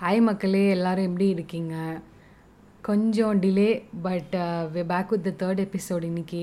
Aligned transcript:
Hi 0.00 0.20
மக்களே 0.26 0.70
எல்லாரும் 0.70 1.06
எப்படி 1.08 1.26
இருக்கீங்க? 1.28 1.74
கொஞ்சம் 2.86 3.40
delay 3.40 3.66
but 4.02 4.34
we 4.74 4.82
back 4.92 5.10
with 5.14 5.26
the 5.26 5.32
third 5.40 5.60
episode 5.64 6.04
இன்னைக்கு. 6.04 6.40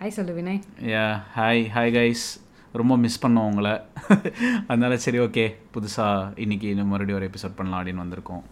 ஹாய் 0.00 0.14
சொல்லு 0.16 0.32
Vinay. 0.38 0.58
Yeah 0.94 1.04
hi 1.36 1.62
hi 1.74 1.92
guys 1.96 2.24
ரொம்ப 2.72 2.96
மிஸ் 2.96 3.20
பண்ணோம் 3.26 3.48
உங்களை. 3.50 3.74
அதனால 4.70 4.96
சரி 5.04 5.18
ஓகே 5.18 5.44
புதுசாக 5.76 6.32
இன்னைக்கு 6.44 6.68
இன்னும் 6.68 6.90
மறுபடியும் 6.94 7.20
ஒரு 7.20 7.28
எபிசோட் 7.30 7.56
பண்ணலாம் 7.60 7.80
அப்படின்னு 7.80 8.04
வந்திருக்கோம். 8.04 8.42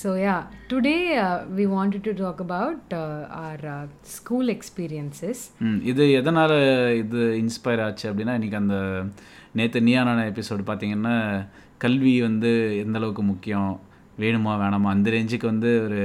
So 0.00 0.08
yeah 0.24 0.36
today 0.70 0.96
we 1.58 1.66
wanted 1.76 2.06
to 2.08 2.12
talk 2.24 2.42
about 2.46 2.92
our 3.44 3.64
school 4.16 4.48
experiences 4.56 5.44
இது 5.92 6.04
எதனால் 6.12 6.56
இது 7.02 7.22
இன்ஸ்பயர் 7.44 7.84
ஆச்சு 7.86 8.06
அப்படின்னா 8.10 8.36
இன்றைக்கி 8.40 8.60
அந்த 8.64 8.78
நேற்று 9.52 9.80
நீயானான 9.80 10.26
எபிசோடு 10.32 10.62
பார்த்தீங்கன்னா 10.68 11.16
கல்வி 11.84 12.14
வந்து 12.28 12.50
எந்த 12.84 12.96
அளவுக்கு 12.98 13.22
முக்கியம் 13.32 13.72
வேணுமா 14.22 14.52
வேணாமா? 14.62 14.88
அந்த 14.96 15.10
ரேஞ்சுக்கு 15.16 15.46
வந்து 15.52 15.70
ஒரு 15.86 16.00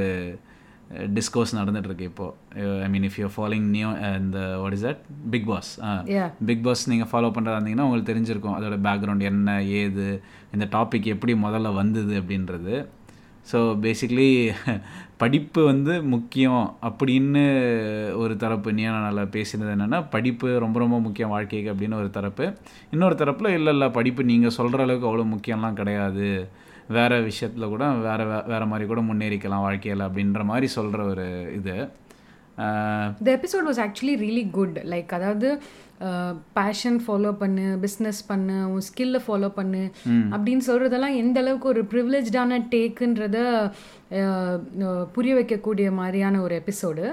டிஸ்கோர்ஸ் 1.18 1.54
நடந்துகிட்ருக்கு 1.59 2.08
இப்போது 2.09 2.81
I 2.86 2.90
mean 2.94 3.05
if 3.09 3.18
you 3.22 3.27
following 3.36 3.70
new 3.76 3.90
இந்த 4.17 4.40
what 4.62 4.76
is 4.78 4.86
that 4.88 5.00
Bigg 5.34 5.48
Boss 5.52 5.72
Bigg 6.50 6.64
Boss 6.67 6.84
நீங்கள் 6.91 7.09
ஃபாலோ 7.12 7.30
பண்ணுறதா 7.36 7.58
இருந்தீங்கன்னா 7.59 7.86
உங்களுக்கு 7.88 8.12
தெரிஞ்சிருக்கும். 8.14 8.58
அதோட 8.58 8.78
பேக்ரவுண்ட் 8.88 9.23
என்ன 9.31 9.55
ஏது 9.80 10.08
இந்த 10.55 10.66
டாபிக் 10.76 11.12
எப்படி 11.14 11.36
முதல்ல 11.45 11.73
வந்தது 11.81 12.14
அப்படின்றது. 12.22 12.76
ஸோ 13.52 13.60
பேசிக்லி 13.86 14.28
படிப்பு 15.22 15.62
வந்து 15.66 15.94
முக்கியம் 16.14 16.64
அப்படின்னு 16.88 17.44
ஒரு 18.22 18.34
தரப்பு 18.44 18.70
நீ 18.78 18.84
நல்லா 18.84 19.24
பேசினது 19.36 19.72
என்னென்னா 19.76 20.00
படிப்பு 20.16 20.48
ரொம்ப 20.64 20.78
ரொம்ப 20.84 20.98
முக்கியம் 21.00 21.34
வாழ்க்கைக்கு 21.36 21.74
அப்படின்னு 21.74 22.00
ஒரு 22.02 22.10
தரப்பு. 22.18 22.46
இன்னொரு 22.92 23.16
தரப்பில் 23.22 23.56
இல்லை 23.58 23.74
இல்லை 23.76 23.90
படிப்பு 23.98 24.24
நீங்கள் 24.32 24.56
சொல்கிற 24.58 24.84
அளவுக்கு 24.86 25.10
அவ்வளோ 25.10 25.28
முக்கியம்லாம் 25.36 25.80
கிடையாது. 25.82 26.30
வேறு 26.98 27.18
விஷயத்தில் 27.30 27.72
கூட 27.74 27.84
வேறு 28.08 28.24
வேறு 28.52 28.66
மாதிரி 28.72 28.86
கூட 28.88 29.02
முன்னேறிக்கலாம் 29.10 29.66
வாழ்க்கையில் 29.68 30.08
அப்படின்ற 30.08 30.42
மாதிரி 30.52 30.67
சொல்கிற 30.78 31.04
ஒரு 31.12 31.28
இது. 31.60 31.76
The 33.23 33.30
episode 33.38 33.68
was 33.70 33.82
actually 33.86 34.16
really 34.23 34.50
good 34.50 34.78
like 34.92 35.14
அதாவது 35.14 35.59
பேஷன் 36.54 36.98
ஃபாலோ 37.08 37.32
பண்ணு 37.38 37.66
பிஸ்னஸ் 37.82 38.22
பண்ணு 38.28 38.56
உன் 38.72 38.84
ஸ்கில்லை 38.88 39.20
ஃபாலோ 39.28 39.50
பண்ணு 39.50 39.84
அப்படின்னு 40.08 40.64
சொல்கிறதெல்லாம் 40.68 41.16
எந்த 41.16 41.40
அளவுக்கு 41.40 41.68
ஒரு 41.68 41.82
ப்ரிவிலேஜான 41.84 42.60
டேக்குன்றத 42.73 43.38
புரிய 45.12 45.36
வைக்கக்கூடிய 45.36 45.92
மாதிரியான 45.92 46.42
ஒரு 46.42 46.62
எபிசோடு 46.62 47.06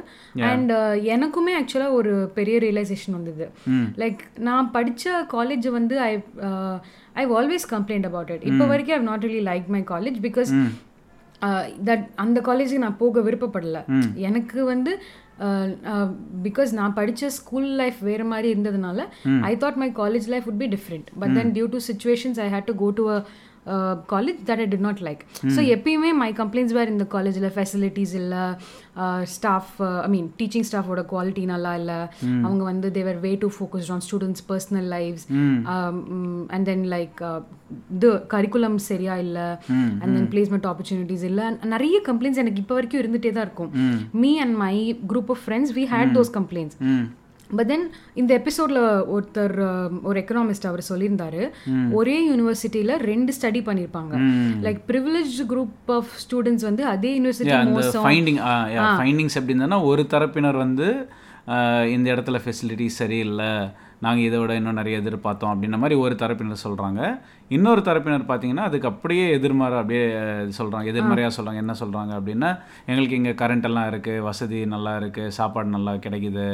அண்ட் 0.50 0.72
எனக்குமே 1.14 1.54
ஆக்சுவலாக 1.60 1.98
ஒரு 2.00 2.30
பெரிய 2.34 2.58
ரியலைசேஷன் 2.58 3.16
வந்தது. 3.18 3.48
லைக் 3.96 4.18
நான் 4.38 4.70
படித்த 4.70 5.24
காலேஜ் 5.32 5.68
வந்து 5.70 5.96
I 6.00 6.12
I 7.12 7.26
always 7.26 7.66
complaint 7.70 8.08
about 8.10 8.30
it 8.30 8.46
இப்போ 8.52 8.66
வரைக்கும் 8.66 8.98
I've 8.98 9.08
not 9.10 9.24
really 9.24 9.42
like 9.52 9.66
my. 9.66 9.82
College 9.94 10.20
because 10.28 10.52
that 11.84 12.06
அந்த 12.14 12.38
காலேஜுக்கு 12.40 12.84
நான் 12.84 12.96
போக 12.96 13.20
விருப்பப்படல. 13.20 13.78
எனக்கு 14.14 14.64
வந்து 14.64 14.92
பிகாஸ் 16.42 16.72
நான் 16.72 16.94
படித்த 16.94 17.30
ஸ்கூல் 17.30 17.68
லைஃப் 17.80 17.98
வேறு 18.00 18.24
மாதிரி 18.24 18.48
இருந்ததுனால 18.54 19.06
I 19.42 19.56
thought 19.56 19.74
my 19.74 19.90
college 19.90 20.28
life 20.28 20.46
would 20.48 20.60
be 20.64 20.68
different. 20.76 21.06
But 21.20 21.34
then 21.34 21.52
due 21.52 21.66
to 21.66 21.80
situations 21.90 22.40
I 22.40 22.48
had 22.50 22.66
to 22.66 22.74
go 22.82 22.90
to 22.92 23.04
a 23.16 23.24
college 24.12 24.40
that 24.48 24.62
I 24.64 24.66
did 24.74 24.82
not 24.86 25.00
like 25.06 25.22
so 25.56 25.60
எப்பயுமே 25.74 26.10
மை 26.22 26.30
கம்ப்ளைண்ட்ஸ் 26.40 26.74
வேறு 26.78 26.94
இந்த 26.96 27.06
காலேஜில் 27.16 27.48
facilities 27.56 28.14
இல்லை 28.20 28.44
staff 29.34 29.72
I 30.06 30.08
mean 30.14 30.28
teaching 30.40 30.66
ஸ்டாஃபோட 30.70 31.02
quality 31.12 31.44
நல்லா 31.52 31.72
இல்லை. 31.80 31.98
அவங்க 32.46 32.62
வந்து 32.70 32.90
they were 32.98 33.20
way 33.26 33.32
to 33.44 33.50
focused 33.56 33.92
on 33.96 34.04
students 34.06 34.44
personal 34.50 34.88
lifes 34.96 35.26
and 36.54 36.64
then 36.70 36.84
like 36.94 37.20
இது 37.96 38.10
கரிக்குலம் 38.34 38.78
சரியா 38.90 39.16
இல்லை. 39.26 39.46
அண்ட் 40.02 40.12
தென் 40.18 40.28
பிளேஸ்மெண்ட் 40.34 40.68
ஆப்பர்ச்சுனிட்டிஸ் 40.72 41.24
இல்லை. 41.30 41.46
நிறைய 41.74 41.96
கம்ப்ளைண்ட்ஸ் 42.10 42.42
எனக்கு 42.44 42.62
இப்போ 42.64 42.76
வரைக்கும் 42.78 43.02
இருந்துகிட்டே 43.02 43.32
தான் 43.38 43.46
இருக்கும். 43.48 43.72
Me 44.24 44.32
and 44.44 44.56
my 44.66 44.74
group 45.12 45.32
of 45.36 45.42
friends 45.46 45.74
we 45.78 45.86
had 45.94 46.14
those 46.18 46.32
complaints 46.38 46.78
but 47.50 47.68
then 47.68 47.84
இந்த 48.16 48.30
எபிசோட்ல 48.38 48.80
ஒருத்தர் 49.14 49.54
um, 49.64 49.94
ஒரு 50.04 50.18
எக்கனாமிஸ்ட் 50.20 50.68
அவர் 50.68 50.82
சொல்லியிருந்தாரு 50.88 51.42
ஒரே 51.94 52.16
யூனிவர்சிட்டியில 52.26 52.68
ரெண்டு 53.04 53.32
ஸ்டடி 53.36 53.62
பண்ணியிருப்பாங்க. 53.66 54.12
Like 54.64 54.80
privilege 54.88 55.34
group 55.50 55.68
of 55.94 56.12
students 56.22 56.66
வந்து 56.68 56.84
அதே 56.90 57.12
யூனிவர்சிட்டி 57.16 57.54
ஃபைண்டிங் 58.04 58.40
ஃபைண்டிங்ஸ் 58.98 59.38
எப்படி 59.38 59.54
இருந்ததுன்னா 59.54 59.80
ஒரு 59.90 60.04
தரப்பினர் 60.12 60.60
வந்து 60.62 60.88
ஆஹ், 61.52 61.86
இந்த 61.92 62.06
இடத்துல 62.12 62.38
ஃபெசிலிட்டி 62.42 62.86
சரியில்லை 62.96 63.52
நாங்கள் 64.02 64.26
இதை 64.26 64.38
விட 64.40 64.52
இன்னும் 64.58 64.78
நிறைய 64.78 64.98
எதிர்பார்த்தோம் 65.00 65.52
அப்படின்ற 65.52 65.78
மாதிரி 65.80 65.96
ஒரு 66.02 66.14
தரப்பினர் 66.20 66.62
சொல்கிறாங்க 66.62 67.00
இன்னொரு 67.50 67.80
தரப்பினர் 67.86 68.28
பார்த்தீங்கன்னா 68.28 68.66
அதுக்கு 68.68 68.90
அப்படியே 68.90 69.24
எதிர்மாறு 69.36 69.76
அப்படியே 69.80 70.04
சொல்கிறாங்க 70.58 70.86
எதிர்மறையாக 70.92 71.32
சொல்கிறாங்க 71.36 71.62
என்ன 71.62 71.74
சொல்கிறாங்க 71.80 72.12
அப்படின்னா 72.18 72.50
எங்களுக்கு 72.88 73.18
இங்கே 73.18 73.34
கரண்ட் 73.40 73.68
எல்லாம் 73.70 73.88
இருக்குது 73.90 74.24
வசதி 74.28 74.60
நல்லா 74.72 74.92
இருக்குது 75.00 75.34
சாப்பாடு 75.38 75.74
நல்லா 75.76 75.94
கிடைக்குது 76.06 76.46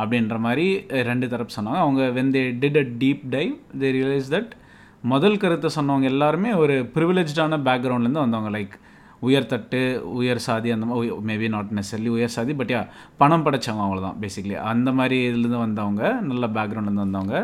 அப்படின்ற 0.00 0.38
மாதிரி 0.46 0.66
ரெண்டு 1.08 1.28
தரப்பு 1.32 1.54
சொன்னாங்க. 1.58 1.82
அவங்க 1.84 2.02
when 2.20 2.32
they 2.36 2.42
did 2.62 2.80
a 2.82 2.86
deep 3.02 3.22
dive 3.36 3.54
they 3.82 3.90
realise 3.98 4.32
that 4.34 4.52
முதல் 5.12 5.40
கருத்தை 5.42 5.70
சொன்னவங்க 5.76 6.06
எல்லாருமே 6.14 6.52
ஒரு 6.62 6.76
ப்ரிவிலேஜான 6.94 7.58
பேக்ரவுண்ட்லேருந்து 7.68 8.24
வந்தவங்க. 8.24 8.50
லைக் 8.58 8.74
உயர்தட்டு 9.26 9.80
உயர் 10.18 10.40
சாதி 10.46 10.70
அந்த 10.70 10.86
மாதிரி 10.88 11.12
மேபி 11.28 11.48
நாட் 11.54 11.70
நெசர்லி 11.78 12.10
உயர் 12.16 12.34
சாதி 12.34 12.54
பட் 12.60 12.72
யா 12.74 12.80
பணம் 13.20 13.44
படைச்சவங்க 13.46 13.84
அவ்வளோதான் 13.86 14.18
பேசிக்லி 14.24 14.56
அந்த 14.72 14.92
மாதிரி 14.98 15.18
இதுலேருந்து 15.28 15.64
வந்தவங்க 15.66 16.12
நல்ல 16.30 16.46
பேக்ரவுண்ட்லேருந்து 16.56 17.06
வந்தவங்க. 17.06 17.36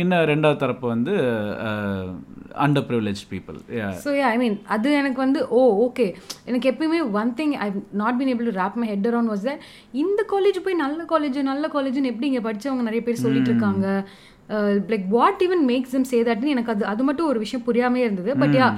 இன்னும் 0.00 0.26
ரெண்டாவது 0.30 0.58
தரப்பு 0.62 0.86
வந்து 0.94 1.14
under 2.64 2.86
privilege 2.88 3.22
people 3.32 3.58
so 4.04 4.10
I 4.30 4.34
mean 4.42 4.56
அது 4.74 4.88
எனக்கு 5.00 5.20
வந்து 5.24 5.40
ஓ 5.58 5.60
ஓகே 5.86 6.06
எனக்கு 6.48 6.70
எப்பயுமே 6.72 7.00
one 7.20 7.30
thing 7.38 7.54
I 7.66 7.68
not 8.02 8.18
been 8.18 8.32
able 8.34 8.48
to 8.50 8.56
wrap 8.62 8.78
my 8.82 8.88
head 8.92 9.08
around 9.10 9.32
was 9.32 9.46
that 9.48 9.64
இந்த 10.02 10.20
காலேஜ் 10.32 10.58
போய் 10.66 10.82
நல்ல 10.84 11.06
காலேஜ் 11.12 11.38
நல்ல 11.52 11.68
காலேஜ்னு 11.76 12.12
எப்படி 12.12 12.30
இங்கே 12.30 12.44
படிச்சவங்க 12.48 12.88
நிறைய 12.88 13.02
பேர் 13.08 13.24
சொல்லிட்டு 13.24 13.52
இருக்காங்க. 13.52 13.86
Like 14.92 15.06
what 15.16 15.42
even 15.46 15.64
makes 15.70 15.94
them 15.96 16.08
say 16.12 16.20
தட்னு 16.28 16.54
எனக்கு 16.56 16.72
அது 16.74 16.84
அது 16.92 17.02
மட்டும் 17.08 17.30
ஒரு 17.32 17.38
விஷயம் 17.44 17.66
புரியாமே 17.68 18.00
இருந்தது. 18.06 18.32
But 18.42 18.56
yeah 18.60 18.68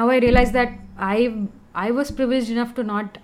now 0.00 0.12
I 0.16 0.18
realise 0.26 0.54
that 0.58 0.74
I 1.14 1.18
I 1.86 1.88
was 1.98 2.12
privilege 2.18 2.50
enough 2.56 2.76
to 2.80 2.84
not 2.94 3.14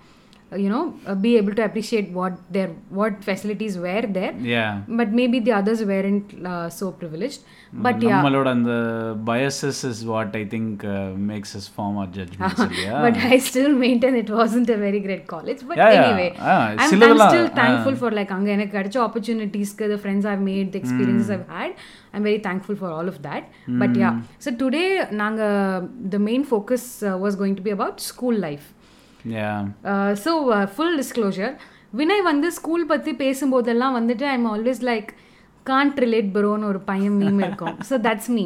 you 0.56 0.68
know 0.68 0.94
uh, 1.06 1.14
be 1.14 1.36
able 1.36 1.54
to 1.54 1.64
appreciate 1.64 2.10
what 2.10 2.32
their 2.50 2.68
what 2.88 3.22
facilities 3.24 3.78
were 3.78 4.02
there. 4.02 4.32
Yeah. 4.32 4.82
But 4.88 5.10
maybe 5.10 5.40
the 5.40 5.52
others 5.52 5.84
weren't 5.84 6.34
uh, 6.46 6.68
so 6.70 6.92
privileged. 6.92 7.42
Mm, 7.74 7.82
but 7.84 8.02
yeah. 8.02 8.26
and 8.26 8.66
the 8.66 9.16
biases 9.16 9.84
is 9.84 10.04
what 10.04 10.34
i 10.34 10.44
think 10.44 10.82
uh, 10.82 11.10
makes 11.10 11.54
us 11.54 11.68
form 11.68 11.98
our 11.98 12.08
judgments 12.08 12.60
yeah. 12.84 13.00
but 13.00 13.16
i 13.16 13.38
still 13.38 13.72
maintain 13.72 14.16
it 14.16 14.28
wasn't 14.28 14.68
a 14.68 14.76
very 14.76 14.98
great 14.98 15.28
college. 15.28 15.60
But 15.66 15.76
yeah, 15.76 15.90
anyway 15.90 16.32
yeah. 16.34 16.74
I'm, 16.76 16.80
I'm, 16.80 17.28
still 17.28 17.46
ah. 17.46 17.54
thankful 17.54 17.94
for 17.94 18.10
like 18.10 18.32
anga 18.32 18.50
enak 18.56 18.96
opportunities 18.96 19.74
the 19.74 19.98
friends 19.98 20.26
i've 20.26 20.40
made 20.40 20.72
the 20.72 20.78
experiences 20.78 21.28
mm. 21.28 21.34
i've 21.34 21.48
had 21.48 21.76
i'm 22.12 22.24
very 22.24 22.38
thankful 22.38 22.74
for 22.74 22.90
all 22.90 23.06
of 23.06 23.22
that. 23.22 23.48
Mm. 23.68 23.78
but 23.78 23.94
yeah. 23.94 24.20
So 24.40 24.50
today 24.50 25.06
nanga 25.12 25.88
the 26.14 26.18
main 26.18 26.42
focus 26.42 27.04
uh, 27.04 27.16
was 27.16 27.36
going 27.36 27.54
to 27.54 27.62
be 27.62 27.70
about 27.70 28.00
school 28.00 28.34
life. 28.34 28.74
So 30.24 30.32
full 30.74 30.96
disclosure 30.96 31.52
Vinay 31.94 32.22
வந்து 32.22 32.50
school 32.50 32.86
பற்றி 32.86 33.12
பேசும்போதெல்லாம் 33.14 33.96
வந்துட்டு 34.00 34.26
I'm 34.26 34.46
always 34.46 34.82
like 34.84 35.10
can't 35.70 35.98
relate 36.04 36.30
ப்ரோன்னு 36.36 36.68
ஒரு 36.72 36.80
பையன் 36.90 37.16
meme 37.22 37.40
இருக்கும். 37.46 37.76
So 37.88 37.96
that's 38.06 38.30
me 38.36 38.44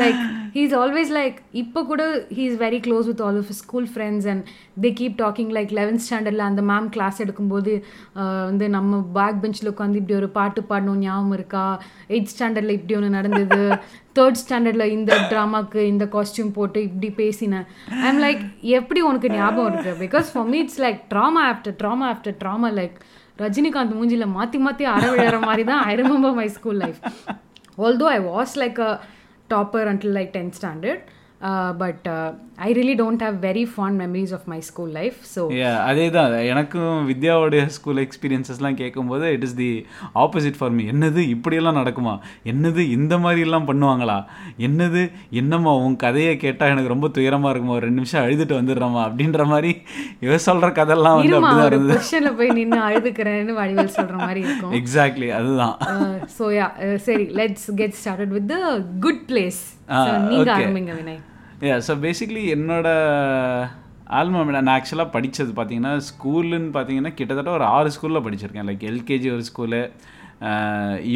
like 0.00 0.18
he 0.54 0.62
is 0.68 0.74
always 0.80 1.12
like 1.18 1.36
இப்போ 1.62 1.80
கூட 1.90 2.02
he 2.38 2.42
is 2.48 2.58
very 2.64 2.80
close 2.86 3.06
with 3.10 3.22
all 3.26 3.38
of 3.42 3.52
school 3.60 3.86
friends 3.92 4.26
and 4.32 4.42
they 4.84 4.90
keep 5.00 5.16
talking 5.24 5.52
like 5.58 5.70
eleventh 5.80 6.04
ஸ்டாண்டர்டில் 6.06 6.46
அந்த 6.48 6.64
மேம் 6.72 6.88
கிளாஸ் 6.96 7.22
எடுக்கும்போது 7.24 7.74
வந்து 8.50 8.68
நம்ம 8.76 9.00
பேக் 9.18 9.40
பெஞ்சில் 9.44 9.72
உட்காந்து 9.74 10.00
இப்படி 10.02 10.16
ஒரு 10.20 10.30
பாட்டு 10.38 10.62
பாடணும் 10.72 11.00
ஞாபகம் 11.06 11.36
இருக்கா? 11.38 11.66
எயிட் 12.14 12.32
ஸ்டாண்டர்டில் 12.34 12.76
இப்படி 12.78 12.96
ஒன்று 12.98 13.16
நடந்தது. 13.18 13.62
தேர்ட் 14.18 14.40
ஸ்டாண்டர்டில் 14.42 14.92
இந்த 14.96 15.12
ட்ராமாக்கு 15.30 15.80
இந்த 15.92 16.04
காஸ்டியூம் 16.14 16.54
போட்டு 16.56 16.78
இப்படி 16.88 17.08
பேசினேன். 17.22 17.66
ஐம் 18.06 18.20
லைக் 18.24 18.42
எப்படி 18.78 19.00
உனக்கு 19.08 19.28
ஞாபகம் 19.38 19.68
இருக்கு? 19.70 19.92
Because 20.04 20.30
for 20.32 20.48
me 20.52 20.58
it's 20.64 20.80
like 20.84 21.00
trauma 21.12 21.42
after 21.52 21.76
trauma 21.82 22.06
after 22.12 22.36
trauma 22.42 22.70
like 22.80 22.96
Rajinikanth 23.38 23.96
மூஞ்சியில் 23.98 24.32
மாற்றி 24.36 24.58
மாற்றி 24.58 24.84
அற 24.94 25.04
விழுற 25.12 25.38
மாதிரி 25.40 25.64
தான் 25.64 25.82
I 25.84 25.92
remember 25.96 26.36
my 26.38 26.48
school 26.48 26.80
life 26.84 27.00
although 27.78 28.06
I 28.10 28.18
was 28.24 28.54
like 28.62 28.78
a 28.80 28.90
topper 29.50 29.88
until 29.88 30.16
like 30.18 30.30
tenth 30.36 30.56
standard 30.58 31.04
but 31.78 32.06
I 32.66 32.68
really 32.78 32.94
don't 33.00 33.22
have 33.24 33.36
very 33.46 33.62
fond 33.72 33.96
memories 34.02 34.32
of 34.36 34.46
my 34.52 34.58
school 34.68 34.92
life 34.98 35.18
so 35.34 35.42
அதே 35.88 36.06
தான் 36.16 36.32
எனக்கும் 36.52 36.96
வித்யாவுடைய 37.10 37.62
ஸ்கூல் 37.76 38.00
எக்ஸ்பீரியன்சஸ்லாம் 38.04 38.78
கேட்கும்போது 38.80 39.26
it 39.36 39.44
is 39.48 39.54
the 39.60 39.68
opposite 40.22 40.58
for 40.60 40.72
me 40.78 40.84
என்னது 40.92 41.22
இப்படியெல்லாம் 41.34 41.78
நடக்குமா? 41.80 42.14
என்னது 42.52 42.84
இந்த 42.96 43.16
மாதிரிலாம் 43.24 43.68
பண்ணுவாங்களா? 43.70 44.18
என்னது 44.68 45.02
என்னம்மா 45.42 45.74
உன் 45.84 45.96
கதையை 46.04 46.34
கேட்டால் 46.44 46.72
எனக்கு 46.74 46.94
ரொம்ப 46.94 47.10
துயரமாக 47.18 47.52
இருக்குமா? 47.52 47.76
ஒரு 47.78 47.86
ரெண்டு 47.88 48.00
நிமிஷம் 48.02 48.22
அழுதுட்டு 48.24 48.58
வந்துடுறோமா 48.60 49.02
அப்படின்ற 49.06 49.46
மாதிரி 49.52 49.72
இவ 50.26 50.38
சொல்கிற 50.48 50.70
கதையெல்லாம் 50.80 51.18
வந்து 51.20 51.38
அப்படிதான் 51.38 51.70
இருந்தது. 51.72 52.34
போய் 52.40 52.54
நின்று 52.58 52.80
அழுதுக்கிறேன்னு 52.88 53.58
வடிவேல் 53.62 53.96
சொல்கிற 53.98 54.18
மாதிரி 54.24 54.42
இருக்கும். 54.46 54.74
எக்ஸாக்ட்லி 54.80 55.30
அதுதான். 55.38 55.74
ஸோ 56.38 56.44
யா 56.58 56.68
சரி 57.08 57.26
let's 57.40 57.68
get 57.82 57.98
started 58.02 58.34
with 58.38 58.54
good 59.06 59.24
place 59.32 59.62
நீங்க 60.30 60.44
okay. 60.44 60.60
ஆரம்பிங்க 60.60 60.94
வினய். 61.00 61.20
யா 61.66 61.76
ஸோ 61.86 61.92
பேசிக்லி 62.04 62.42
என்னோட 62.54 62.88
ஆல்மா 64.18 64.40
நான் 64.56 64.74
ஆக்சுவலாக 64.74 65.12
படித்தது 65.14 65.52
பார்த்தீங்கன்னா 65.56 65.92
ஸ்கூலுன்னு 66.08 66.70
பார்த்தீங்கன்னா 66.76 67.12
கிட்டத்தட்ட 67.18 67.50
ஒரு 67.56 67.64
ஆறு 67.76 67.88
ஸ்கூலில் 67.94 68.24
படிச்சிருக்கேன். 68.26 68.68
லைக் 68.68 68.84
எல்கேஜி 68.90 69.28
ஒரு 69.36 69.44
ஸ்கூலு 69.50 69.80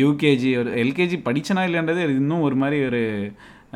யூகேஜி 0.01 0.51
uh, 0.53 0.61
ஒரு 0.61 0.71
எல்கேஜி 0.83 1.17
படித்தனா 1.27 1.63
இல்லைன்றது 1.69 2.03
இன்னும் 2.21 2.45
ஒரு 2.49 2.57
மாதிரி 2.63 2.79
ஒரு 2.89 3.03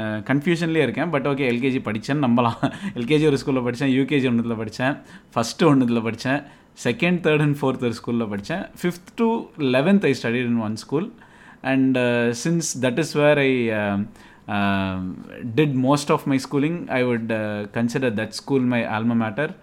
uh, 0.03 0.19
கன்ஃபியூஷன்லேயே 0.31 0.85
இருக்கேன். 0.87 1.11
பட் 1.15 1.29
ஓகே 1.33 1.47
எல்கேஜி 1.53 1.81
படித்தேன்னு 1.89 2.27
நம்பலாம். 2.27 2.59
எல்கேஜி 2.99 3.27
ஒரு 3.31 3.41
ஸ்கூலில் 3.43 3.67
படித்தேன் 3.69 3.95
யூகேஜி 3.99 4.29
ஒன்றுத்தில் 4.33 4.61
படித்தேன் 4.63 4.97
ஃபஸ்ட்டு 5.35 5.69
ஒன்றுத்தில் 5.71 6.05
படித்தேன் 6.09 6.41
செகண்ட் 6.87 7.21
தேர்ட் 7.27 7.45
அண்ட் 7.47 7.59
ஃபோர்த் 7.61 7.87
ஒரு 7.91 7.97
ஸ்கூலில் 8.01 8.31
படித்தேன் 8.33 8.65
fifth 8.81 9.13
to 9.21 9.29
eleventh 9.77 10.07
I 10.11 10.15
studied 10.23 10.49
in 10.53 10.63
one 10.69 10.77
school 10.85 11.09
and 11.75 11.99
since 12.45 12.71
that 12.87 13.01
is 13.05 13.15
where 13.23 13.41
I 13.47 13.53
did 15.55 15.75
most 15.75 16.11
of 16.11 16.27
my 16.27 16.37
schooling 16.37 16.89
i 16.91 17.03
would 17.03 17.33
uh, 17.33 17.67
consider 17.73 18.11
that 18.11 18.35
school 18.35 18.61
my 18.61 18.85
alma 18.87 19.15
mater 19.15 19.55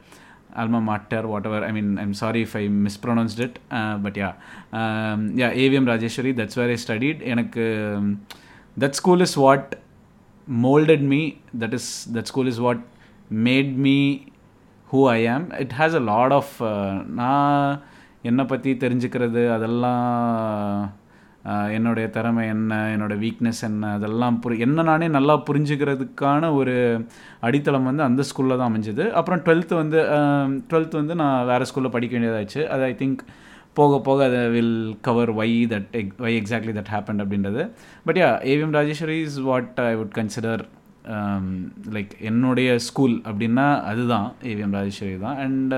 alma 0.56 0.81
mater 0.81 1.27
whatever 1.27 1.63
i 1.63 1.71
mean 1.71 1.97
i'm 1.97 2.13
sorry 2.13 2.41
if 2.41 2.56
i 2.56 2.68
mispronounced 2.68 3.39
it 3.39 3.59
uh, 3.71 3.97
but 3.97 4.15
yeah 4.18 4.33
um, 4.74 5.38
yeah 5.38 5.51
avm 5.53 5.85
rajeshwari 5.85 6.35
that's 6.35 6.56
where 6.56 6.69
i 6.69 6.75
studied 6.75 7.19
எனக்கு 7.21 7.95
um, 7.95 8.21
that 8.77 8.95
school 8.95 9.21
is 9.21 9.38
what 9.38 9.80
molded 10.47 11.01
me 11.01 11.41
that 11.53 11.74
is 11.74 12.06
that 12.06 12.27
school 12.27 12.47
is 12.47 12.59
what 12.59 12.79
made 13.29 13.77
me 13.77 13.97
who 14.88 15.06
i 15.06 15.18
am 15.18 15.51
it 15.51 15.71
has 15.71 15.94
a 15.94 16.00
lot 16.00 16.31
of 16.31 16.62
uh, 16.62 17.03
நான் 17.21 17.81
என்னை 18.24 18.45
பற்றி 18.45 18.74
தெரிஞ்சுக்கிறது 18.74 19.53
அதெல்லாம் 19.53 20.03
என்னுடைய 21.78 22.06
திறமை 22.16 22.44
என்ன 22.48 22.74
என்னோடய 22.95 23.22
வீக்னஸ் 23.24 23.62
என்ன 23.68 23.92
அதெல்லாம் 23.94 24.36
புரி 24.44 24.57
என்ன 24.66 24.84
நானே 24.90 25.07
நல்லா 25.16 25.36
புரிஞ்சுக்கிறதுக்கான 25.48 26.51
ஒரு 26.60 26.75
அடித்தளம் 27.48 27.88
வந்து 27.90 28.04
அந்த 28.10 28.24
ஸ்கூலில் 28.30 28.60
தான் 28.60 28.69
அமைஞ்சுது. 28.72 29.06
அப்புறம் 29.19 29.42
டுவெல்த்து 29.45 29.74
வந்து 29.81 30.00
டுவெல்த்து 30.69 31.01
வந்து 31.01 31.16
நான் 31.22 31.48
வேறு 31.51 31.68
ஸ்கூலில் 31.72 31.95
படிக்க 31.95 32.13
வேண்டியதாச்சு 32.18 32.62
அது 32.75 32.84
ஐ 32.84 32.94
திங்க் 33.01 33.24
போக 33.80 34.00
போக 34.07 34.19
அதை 34.30 34.42
will 34.56 34.98
cover 35.07 35.31
why 35.40 35.50
that 35.74 35.90
ex 36.00 36.13
why 36.24 36.31
exactly 36.40 36.74
that 36.80 36.92
happen 36.95 37.22
அப்படின்றது. 37.24 37.63
But 38.07 38.19
yeah 38.22 38.30
AVM 38.54 38.75
Rajeshwari 38.80 39.19
is 39.28 39.39
what 39.50 39.80
I 39.89 39.94
would 40.01 40.16
consider 40.19 40.63
like 41.96 42.13
என்னுடைய 42.30 42.69
ஸ்கூல் 42.89 43.16
அப்படின்னா 43.31 43.68
அதுதான் 43.92 44.28
ஏவிஎம் 44.51 44.75
ராஜேஸ்வரி 44.78 45.16
தான். 45.25 45.39
And 45.46 45.74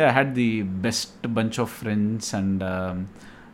yeah 0.00 0.08
had 0.18 0.34
the 0.40 0.50
best 0.86 1.24
bunch 1.38 1.58
of 1.64 1.74
friends 1.78 2.30
and 2.40 2.64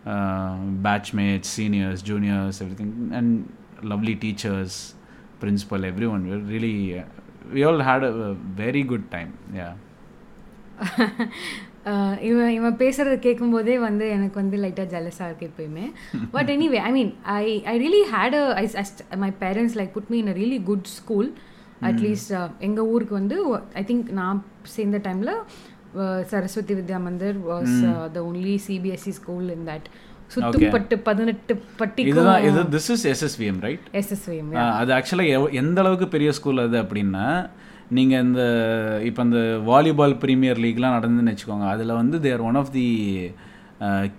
batchmates, 0.05 1.47
seniors, 1.47 2.03
juniors, 2.03 2.61
everything, 2.61 3.11
and 3.13 3.53
lovely 3.83 4.17
teachers, 4.17 4.95
principal, 5.41 5.85
everyone. 5.85 6.29
We 6.29 6.37
really, 6.55 6.99
uh, 6.99 7.05
we 7.53 7.63
all 7.65 7.79
had 7.81 8.05
a, 8.05 8.13
a 8.31 8.35
very 8.35 8.83
good 8.83 9.11
time. 9.11 9.39
Yeah. 9.55 9.75
இவன் 12.27 12.53
இவன் 12.57 12.77
பேசுகிறத 12.83 13.15
கேட்கும்போதே 13.19 13.79
வந்து 13.79 14.09
எனக்கு 14.09 14.37
வந்து 14.41 14.57
லைட்டாக 14.57 14.87
ஜெலஸாக 14.93 15.27
இருக்குது 15.29 15.49
எப்பயுமே 15.51 15.87
but 16.33 16.51
anyway 16.55 16.81
I 16.89 16.93
mean 16.93 17.11
I 17.23 17.47
I 17.73 17.75
really 17.85 18.03
hate 18.13 18.37
uh 19.15 19.19
my 19.25 19.31
parents 19.41 19.77
like 19.79 19.91
put 19.97 20.11
me 20.11 20.19
in 20.19 20.31
a 20.35 20.37
really 20.41 20.63
good 20.63 20.87
school 20.99 21.31
at least 21.81 22.33
எங்கள் 22.59 22.89
ஊருக்கு 22.95 23.15
வந்து 23.21 23.39
ஐ 23.81 23.85
திங்க் 23.91 24.11
நான் 24.21 24.45
சேர்ந்த 24.77 24.99
டைமில் 24.99 25.33
Saraswati 26.31 26.75
Vidya 26.79 26.99
Mandir 27.07 27.39
was 27.51 27.77
the 28.17 28.21
only 28.31 28.55
CBSE 28.67 29.13
school 29.21 29.49
in 29.57 29.67
that 29.71 29.89
சுத்துப்பட்டு 30.35 30.95
பதினெட்டு 31.09 31.55
பட்டி 31.81 32.03
இதுதான் 32.11 32.45
இது 32.49 32.61
this 32.75 32.91
is 32.95 33.05
SSVM 33.13 33.61
right 33.67 33.87
SSVM 34.01 34.53
அது 34.81 34.93
ஆக்சுவலாக 34.99 35.51
எந்த 35.63 35.79
அளவுக்கு 35.83 36.09
பெரிய 36.15 36.31
ஸ்கூல் 36.39 36.65
அது 36.67 36.79
அப்படின்னா 36.85 37.27
நீங்கள் 37.99 38.23
இந்த 38.27 38.43
இப்போ 39.09 39.23
இந்த 39.29 39.41
வாலிபால் 39.71 40.15
ப்ரீமியர் 40.23 40.63
லீக்லாம் 40.65 40.97
நடந்துன்னு 40.99 41.33
வச்சுக்கோங்க 41.33 41.67
அதில் 41.73 41.99
வந்து 42.01 42.19
there 42.27 42.45
one 42.51 42.59
of 42.61 42.73
the 42.79 42.87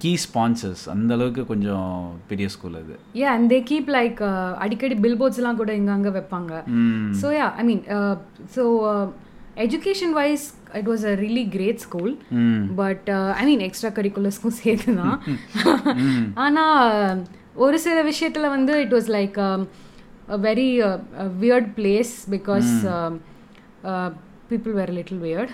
key 0.01 0.11
sponsors 0.23 0.83
அந்த 0.93 1.11
அளவுக்கு 1.17 1.43
கொஞ்சம் 1.51 1.89
பெரிய 2.29 2.47
ஸ்கூல் 2.55 2.75
அது. 2.79 2.95
ஏ 3.19 3.25
அண்ட் 3.33 3.47
தே 3.53 3.59
கீப் 3.69 3.89
லைக் 3.97 4.19
அடிக்கடி 4.63 4.95
பில்போர்ட்ஸ்லாம் 5.05 5.59
கூட 5.61 5.71
இங்கே 5.79 5.93
அங்கே 5.97 6.11
வைப்பாங்க. 6.17 6.53
So 7.21 7.29
yeah 7.37 7.47
I 7.61 7.63
mean 7.69 7.83
so 8.55 8.63
education 9.57 10.13
wise 10.13 10.45
it 10.73 10.87
was 10.87 11.05
a 11.05 11.15
really 11.15 11.49
great 11.49 11.77
school 11.77 12.13
but 12.75 13.09
I 13.39 13.45
mean 13.45 13.59
extra 13.59 13.91
கரிக்குலர்ஸ்க்கும் 13.91 14.59
சேர்த்து 14.61 14.95
தான் 14.95 15.17
ஆனால் 16.35 17.21
ஒரு 17.55 17.79
சில 17.79 18.01
விஷயத்தில் 18.03 18.49
வந்து 18.49 18.73
it 18.81 18.93
was 18.93 19.09
like 19.09 19.37
very 20.41 20.69
weird 21.39 21.69
place 21.77 22.13
because 22.29 22.71
people 24.49 24.73
were 24.73 24.91
little 24.91 25.19
weird 25.19 25.53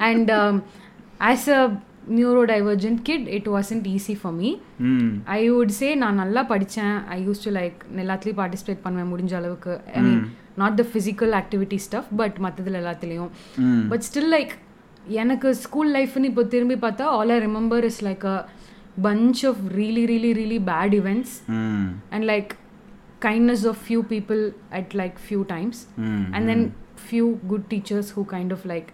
and 0.00 0.30
as 1.30 1.48
a 1.48 1.62
neurodivergent 2.44 3.02
kid 3.02 3.28
it 3.28 3.48
wasn't 3.48 3.86
easy 3.94 4.14
for 4.20 4.34
me 4.34 4.50
I 5.36 5.50
would 5.50 5.74
say 5.78 5.94
நான் 5.94 6.14
நல்லா 6.14 6.42
படித்தேன் 6.44 6.96
ஐ 7.08 7.18
யூஸ் 7.26 7.44
டு 7.44 7.50
லைக் 7.50 7.76
எல்லாத்துலேயும் 7.96 8.40
பார்ட்டிசிபேட் 8.42 8.82
பண்ணுவேன் 8.82 9.12
முடிஞ்ச 9.12 9.34
அளவுக்கு. 9.34 9.74
I 9.94 10.00
mean 10.02 10.24
not 10.56 10.76
the 10.80 10.84
physical 10.92 11.34
activity 11.40 11.78
stuff 11.86 12.10
but 12.16 12.36
மற்றதில் 12.46 12.78
எல்லாத்துலேயும். 12.82 13.30
But 13.88 14.04
still 14.08 14.30
like 14.36 14.54
எனக்கு 15.22 15.54
school 15.54 15.94
லைஃப்னு 15.94 16.30
இப்போ 16.32 16.44
திரும்பி 16.44 16.74
பார்த்தா 16.74 17.02
all 17.16 17.34
I 17.36 17.40
remember 17.48 17.86
is 17.92 18.04
like 18.04 18.26
a 18.34 18.36
bunch 19.04 19.38
of 19.48 19.56
really 19.78 20.02
really 20.10 20.28
really 20.38 20.58
bad 20.66 20.92
events. 20.98 21.30
Mm. 21.52 21.86
and 22.14 22.22
like 22.30 22.50
kindness 23.24 23.62
of 23.70 23.76
few 23.88 24.02
people 24.12 24.42
at 24.78 24.88
like 25.00 25.16
few 25.28 25.40
times. 25.52 25.76
Mm. 26.00 26.22
and 26.34 26.42
then 26.50 26.60
few 27.08 27.26
good 27.50 27.64
teachers 27.72 28.06
who 28.14 28.22
kind 28.34 28.50
of 28.56 28.60
like 28.72 28.90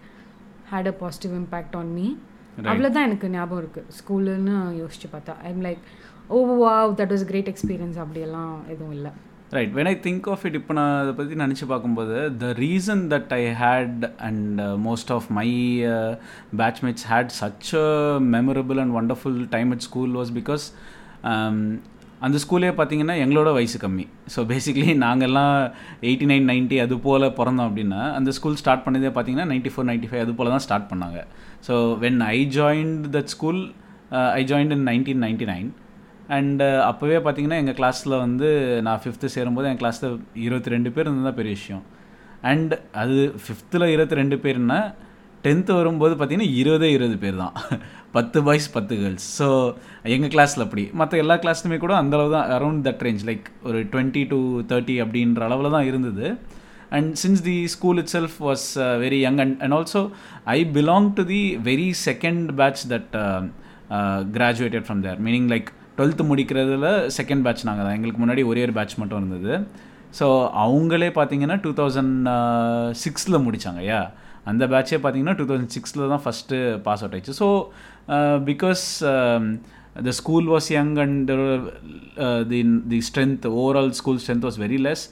had 0.71 0.87
a 0.91 0.95
positive 1.03 1.33
impact 1.41 1.75
on 1.81 1.87
me. 1.97 2.07
அவ்வளோதான் 2.61 3.07
எனக்கு 3.07 3.29
ஞாபகம் 3.29 3.61
இருக்கு. 3.63 3.81
ஸ்கூலுன்னு 3.97 4.55
யோசிச்சு 4.81 5.07
பார்த்தா. 5.13 5.35
I'm 5.49 5.63
like 5.63 5.83
oh 6.27 6.39
wow 6.63 6.91
that 6.99 7.13
was 7.13 7.25
great 7.31 7.49
experience 7.53 7.99
அப்படியெல்லாம் 8.05 8.55
எதுவும் 8.67 8.91
இல்லை. 8.91 9.11
Right 9.55 9.73
when 9.77 9.89
I 9.91 9.93
think 10.05 10.27
of 10.33 10.43
it 10.47 10.55
இப்போ 10.59 10.73
நான் 10.77 10.97
அதை 11.03 11.13
பற்றி 11.15 11.35
நினச்சி 11.41 11.65
பார்க்கும்போது 11.71 12.17
the 12.41 12.49
reason 12.63 13.01
that 13.13 13.31
I 13.37 13.41
had 13.61 14.03
and 14.27 14.59
most 14.85 15.11
of 15.15 15.27
my 15.37 15.47
batchmates 16.61 17.05
had 17.11 17.33
such 17.39 17.71
a 17.81 17.87
memorable 18.35 18.79
and 18.83 18.95
wonderful 18.99 19.39
time 19.55 19.71
at 19.75 19.85
school 19.87 20.13
was 20.19 20.31
because 20.39 20.65
அந்த 22.27 22.37
ஸ்கூலே 22.43 22.71
பார்த்தீங்கன்னா 22.79 23.17
எங்களோட 23.23 23.49
வயசு 23.57 23.77
கம்மி. 23.83 24.05
ஸோ 24.33 24.39
பேசிக்லி 24.51 24.89
நாங்கள்லாம் 25.03 25.55
எயிட்டி 26.07 26.25
நைன் 26.31 26.47
நைன்ட்டி 26.51 26.77
அது 26.85 26.95
போல் 27.05 27.25
பிறந்தோம் 27.39 27.67
அப்படின்னா 27.69 28.01
அந்த 28.17 28.31
ஸ்கூல் 28.37 28.59
ஸ்டார்ட் 28.61 28.83
பண்ணதே 28.87 29.11
பார்த்தீங்கன்னா 29.15 29.47
நைன்ட்டி 29.51 29.71
ஃபோர் 29.73 29.87
நைன்ட்டி 29.89 30.09
ஃபைவ் 30.11 30.23
அது 30.25 30.33
போல் 30.39 30.53
தான் 30.55 30.65
ஸ்டார்ட் 30.67 30.89
பண்ணாங்க. 30.91 31.19
So 31.67 31.73
when 32.03 32.19
I 32.33 32.37
joined 32.59 33.05
that 33.15 33.31
school 33.35 33.61
I 34.39 34.43
joined 34.51 34.75
in 34.77 34.85
nineteen 34.91 35.23
ninety 35.27 35.47
nine 35.53 35.69
and 36.35 36.65
uh, 36.65 36.81
அப்போவே 36.89 37.17
பார்த்தீங்கன்னா 37.23 37.57
எங்கள் 37.61 37.77
கிளாஸில் 37.79 38.21
வந்து 38.23 38.49
நான் 38.87 38.99
ஃபிஃப்த்து 39.03 39.31
சேரும்போது 39.35 39.67
என் 39.69 39.79
கிளாஸில் 39.81 40.11
இருபத்தி 40.45 40.73
ரெண்டு 40.73 40.89
பேர் 40.95 41.05
இருந்தது 41.05 41.27
தான் 41.29 41.39
பெரிய 41.39 41.53
விஷயம். 41.57 41.81
அண்ட் 42.51 42.73
அது 43.01 43.17
ஃபிஃப்த்தில் 43.43 43.85
இருபத்தி 43.93 44.19
ரெண்டு 44.19 44.37
பேர்னா 44.43 44.77
டென்த்து 45.45 45.73
வரும்போது 45.79 46.13
பார்த்தீங்கன்னா 46.15 46.53
இருபதே 46.61 46.89
இருபது 46.97 47.17
பேர் 47.23 47.39
தான் 47.43 47.55
பத்து 48.15 48.39
பாய்ஸ் 48.47 48.67
பத்து 48.75 48.93
கேர்ள்ஸ் 49.01 49.27
ஸோ 49.39 49.47
எங்கள் 50.15 50.33
கிளாஸில் 50.35 50.65
அப்படி. 50.65 50.83
மற்ற 51.01 51.19
எல்லா 51.23 51.37
கிளாஸ்லையுமே 51.43 51.79
கூட 51.83 51.95
அந்தளவு 52.01 52.31
தான் 52.35 52.47
அரௌண்ட் 52.57 52.83
தட் 52.87 53.03
ரேஞ்ச் 53.07 53.25
லைக் 53.29 53.45
ஒரு 53.69 53.81
டுவெண்ட்டி 53.93 54.23
டு 54.33 54.39
தேர்ட்டி 54.71 54.97
அப்படின்ற 55.05 55.43
அளவில் 55.49 55.75
தான் 55.77 55.89
இருந்தது. 55.91 56.27
And 56.97 57.11
since 57.23 57.43
the 57.49 57.57
school 57.75 57.99
itself 58.15 58.37
was 58.47 58.65
very 59.03 59.19
young 59.25 59.41
and 59.43 59.57
and 59.65 59.75
also 59.79 60.03
I 60.55 60.59
belong 60.77 61.09
to 61.19 61.25
the 61.33 61.43
very 61.69 61.89
second 62.07 62.47
batch 62.61 62.83
that 62.93 63.13
graduated 64.37 64.87
from 64.87 65.03
there 65.05 65.21
meaning 65.27 65.47
like 65.53 65.69
twelfth 66.01 66.29
முடிக்கிறதுல 66.33 66.89
second 67.19 67.45
batch 67.47 67.67
நாங்கள் 67.69 67.87
தான் 67.87 67.97
எங்களுக்கு 67.99 68.23
முன்னாடி 68.23 68.43
ஒரே 68.51 68.63
ஒரு 68.67 68.75
பேட்ச் 68.79 68.99
மட்டும் 69.03 69.21
இருந்தது. 69.21 69.53
ஸோ 70.17 70.25
அவங்களே 70.65 71.09
பார்த்தீங்கன்னா 71.17 71.55
டூ 71.65 71.71
தௌசண்ட் 71.79 72.27
சிக்ஸில் 73.03 73.43
முடித்தாங்க 73.45 73.81
யா 73.91 73.99
அந்த 74.51 74.63
பேட்சே 74.71 74.97
பார்த்தீங்கன்னா 75.01 75.35
டூ 75.39 75.45
தௌசண்ட் 75.49 75.73
சிக்ஸில் 75.75 76.11
தான் 76.13 76.23
ஃபஸ்ட்டு 76.23 76.57
பாஸ் 76.85 77.01
அவுட் 77.03 77.15
ஆயிடுச்சு. 77.15 77.35
So 77.41 77.47
because 78.49 78.83
the 80.07 80.13
school 80.19 80.47
was 80.53 80.67
young 80.77 80.93
and 81.03 81.31
the 82.51 82.61
the 82.93 82.99
strength 83.09 83.45
overall 83.61 83.91
school 83.99 84.21
strength 84.23 84.47
was 84.47 84.59
very 84.65 84.79
less 84.87 85.03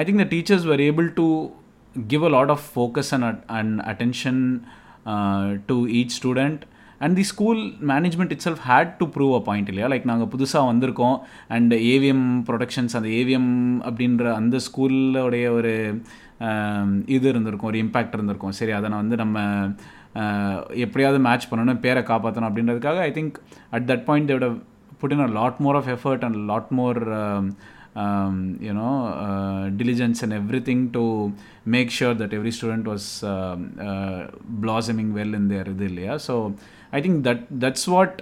I 0.00 0.04
think 0.08 0.22
the 0.24 0.28
teachers 0.34 0.66
were 0.70 0.80
able 0.88 1.08
to 1.20 1.26
give 1.94 2.24
a 2.28 2.32
lot 2.36 2.52
of 2.56 2.66
focus 2.74 3.12
and 3.16 3.26
and 3.58 3.74
attention 3.92 4.42
to 5.70 5.78
each 6.00 6.16
student 6.20 6.62
and 7.04 7.16
the 7.18 7.24
school 7.32 7.60
management 7.92 8.32
itself 8.46 8.62
had 8.68 8.92
to 9.00 9.06
prove 9.14 9.32
a 9.38 9.42
point 9.48 9.68
இல்லையா? 9.72 9.88
Like 9.92 10.08
நாங்கள் 10.10 10.30
புதுசாக 10.34 10.68
வந்திருக்கோம். 10.70 11.16
And 11.56 11.74
AVM 11.94 12.24
productions 12.48 12.96
அந்த 13.00 13.10
AVM 13.20 13.50
அப்படின்ற 13.88 14.32
அந்த 14.40 14.58
ஸ்கூலோடைய 14.68 15.48
ஒரு 15.58 15.74
இது 17.16 17.26
இருந்திருக்கும் 17.32 17.70
ஒரு 17.72 17.78
இம்பேக்ட் 17.84 18.16
இருந்திருக்கும். 18.16 18.56
சரி 18.60 18.72
அதை 18.78 18.86
நான் 18.92 19.02
வந்து 19.04 19.18
நம்ம 19.22 19.38
எப்படியாவது 20.84 21.18
மேட்ச் 21.26 21.48
பண்ணணும் 21.50 21.80
பேரை 21.86 22.02
காப்பாற்றணும் 22.10 22.48
அப்படின்றதுக்காக 22.50 23.00
I 23.08 23.10
think 23.18 23.38
at 23.76 23.88
that 23.90 24.04
point 24.08 24.28
they would 24.30 24.48
put 25.00 25.14
in 25.16 25.24
a 25.28 25.30
lot 25.38 25.58
more 25.64 25.78
of 25.80 25.90
effort 25.94 26.24
and 26.28 26.38
lot 26.50 26.70
more 26.78 27.00
um, 28.02 28.34
you 28.66 28.74
know 28.78 28.94
uh, 29.26 29.62
diligence 29.80 30.18
and 30.24 30.32
everything 30.40 30.80
to 30.96 31.04
make 31.76 31.90
sure 31.98 32.14
that 32.20 32.32
every 32.38 32.52
student 32.58 32.86
was 32.92 33.04
um, 33.34 33.60
uh, 33.88 34.20
blossoming 34.64 35.10
well 35.18 35.32
in 35.40 35.44
their 35.52 35.66
இது 35.74 36.16
so 36.28 36.34
i 36.96 37.00
think 37.04 37.16
that 37.28 37.40
that's 37.62 37.84
what 37.94 38.12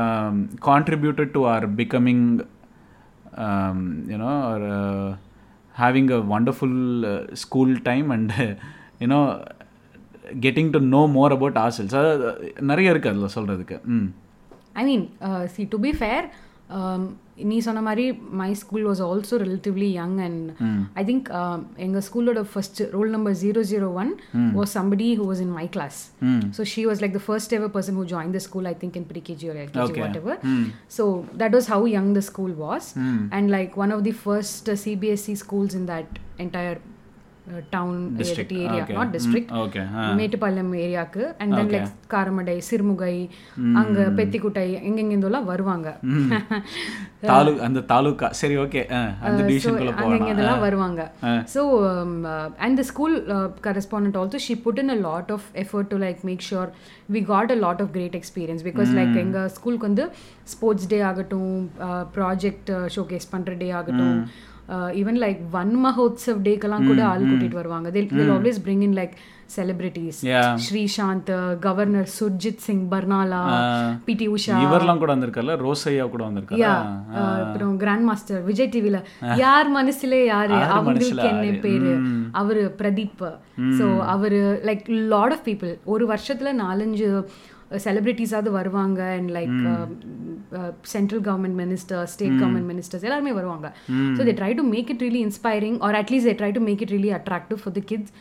um, 0.00 0.36
contributed 0.70 1.28
to 1.36 1.42
our 1.52 1.64
becoming 1.82 2.22
um, 3.46 3.78
you 4.12 4.18
know 4.22 4.36
or 4.52 4.60
uh, 4.78 5.08
having 5.82 6.08
a 6.18 6.20
wonderful 6.34 6.74
uh, 7.04 7.12
school 7.44 7.70
time 7.90 8.08
and 8.16 8.28
you 9.02 9.08
know 9.12 9.22
getting 10.44 10.68
to 10.74 10.80
know 10.92 11.04
more 11.18 11.30
about 11.36 11.56
ourselves 11.62 11.94
அது 12.00 12.28
நிறைய 12.70 12.92
இருக்குது 12.92 13.12
அதில் 13.12 13.34
சொல்கிறதுக்கு 13.36 13.76
ம் 13.94 14.08
I 14.80 14.84
mean 14.88 15.04
see 15.54 15.62
to 15.72 15.78
be 15.86 15.92
fair 16.00 16.26
நீ 17.44 17.56
சொன்ன 17.66 17.80
மாதிரி 17.86 18.04
my 18.40 18.48
school 18.60 18.84
was 18.88 19.00
also 19.06 19.36
relatively 19.42 19.88
young 20.00 20.16
and 20.26 20.50
I 21.00 21.02
think 21.08 21.28
எங்கள் 21.86 22.04
ஸ்கூலோட 22.08 22.42
first 22.50 22.80
roll 22.94 23.10
number 23.14 23.34
zero 23.42 23.62
zero 23.72 23.88
one 24.02 24.12
was 24.58 24.74
somebody 24.78 25.08
who 25.20 25.26
was 25.30 25.42
in 25.46 25.54
my 25.58 25.66
class 25.76 25.98
so 26.58 26.64
she 26.72 26.84
was 26.90 27.02
like 27.04 27.16
the 27.18 27.22
first 27.26 27.54
ever 27.58 27.72
person 27.76 27.98
who 28.00 28.06
join 28.14 28.34
the 28.38 28.42
school 28.46 28.68
I 28.72 28.74
think 28.82 28.98
in 29.02 29.08
pre KG 29.12 29.48
or 29.52 29.56
LKG, 29.64 29.96
whatever. 30.04 30.34
So 30.88 31.04
that 31.34 31.52
was 31.52 31.66
how 31.66 31.80
young 31.86 32.12
the 32.12 32.22
school 32.22 32.52
was. 32.66 32.84
And 33.36 33.50
like 33.50 33.76
one 33.76 33.92
of 33.92 34.02
the 34.04 34.14
first 34.24 34.68
uh, 34.68 34.76
CBSE 34.84 35.36
schools 35.36 35.74
in 35.74 35.86
that 35.86 36.08
entire 36.38 36.76
uh, 37.46 37.60
uh, 37.78 38.14
district. 38.16 38.52
Mm, 38.52 39.60
okay, 39.64 39.84
ah. 39.94 40.04
Mettupalayam 40.18 40.72
ஏரியாக்கு 40.84 41.22
and 41.42 41.54
then 41.58 41.70
like 41.74 41.90
Karamadai 42.14 42.54
Sirumugai 42.68 43.14
அங்க 43.80 44.06
பெத்திக்குட்டை 44.18 44.64
எங்கெங்கெந்தோலாம் 44.88 45.48
வருவாங்க. 45.50 45.88
தாலு 47.30 47.52
அந்த 47.66 47.80
தாலுக்கா 47.92 48.28
சரி 48.40 48.56
okay 48.64 48.82
அந்த 49.26 49.40
டிவிஷனுக்குள்ள 49.48 49.92
அங்க 49.92 50.04
போகலாம். 50.04 50.30
இதெல்லாம் 50.32 50.64
வருவாங்க. 50.66 51.02
So 51.54 51.62
and 52.66 52.78
the 52.80 52.84
school 52.92 53.16
correspondent 53.68 54.18
also 54.22 54.40
she 54.46 54.56
put 54.66 54.80
in 54.84 54.94
a 54.96 54.98
lot 55.08 55.32
of 55.36 55.46
effort 55.64 55.90
to 55.94 55.98
like 56.06 56.22
make 56.30 56.44
sure 56.50 56.70
we 57.16 57.22
got 57.32 57.54
a 57.56 57.58
lot 57.66 57.82
of 57.86 57.92
great 57.98 58.18
experience 58.20 58.64
because 58.70 58.92
like 59.00 59.14
எங்கள் 59.24 59.52
ஸ்கூலுக்கு 59.58 59.88
வந்து 59.90 60.06
ஸ்போர்ட்ஸ் 60.54 60.88
டே 60.94 61.00
ஆகட்டும் 61.10 61.54
ப்ராஜெக்ட் 62.18 62.72
ஷோகேஸ் 62.96 63.30
பண்ணுற 63.34 63.54
டே 63.62 63.70
ஆகட்டும் 63.80 64.18
even 65.00 65.20
like 65.24 65.40
one 65.50 65.76
Mahotsav 65.86 66.42
டேக்கெல்லாம் 66.48 66.86
கூட 66.86 67.00
ஆள் 67.12 67.28
கூட்டிட்டு 67.30 67.60
வருவாங்க 67.60 67.90
they'll 67.96 68.34
always 68.36 68.60
bring 68.66 68.84
in 68.88 68.98
like 69.00 69.14
celebrities. 69.56 70.20
Sreesanth 70.64 71.30
governor 71.64 72.08
Surjit 72.18 72.62
Singh 72.66 72.84
Barnala 72.92 73.40
PT 74.06 74.26
Usha 74.28 74.60
இவர்லாம் 74.66 75.00
கூட 75.02 75.10
வந்திருக்கார்ல? 75.14 75.56
ரோசையா 75.64 76.06
கூட 76.14 76.22
வந்திருக்காரு? 76.28 76.60
யா 76.62 76.72
அப்புறம் 77.44 77.74
கிராண்ட் 77.82 78.06
மாஸ்டர் 78.10 78.42
விஜய் 78.48 78.70
டிவில 78.74 79.00
யார் 79.42 79.70
மனசுல 79.78 80.24
யாரு? 80.24 80.56
அவங்களுக்கு 80.76 81.28
என்ன? 81.32 81.52
பேரு? 81.66 81.92
அவரு 82.32 82.62
பிரதீப். 82.78 83.24
சோ 83.78 83.86
அவரு 84.14 84.40
லைக் 84.68 84.86
லாட் 85.14 85.34
ஆஃப் 85.36 85.46
பீப்புள் 85.48 85.74
ஒரு 85.94 86.06
வருஷத்துல 86.14 86.54
நாலஞ்சு 86.64 87.08
செலிபிரிட்டிஸாவது 87.84 88.50
வருவாங்க 88.50 89.00
and 89.14 89.30
like 89.30 89.54
central 90.90 91.22
government 91.22 91.58
minister 91.62 92.04
state 92.06 92.36
government 92.40 92.68
ministers 92.72 93.02
எல்லாருமே 93.02 93.32
வருவாங்க. 93.32 93.66
So 94.16 94.24
they 94.28 94.34
try 94.40 94.52
to 94.54 94.64
make 94.70 94.90
it 94.90 95.02
really 95.02 95.22
inspiring 95.26 95.78
or 95.86 95.98
at least 96.00 96.30
they 96.30 96.36
try 96.40 96.52
to 96.52 96.62
make 96.62 96.82
it 96.82 96.94
really 96.96 97.12
attractive 97.18 97.60
for 97.62 97.74
the 97.74 97.82
kids 97.86 98.12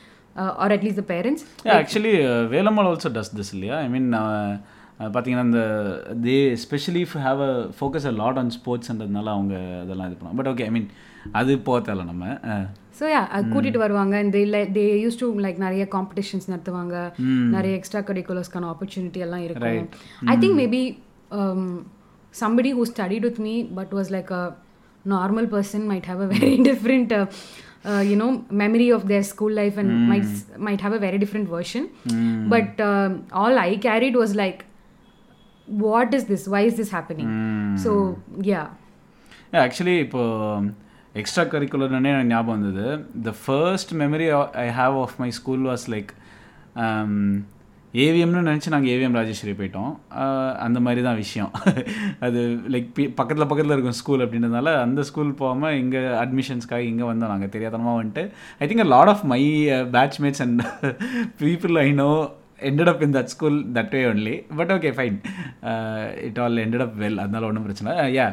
or 0.57 0.73
at least 0.77 1.01
the 1.01 1.07
parents 1.09 1.43
actually 1.75 2.13
Velammal 2.51 2.89
also 2.91 3.11
does 3.11 3.33
this 3.35 3.53
இல்லையா 3.53 3.77
I 3.79 3.89
mean 3.89 4.09
பார்த்தீங்கன்னா 5.07 5.45
இந்த 5.45 5.61
they 6.25 6.35
specially 6.63 7.03
have 7.23 7.39
a 7.43 7.53
focus 7.77 8.05
a 8.05 8.15
lot 8.19 8.37
on 8.37 8.51
ஸ்போர்ட்ஸ்ன்றதுனால 8.57 9.27
அவங்க 9.29 9.53
அதெல்லாம் 9.81 10.07
இது 10.09 10.17
பண்ணுவாங்க. 10.17 10.39
But 10.41 10.51
okay 10.51 10.63
I 10.63 10.71
mean 10.71 10.87
அது 11.33 11.51
போக 11.61 11.79
தேவை 11.81 12.03
நம்ம. 12.05 12.25
அஹ். 12.45 12.67
ஸோ 12.99 13.03
யா 13.13 13.21
கூட்டிட்டு 13.53 13.79
வருவாங்க. 13.83 14.15
இந்த 14.25 14.37
இல்லை 14.45 14.61
தே 14.77 14.85
யூஸ் 15.03 15.19
டு 15.21 15.27
லைக் 15.45 15.59
நிறைய 15.65 15.83
காம்படிஷன்ஸ் 15.95 16.47
நடத்துவாங்க. 16.53 16.95
நிறைய 17.55 17.73
எக்ஸ்ட்ரா 17.79 18.01
கரிக்குலர்ஸ்க்கான 18.09 18.69
ஆப்பர்ச்சுனிட்டி 18.73 19.23
எல்லாம் 19.27 19.43
இருக்கும். 19.47 19.89
I 20.33 20.37
think 20.43 20.57
maybe 20.63 20.83
somebody 22.43 22.71
who 22.79 22.85
studied 22.93 23.25
with 23.29 23.41
me 23.47 23.55
but 23.79 23.93
was 23.99 24.11
like 24.17 24.31
a 24.41 24.43
normal 25.15 25.49
person 25.55 25.85
might 25.91 26.09
have 26.13 26.23
a 26.27 26.31
very 26.37 26.55
different 26.71 27.13
you 28.09 28.17
know 28.19 28.29
memory 28.59 28.85
of 28.97 29.01
their 29.09 29.23
school 29.29 29.53
life 29.59 29.77
and 29.81 29.89
might 30.09 30.27
might 30.67 30.81
have 30.85 30.93
a 30.97 31.01
very 31.05 31.17
different 31.23 31.47
version. 31.55 31.83
But 32.53 32.69
um, 32.85 33.11
all 33.41 33.55
i 33.63 33.71
carried 33.85 34.15
was 34.21 34.31
like 34.41 34.59
what 35.83 36.13
is 36.17 36.23
this? 36.29 36.43
Why 36.53 36.61
is 36.69 36.75
this 36.79 36.91
happening? 36.97 37.27
So 37.83 37.91
yeah. 38.51 38.67
Actually 39.63 39.95
இப்போ 40.05 40.23
extra 41.21 41.43
கரிக்குலர்னே 41.45 42.11
எனக்கு 42.13 42.31
ஞாபகம் 42.33 42.55
வந்தது. 42.55 42.85
The 43.25 43.31
first 43.41 43.91
memory 44.01 44.27
I 44.65 44.67
have 44.79 44.95
of 45.01 45.17
my 45.23 45.29
school 45.39 45.65
was 45.69 45.85
like 45.93 46.11
ஏவிஎம்னு 47.93 48.47
நினச்சி 48.47 48.69
நாங்கள் 48.73 48.91
AVM 48.93 49.17
Rajeswari 49.17 49.53
போயிட்டோம். 49.57 49.91
அந்த 50.65 50.79
மாதிரி 50.85 51.01
தான் 51.07 51.19
விஷயம். 51.23 51.51
அது 52.25 52.39
லைக் 52.73 52.87
பக்கத்தில் 53.19 53.49
பக்கத்தில் 53.49 53.75
இருக்கும் 53.75 53.99
ஸ்கூல் 53.99 54.23
அப்படின்றதுனால 54.25 54.71
அந்த 54.85 55.03
ஸ்கூல் 55.09 55.37
போகாமல் 55.41 55.77
இங்கே 55.81 56.01
அட்மிஷன்ஸ்க்காக 56.23 56.89
இங்கே 56.91 57.05
வந்தோம் 57.11 57.33
நாங்கள் 57.33 57.53
தெரியாதனமாக 57.55 57.99
வந்துட்டு 57.99 58.23
I 58.61 58.67
think 58.71 58.91
lot 58.95 59.11
of 59.13 59.23
my 59.33 59.41
batchmates 59.97 60.43
and 60.45 60.63
people 61.43 61.77
I 61.85 61.87
know 62.03 62.09
ended 62.63 62.87
up 62.87 63.01
in 63.01 63.11
that 63.17 63.29
school 63.33 63.55
that 63.77 63.89
way 63.95 64.03
only. 64.11 64.35
But 64.59 64.73
okay 64.75 64.91
fine 64.97 65.17
it 66.27 66.39
all 66.43 66.61
ended 66.65 66.85
up 66.85 66.97
well 67.03 67.17
அதனால் 67.17 67.33
அதனால 67.33 67.49
ஒன்றும் 67.49 67.65
பிரச்சனை 67.67 67.93
யா 68.15 68.25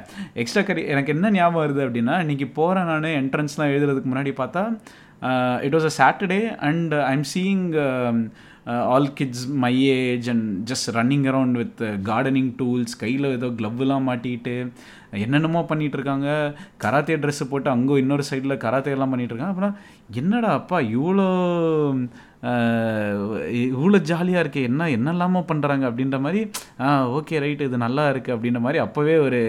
எக்ஸ்ட்ரா 0.43 0.63
கரி 0.63 0.83
எனக்கு 0.95 1.13
என்ன 1.13 1.31
ஞாபகம் 1.31 1.63
வருது 1.63 1.83
அப்படின்னா 1.87 2.17
இன்னைக்கு 2.25 2.47
போகிறேன் 2.59 2.91
நான் 2.93 3.07
என்ட்ரன்ஸ்லாம் 3.21 3.73
எழுதுறதுக்கு 3.75 4.11
முன்னாடி 4.13 4.33
பார்த்தா 4.43 4.63
it 5.67 5.77
was 5.77 5.89
a 5.91 5.95
Saturday 6.01 6.41
and 6.69 6.95
I 7.11 7.13
am 7.19 7.29
seeing 7.35 7.65
all 8.95 9.09
kids 9.19 9.45
my 9.63 9.75
age 9.93 10.27
and 10.33 10.49
just 10.71 10.89
running 10.97 11.27
around 11.31 11.59
with 11.61 11.83
gardening 12.09 12.51
tools 12.59 12.95
கையில் 13.03 13.35
ஏதோ 13.37 13.49
க்ளவ்லாம் 13.59 14.09
மாட்டிக்கிட்டு 14.09 14.57
என்னென்னமோ 15.19 15.61
பண்ணிகிட்ருக்காங்க 15.71 16.29
இருக்காங்க. 16.31 16.81
கராத்தே 16.83 17.15
ட்ரெஸ்ஸு 17.23 17.45
போட்டு 17.51 17.69
அங்கே 17.71 17.95
இன்னொரு 18.03 18.25
சைடில் 18.31 18.63
கராத்தே 18.65 18.95
எல்லாம் 18.97 19.13
பண்ணிட்டு 19.13 19.35
இருக்காங்க. 19.35 19.55
அப்புறம் 19.55 19.77
என்னடா 20.23 20.51
அப்பா 20.61 20.79
இவ்வளோ 20.97 21.29
uh, 22.51 23.39
இவ்வளோ 23.71 23.99
ஜாலியாக 24.11 24.43
இருக்கே 24.45 24.63
என்ன 24.71 24.89
என்னெல்லாமோ 24.97 25.41
பண்ணுறாங்க 25.51 25.85
அப்படின்ற 25.91 26.19
மாதிரி 26.27 26.43
ஓகே 27.19 27.41
ரைட் 27.45 27.67
இது 27.69 27.85
நல்லா 27.87 28.05
இருக்குது 28.13 28.37
அப்படின்ற 28.37 28.61
மாதிரி 28.67 28.81
அப்போவே 28.87 29.17
ஒரு 29.27 29.41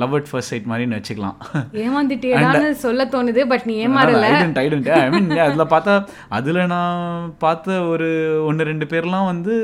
லவ் 0.00 0.14
அட் 0.18 0.28
ஃபர்ஸ்ட் 0.30 0.52
சைட் 0.52 0.68
மாதிரின்னு 0.70 0.98
வச்சுக்கலாம். 0.98 1.36
ஏமாந்துட்டேடான்னு 1.84 2.70
சொல்ல 2.84 3.04
தோணுது 3.14 3.42
பட் 3.52 3.66
நீ 3.70 3.74
ஏமாறல. 3.86 4.26
ஐ 4.64 5.08
மீன் 5.14 5.30
அதில் 5.46 5.70
பார்த்தா 5.74 5.94
அதில் 6.38 6.60
நான் 6.74 7.00
பார்த்த 7.44 7.80
ஒரு 7.92 8.08
ஒன்று 8.48 8.68
ரெண்டு 8.72 8.88
பேர்லாம் 8.92 9.30
வந்து 9.32 9.54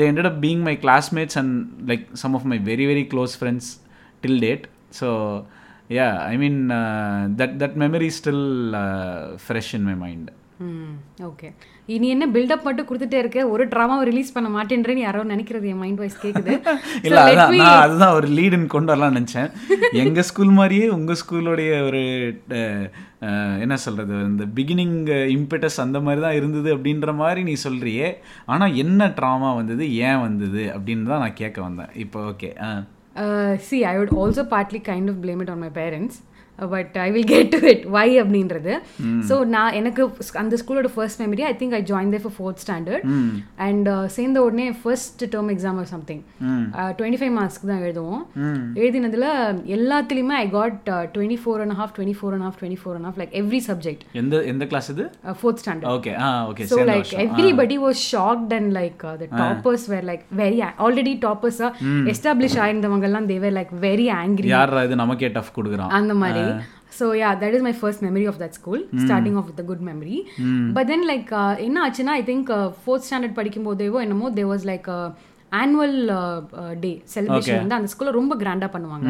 they 0.00 0.08
ended 0.10 0.28
up 0.30 0.36
being 0.46 0.62
my 0.70 0.74
classmates 0.84 1.38
and 1.42 1.54
like 1.92 2.04
some 2.22 2.36
of 2.38 2.48
my 2.52 2.58
very 2.70 2.86
very 2.92 3.04
close 3.14 3.34
friends 3.40 3.70
till 4.24 4.40
date 4.46 4.66
so 5.00 5.08
yeah 5.96 6.08
I 6.32 6.36
mean 6.44 6.60
that 7.40 7.56
that 7.62 7.76
memory 7.84 8.10
still 8.18 8.44
fresh 9.46 9.72
in 9.78 9.86
my 9.90 9.96
mind 10.04 10.30
okay 11.30 11.50
இனி 11.94 12.06
என்ன 12.14 12.24
பில்டப் 12.34 12.64
மட்டும் 12.66 12.86
கொடுத்துட்டே 12.88 13.18
இருக்க? 13.20 13.40
ஒரு 13.54 13.64
ட்ராமாவை 13.72 14.02
release 14.08 14.32
பண்ண 14.34 14.48
மாட்டேன்றேன்னு 14.56 15.04
யாரோ 15.04 15.20
நினைக்கிறது 15.30 15.68
என் 15.72 15.80
மைண்ட் 15.82 16.00
வாய்ஸ் 16.00 16.18
கேக்குது. 16.24 16.54
இல்ல 17.06 17.20
அதான் 17.26 17.54
நான் 17.60 17.82
அதுதான் 17.84 18.16
ஒரு 18.18 18.28
லீடுன்னு 18.38 18.68
கொண்டு 18.74 18.92
வரலாம் 18.92 19.16
நினைச்சேன். 19.18 19.48
எங்க 20.02 20.22
ஸ்கூல் 20.30 20.52
மாதிரியே 20.58 20.86
உங்க 20.96 21.14
ஸ்கூலோடைய 21.22 21.70
ஒரு 21.88 22.02
என்ன 23.64 23.76
சொல்றது 23.84 24.14
இந்த 24.30 24.44
பிகினிங் 24.56 24.98
இம்பெட்டஸ் 25.36 25.78
அந்த 25.84 25.98
மாதிரி 26.06 26.20
தான் 26.26 26.36
இருந்தது 26.40 26.68
அப்படின்ற 26.76 27.14
மாதிரி 27.22 27.40
நீ 27.48 27.54
சொல்றியே. 27.66 28.08
ஆனா 28.52 28.66
என்ன 28.84 29.08
ட்ராமா 29.18 29.50
வந்தது 29.60 29.86
ஏன் 30.08 30.22
வந்தது 30.26 30.64
அப்படின்னு 30.76 31.10
தான் 31.12 31.24
நான் 31.24 31.40
கேட்க 31.42 31.58
வந்தேன். 31.68 31.92
இப்போ 32.04 32.20
okay 32.32 32.50
see 33.68 33.78
I 33.90 33.94
would 34.00 34.16
also 34.22 34.44
partly 34.54 34.82
kind 34.90 35.10
of 35.12 35.20
blame 35.24 35.40
it 35.44 35.52
on 35.54 35.62
my 35.66 35.72
parents 35.80 36.18
but 36.72 36.94
I 36.98 37.08
will 37.14 37.28
get 37.30 37.50
to 37.54 37.60
it 37.72 37.84
why 37.96 38.06
அப்படின்றது. 38.22 38.72
ஸோ 39.28 39.34
நான் 39.54 39.74
எனக்கு 39.80 40.02
அந்த 40.42 40.54
ஸ்கூலோட 40.62 40.88
first 40.94 41.20
memory 41.22 41.44
I 41.48 41.54
think 41.60 41.76
I 41.78 41.82
join 41.90 42.12
there 42.14 42.20
for 42.22 42.34
fourth 42.36 42.62
standard 42.64 43.04
and 43.66 43.88
சேர்ந்த 44.16 44.38
உடனே 44.46 44.66
first 44.80 45.22
term 45.34 45.50
exam 45.54 45.78
or 45.82 45.90
something 45.92 46.22
twenty 46.98 47.20
five 47.20 47.34
மார்க்ஸ்க்கு 47.38 47.70
தான் 47.72 47.82
எழுதுவோம். 47.84 48.22
எழுதினதுல 48.82 49.26
எல்லாத்துலேயுமே 49.76 50.36
I 50.38 50.48
got 50.56 50.78
twenty 51.14 51.38
four 51.42 51.62
and 51.64 51.76
half 51.80 51.94
twenty 51.96 52.16
four 52.20 52.34
and 52.36 52.46
half 52.48 52.58
twenty 52.60 52.80
four 52.82 52.96
and 52.98 53.08
half 53.08 53.20
like 53.22 53.34
every 53.42 53.62
subject 53.68 54.04
எந்த 54.22 54.42
எந்த 54.52 54.66
class 54.72 54.90
இது? 54.94 55.06
Fourth 55.40 55.62
standard 55.62 55.90
okay 55.94 56.12
okay 56.50 56.66
so 56.72 56.78
like 56.90 57.12
everybody 57.24 57.78
was 57.84 58.02
shocked 58.12 58.54
and 58.58 58.72
like 58.78 59.02
the 59.22 59.30
toppers 59.42 59.86
were 59.94 60.06
like 60.10 60.24
very 60.42 60.58
already 60.86 61.14
டாப்பர்ஸா 61.26 61.70
establish 62.14 62.58
ஆயிருந்தவங்க 62.64 63.08
எல்லாம் 63.10 63.28
they were 63.32 63.56
like 63.58 63.72
very 63.86 64.08
angry 64.20 64.50
யார் 64.54 64.76
இது? 64.84 64.96
நமக்கே 65.02 65.28
tough 65.36 65.54
கொடுக்குறான். 65.56 65.92
அந்த 65.98 66.12
மாதிரி. 66.22 66.42
So 66.98 67.06
yeah 67.20 67.30
that 67.40 67.54
is 67.54 67.64
my 67.68 67.74
first 67.80 68.02
memory 68.02 68.26
of 68.26 68.38
that 68.42 68.56
school 68.58 68.82
starting 69.04 69.36
off 69.36 69.48
with 69.50 69.62
good 69.66 69.84
memory 69.90 70.18
but 70.72 70.86
then 70.86 71.06
like 71.12 71.30
என்ன 71.66 71.78
ஆச்சுன்னா 71.86 72.14
ஐ 72.20 72.24
திங்க் 72.24 72.50
ஃபோர்த் 72.84 73.06
ஸ்டாண்டர்ட் 73.08 73.38
படிக்கும் 73.40 73.68
போதேவோ 73.68 74.00
என்னமோ 74.00 74.30
they 74.30 74.44
was 74.52 74.66
like 74.66 74.88
annual 75.60 75.94
day 76.82 76.90
celebration 77.14 77.62
வந்து 77.62 77.76
அந்த 77.76 77.88
ஸ்கூலில் 77.92 78.18
ரொம்ப 78.18 78.34
கிராண்டாக 78.42 78.70
பண்ணுவாங்க. 78.74 79.08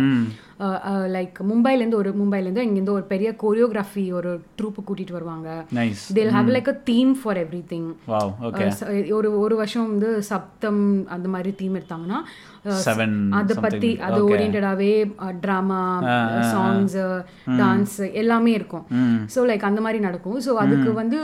லைக் 1.17 1.37
மும்பைலேருந்து 1.51 1.99
ஒரு 2.01 2.11
மும்பைலேருந்து 2.21 2.65
இங்கேருந்து 2.67 2.95
ஒரு 2.97 3.05
பெரிய 3.13 3.29
கொரியோகிராஃபி 3.43 4.05
ஒரு 4.19 4.31
ட்ரூப்பு 4.59 4.81
கூட்டிகிட்டு 4.89 5.17
வருவாங்க. 5.17 5.49
They'll 6.19 6.33
have 6.37 6.51
like 6.57 6.71
a 6.75 6.77
theme 6.91 7.13
for 7.21 7.41
everything 7.73 7.89
ஒரு 9.19 9.31
ஒரு 9.45 9.57
வருஷம் 9.63 9.89
வந்து 9.93 10.11
சப்தம் 10.31 10.83
அந்த 11.17 11.29
மாதிரி 11.35 11.53
தீம் 11.63 11.79
எடுத்தாங்கன்னா 11.81 12.21
செவன் 12.87 13.17
அதை 13.41 13.57
பத்தி 13.67 13.91
அது 14.09 14.21
ஓரியன்டாவே 14.31 14.93
ட்ராமா 15.45 15.83
சாங்ஸ் 16.55 16.99
டான்ஸ் 17.61 17.99
எல்லாமே 18.23 18.53
இருக்கும். 18.61 18.87
ஸோ 19.35 19.41
லைக் 19.51 19.69
அந்த 19.71 19.83
மாதிரி 19.87 20.01
நடக்கும். 20.09 20.39
ஸோ 20.47 20.55
அதுக்கு 20.65 20.93
வந்து 21.03 21.21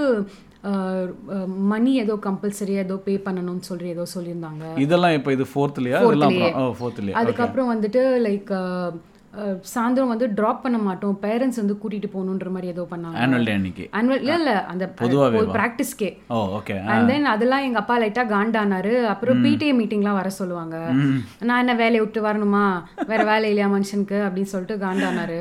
மணி 1.73 1.91
ஏதோ 2.03 2.15
கம்பல்சரி 2.27 2.77
ஏதோ 2.85 2.97
பே 3.07 3.17
பண்ணணும்னு 3.27 3.65
சொல்லி 3.71 3.89
ஏதோ 3.95 4.07
சொல்லியிருந்தாங்க. 4.15 4.67
இதெல்லாம் 4.85 5.17
இப்போ 5.21 5.33
இது 5.39 5.47
ஃபோர்த்லையா 5.55 6.05
ஃபோர்த்லையா 6.79 7.19
அதுக்கப்புறம் 7.23 7.73
வந்துட்டு 7.75 8.05
லைக் 8.29 8.55
சாயந்தரம் 9.71 10.11
வந்து 10.13 10.27
ட்ராப் 10.39 10.61
பண்ண 10.65 10.79
மாட்டோம். 10.87 11.15
பேரண்ட்ஸ் 11.25 11.59
வந்து 11.61 11.75
கூட்டிட்டு 11.83 12.09
போகணுன்ற 12.13 12.49
மாதிரி 12.55 12.69
ஏதோ 12.73 12.83
பண்ணாங்க. 12.91 13.17
ஆனுவல் 13.23 13.47
டே 13.49 13.55
அன்னைக்கு. 13.59 13.85
ஆனுவல் 13.99 14.21
இல்ல 14.25 14.35
இல்ல 14.41 14.53
அந்த 14.73 14.85
பொதுவாவே 15.01 15.39
ஒரு 15.41 15.49
ப்ராக்டிஸ்க்கே 15.57 16.11
ஓகே 16.59 16.77
அண்ட் 16.93 17.09
தென் 17.11 17.27
அதெல்லாம் 17.33 17.65
எங்க 17.69 17.79
அப்பா 17.83 17.97
லைட்டா 18.03 18.25
காண்டானாரு. 18.35 18.93
அப்புறம் 19.13 19.41
பிடிஏ 19.47 19.73
மீட்டிங்லாம் 19.79 20.19
வர 20.21 20.31
சொல்லுவாங்க. 20.39 20.77
நான் 21.49 21.63
என்ன 21.65 21.75
வேலையை 21.83 22.03
விட்டு 22.05 22.23
வரணுமா? 22.29 22.65
வேற 23.11 23.21
வேலை 23.33 23.49
இல்லையா 23.53 23.69
மனுஷனுக்கு? 23.75 24.21
அப்படின்னு 24.29 24.53
சொல்லிட்டு 24.55 24.79
காண்டானாரு. 24.87 25.41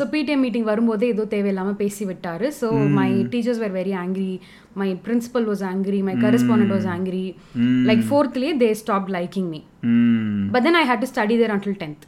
ஸோ 0.00 0.06
பிடிஏ 0.14 0.38
மீட்டிங் 0.44 0.70
வரும்போதே 0.72 1.12
ஏதோ 1.14 1.26
தேவையில்லாம 1.36 1.76
பேசி 1.84 2.04
விட்டாரு. 2.12 2.48
So 2.62 2.70
my. 2.98 3.10
Teachers 3.34 3.62
were 3.64 3.78
very 3.80 3.94
angry 4.04 4.32
my 4.82 4.88
principal 5.06 5.46
was 5.50 5.64
angry 5.72 6.00
my 6.08 6.14
correspondent 6.24 6.74
was 6.76 6.88
angry 6.94 7.26
like 7.90 8.02
ஃபோர்த்லேயே 8.08 8.54
they 8.64 8.70
stop 8.82 9.08
liking 9.18 9.48
me 9.54 9.60
but 10.56 10.66
then 10.68 10.80
I 10.82 10.84
had 10.90 11.04
to 11.04 11.10
study 11.14 11.36
there 11.42 11.54
until 11.56 11.78
tenth 11.84 12.04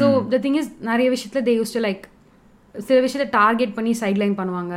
so 0.00 0.08
the 0.34 0.40
thing 0.46 0.58
is 0.62 0.72
நிறைய 0.90 1.08
விஷயத்துல 1.16 1.42
they 1.50 1.54
use 1.60 1.76
to 1.76 1.82
like 1.88 2.04
சில 2.74 2.98
விஷயத்த 3.04 3.24
target 3.30 3.72
பண்ணி 3.76 3.90
sideline 4.00 4.36
பண்ணுவாங்க. 4.36 4.74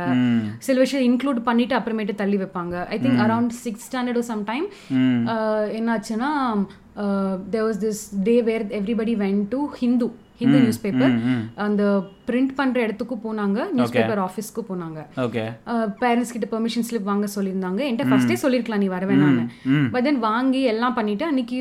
சில 0.66 0.76
விஷயம் 0.84 1.04
include 1.10 1.38
பண்ணிட்டு 1.46 1.74
அப்புறமேட்டு 1.76 2.14
தள்ளி 2.18 2.36
வைப்பாங்க. 2.42 2.74
I 2.94 2.96
think 3.04 3.20
around 3.26 3.52
six 3.62 3.86
standard 3.88 4.26
some 4.30 4.42
time 4.50 4.66
என்னாச்சுன்னா 5.78 6.30
there 7.54 7.64
was 7.68 7.80
this 7.86 8.02
day 8.28 8.36
where 8.48 8.64
everybody 8.80 9.14
went 9.24 9.40
to 9.54 9.60
Hindu 9.80 10.08
Hindu 10.40 10.58
newspaper 10.84 11.14
அந்த 11.66 11.82
பிரிண்ட் 12.28 12.52
பண்ற 12.58 12.76
இடத்துக்கும் 12.86 13.22
போனாங்க 13.26 13.58
நியூஸ் 13.76 13.94
பேப்பர் 13.96 14.20
ஆஃபீஸ்க்கு 14.26 14.62
போனாங்க. 14.70 14.98
பேரண்ட்ஸ் 16.02 16.32
கிட்ட 16.34 16.48
பெர்மிஷன் 16.54 16.86
ஸ்லிப் 16.88 17.08
வாங்க 17.10 17.28
சொல்லியிருந்தாங்க. 17.36 17.80
என்கிட்ட 17.88 18.08
ஃபர்ஸ்டே 18.12 18.38
சொல்லிருக்கலாம் 18.44 18.82
நீ 18.84 18.90
வரவே 18.96 19.16
நான் 19.22 19.40
பட் 19.94 20.06
தென் 20.08 20.20
வாங்கி 20.28 20.62
எல்லாம் 20.72 20.96
பண்ணிட்டு 20.98 21.26
அன்னைக்கு 21.30 21.58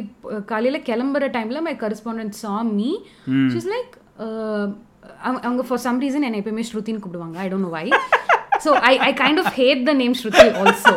காலையில 0.53 0.79
கிளம்புற 0.89 1.29
டைம்ல 1.37 1.61
my 1.67 1.75
correspondent 1.85 2.37
saw 2.43 2.55
me. 2.77 2.91
She's 3.53 3.69
like 3.73 3.93
அவங்க 5.47 5.63
ஃபார் 5.67 5.83
சம் 5.87 5.99
ரீசன் 6.05 6.27
என்னை 6.29 6.39
எப்பயுமே 6.41 6.63
ஸ்ருதின்னு 6.71 7.01
கூப்பிடுவாங்க. 7.03 7.37
I 7.43 7.47
don't 7.51 7.67
know 7.67 7.73
why 7.79 7.85
so 8.65 8.71
I 8.91 8.93
I 9.07 9.11
kind 9.23 9.41
of 9.41 9.53
hate 9.59 9.81
the 9.89 9.93
name 10.01 10.15
Shruti 10.21 10.45
also 10.61 10.95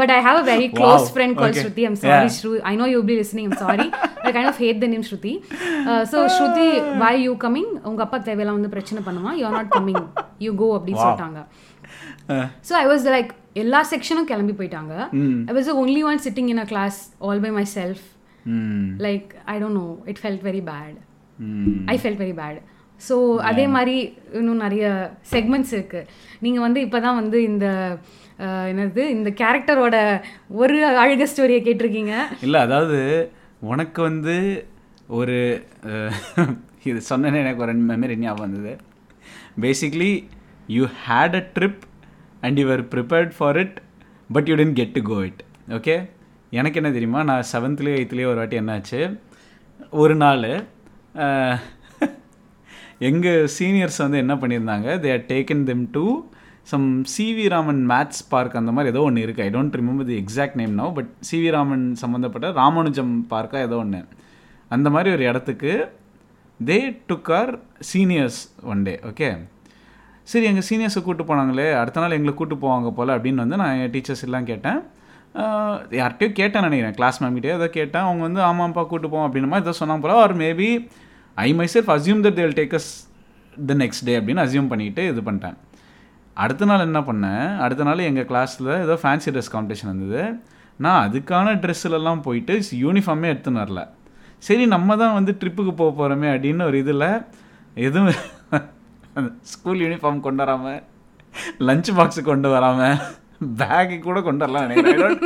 but 0.00 0.12
I 0.16 0.18
have 0.26 0.38
a 0.42 0.44
very 0.52 0.68
close 0.78 1.06
friend 1.14 1.36
call 1.40 1.52
Okay. 1.52 1.62
Shruti 1.64 1.82
I'm 1.88 1.98
sorry 2.02 2.28
Shru 2.38 2.52
I 2.70 2.72
know 2.82 2.86
you 2.94 3.00
be 3.10 3.14
listening 3.20 3.46
I'm 3.48 3.58
sorry 3.64 3.86
I 4.28 4.32
kind 4.36 4.50
of 4.52 4.60
hate 4.64 4.80
the 4.84 4.88
name 4.94 5.04
Shruti 5.08 5.34
so 6.12 6.18
Shruti 6.36 6.68
why 7.02 7.12
you 7.26 7.34
coming 7.44 7.70
உங்க 7.90 8.02
அப்பா 8.06 8.20
தேவையெல்லாம் 8.28 8.58
வந்து 8.58 8.72
பிரச்சனை 8.76 9.02
பண்ணுவான் 9.08 9.36
you 9.40 9.44
are 9.50 9.56
not 9.58 9.72
coming 9.76 10.04
you 10.46 10.52
go 10.62 10.68
அப்படின்னு 10.78 11.02
சொல்லிட்டாங்க. 11.04 11.40
So 12.68 12.74
I 12.82 12.84
was 12.92 13.06
like 13.16 13.30
எல்லா 13.62 13.80
செக்ஷனும் 13.92 14.28
கிளம்பி 14.32 14.54
போயிட்டாங்க. 14.60 14.94
I 15.50 15.54
was 15.58 15.70
only 15.82 16.02
one 16.10 16.20
sitting 16.26 16.50
in 16.54 16.62
a 16.64 16.66
class 16.72 16.98
all 17.28 17.42
by 17.46 17.52
myself 17.78 18.04
like 19.06 19.28
I 19.54 19.56
don't 19.62 19.78
know 19.82 19.86
it 20.12 20.20
felt 20.22 20.44
very 20.48 20.62
bad 20.70 20.96
I 21.94 21.96
felt 22.02 22.20
very 22.24 22.36
bad 22.42 22.60
so 23.00 23.14
அதே 23.50 23.64
மாதிரி 23.76 23.96
இன்னும் 24.40 24.60
நிறைய 24.64 24.84
செக்மெண்ட்ஸ் 25.34 25.72
இருக்கு. 25.76 26.00
நீங்க 26.44 26.58
வந்து 26.66 26.80
இப்பதான் 26.86 27.18
வந்து 27.20 27.38
இந்த 27.50 27.66
என்னது? 28.70 29.02
இந்த 29.16 29.30
கேரக்டரோட 29.40 29.96
ஒரு 30.62 30.76
அழுக 31.02 31.26
ஸ்டோரியை 31.32 31.60
கேட்டிருக்கீங்க. 31.66 32.14
இல்லை 32.46 32.60
அதாவது 32.66 33.00
உனக்கு 33.72 34.00
வந்து 34.08 34.36
ஒரு 35.18 35.38
இது 36.90 36.98
சொன்னேனே 37.10 37.40
எனக்கு 37.44 37.64
ஒரு 37.66 37.74
மெமரி 37.90 38.14
ஞாபகம் 38.22 38.46
வந்தது. 38.46 38.72
Basically 39.64 40.12
you 40.76 40.84
had 41.06 41.36
a 41.40 41.44
trip 41.56 41.82
and 42.46 42.58
you 42.62 42.66
are 42.76 42.84
prepared 42.94 43.32
for 43.38 43.58
it 43.64 43.76
but 44.36 44.48
you 44.50 44.56
didn't 44.62 44.78
get 44.80 44.96
to 44.98 45.02
go 45.12 45.18
it 45.28 45.42
okay 45.78 45.96
எனக்கு 46.60 46.78
என்ன 46.80 46.90
தெரியுமா? 46.96 47.20
நான் 47.30 47.48
செவன்த்லேயோ 47.52 47.98
எயித்துலேயோ 47.98 48.30
ஒரு 48.32 48.40
வாட்டி 48.42 48.56
என்னாச்சு? 48.62 49.00
ஒரு 50.02 50.14
நாள் 50.22 50.48
எங்கள் 53.08 53.48
சீனியர்ஸ் 53.56 54.02
வந்து 54.04 54.18
என்ன 54.24 54.34
பண்ணியிருந்தாங்க? 54.42 54.88
They 55.04 55.10
are 55.16 55.24
taken 55.32 55.64
them 55.70 55.86
to 55.96 56.04
some 56.62 57.04
CV 57.16 57.48
Raman 57.48 57.90
maths 57.90 58.22
park 58.28 58.56
அந்த 58.56 58.72
மாதிரி 58.72 58.92
ஏதோ 58.94 59.04
ஒன்று 59.04 59.26
இருக்குது 59.26 59.40
I 59.40 59.50
don't 59.50 59.78
remember 59.80 60.04
the 60.04 60.24
exact 60.24 60.54
name 60.54 60.74
no 60.74 60.86
but 60.90 61.10
CV 61.30 61.50
Raman 61.50 61.94
சம்மந்தப்பட்ட 61.94 62.50
ராமானுஜம் 62.52 63.26
பார்க்கா 63.30 63.60
ஏதோ 63.68 63.76
ஒன்று 63.76 64.02
அந்த 64.68 64.90
மாதிரி 64.90 65.14
ஒரு 65.14 65.22
இடத்துக்கு 65.22 65.72
they 66.60 66.78
took 67.08 67.32
our 67.32 67.58
seniors 67.92 68.40
one 68.62 68.82
day 68.82 69.00
okay 69.10 69.28
சரி 70.28 70.44
எங்கள் 70.44 70.66
சீனியர்ஸை 70.68 71.00
கூப்பிட்டு 71.02 71.24
போனாங்களே 71.30 71.74
அடுத்த 71.78 72.00
நாள் 72.00 72.10
எங்களை 72.10 72.34
கூப்பிட்டு 72.34 72.66
போவாங்க 72.66 72.90
போல் 72.90 73.08
அப்படின்னு 73.08 73.42
வந்து 73.44 73.56
நான் 73.56 73.76
என் 73.76 73.90
டீச்சர்ஸ் 73.90 74.22
எல்லாம் 74.22 74.44
கேட்டேன். 74.44 74.78
ஆஹ் 75.34 75.78
யார்கிட்டயோ 76.00 76.32
கேட்டேன் 76.32 76.62
நினைக்கிறேன். 76.62 76.94
கிளாஸ் 76.94 77.24
மேம்கிட்டே 77.24 77.50
ஏதோ 77.54 77.68
கேட்டேன். 77.68 78.02
அவங்க 78.02 78.22
வந்து 78.28 78.40
ஆமாம்ப்பா 78.40 78.82
கூப்பிட்டு 78.82 79.08
போவோம் 79.08 79.26
அப்படின்ற 79.28 79.48
மாதிரி 79.48 79.66
ஏதோ 79.66 79.74
சொன்னாங்க 79.80 80.00
போல. 80.00 80.14
Or 80.14 80.36
maybe 80.36 80.88
I 81.34 81.54
myself 81.74 81.92
assume 81.96 82.22
that 82.26 82.38
they'll 82.40 82.56
take 82.60 82.74
us 82.78 82.90
the 83.66 83.74
next 83.74 84.04
day 84.04 84.14
அப்படின்னு 84.20 84.44
அசியூம் 84.46 84.70
பண்ணிவிட்டு 84.72 85.08
இது 85.08 85.20
பண்ணிட்டேன். 85.20 85.56
அடுத்த 86.36 86.64
நாள் 86.70 86.84
என்ன 86.88 87.00
பண்ணேன்? 87.08 87.46
அடுத்த 87.64 87.82
நாள் 87.88 88.08
எங்கள் 88.10 88.28
கிளாஸில் 88.30 88.70
ஏதோ 88.84 88.94
ஃபேன்சி 89.02 89.30
ட்ரெஸ் 89.34 89.52
காம்படிஷன் 89.54 89.90
இருந்தது. 89.90 90.22
நான் 90.84 91.00
அதுக்கான 91.06 91.54
ட்ரெஸ்ஸுலலாம் 91.62 92.22
போயிட்டு 92.26 92.54
யூனிஃபார்மே 92.84 93.30
எடுத்துன்னு 93.32 93.62
வரல. 93.64 93.80
சரி 94.46 94.64
நம்ம 94.74 94.96
தான் 95.02 95.16
வந்து 95.18 95.32
ட்ரிப்புக்கு 95.40 95.72
போக 95.80 95.90
போகிறோமே 95.98 96.28
அப்படின்னு 96.34 96.68
ஒரு 96.70 96.78
இதில் 96.84 97.08
எதுவும் 97.88 98.14
ஸ்கூல் 99.52 99.82
யூனிஃபார்ம் 99.84 100.22
கொண்டு 100.26 100.42
வராமல் 100.44 100.80
லஞ்ச் 101.68 101.90
பாக்ஸு 101.98 102.22
கொண்டு 102.30 102.48
வராமல் 102.54 102.96
பேக்கு 103.60 103.96
கூட 104.06 104.18
கொண்டு 104.26 104.44
வரலாம் 104.44 104.66
நினைக்கிறேன். 104.70 105.18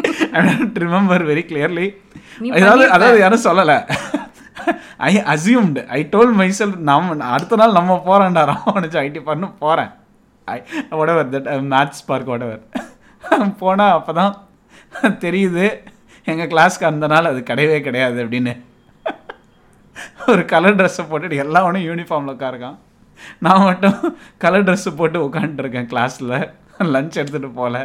ரிமெம்பர் 0.84 1.24
வெரி 1.30 1.42
கிளியர்லி 1.50 1.86
அதாவது 2.58 2.84
அதாவது 2.96 3.18
யாரும் 3.24 3.46
சொல்லலை. 3.48 3.76
I 5.08 5.12
assumed 5.34 5.82
I 5.98 6.00
told 6.14 6.34
myself 6.40 6.74
நம்ம 6.90 7.16
அடுத்த 7.36 7.60
நாள் 7.60 7.78
நம்ம 7.78 7.96
போகிறோம்டா 8.08 8.44
ராமனுச்சு 8.52 9.00
ஐடி 9.04 9.22
பண்ண 9.30 9.48
போகிறேன் 9.64 9.92
ஐ 10.54 10.62
ஒடவர் 10.90 11.30
தட் 11.34 11.48
மேத்ஸ் 11.72 12.06
பார்க் 12.06 12.30
ஒடவர் 12.30 12.62
போனால் 13.58 13.94
அப்போ 13.98 14.12
தான் 14.12 14.34
தெரியுது. 15.02 15.66
எங்கள் 16.24 16.50
கிளாஸ்க்கு 16.52 16.84
அந்த 16.84 17.06
நாள் 17.06 17.30
அது 17.30 17.40
கிடையவே 17.40 17.80
கிடையாது 17.80 18.24
அப்படின்னு. 18.24 18.52
ஒரு 20.32 20.44
கலர் 20.44 20.76
ட்ரெஸ்ஸை 20.76 21.04
போட்டுட்டு 21.10 21.36
எல்லாவனும் 21.36 21.82
யூனிஃபார்மில் 21.82 22.34
உட்காருக்கான். 22.34 22.78
நான் 23.38 23.62
மட்டும் 23.62 24.18
கலர் 24.38 24.64
ட்ரெஸ்ஸு 24.64 24.96
போட்டு 24.96 25.28
உட்காந்துருக்கேன் 25.28 25.90
கிளாஸில் 25.92 26.34
லஞ்ச் 26.94 27.18
எடுத்துகிட்டு 27.20 27.52
போகல 27.52 27.78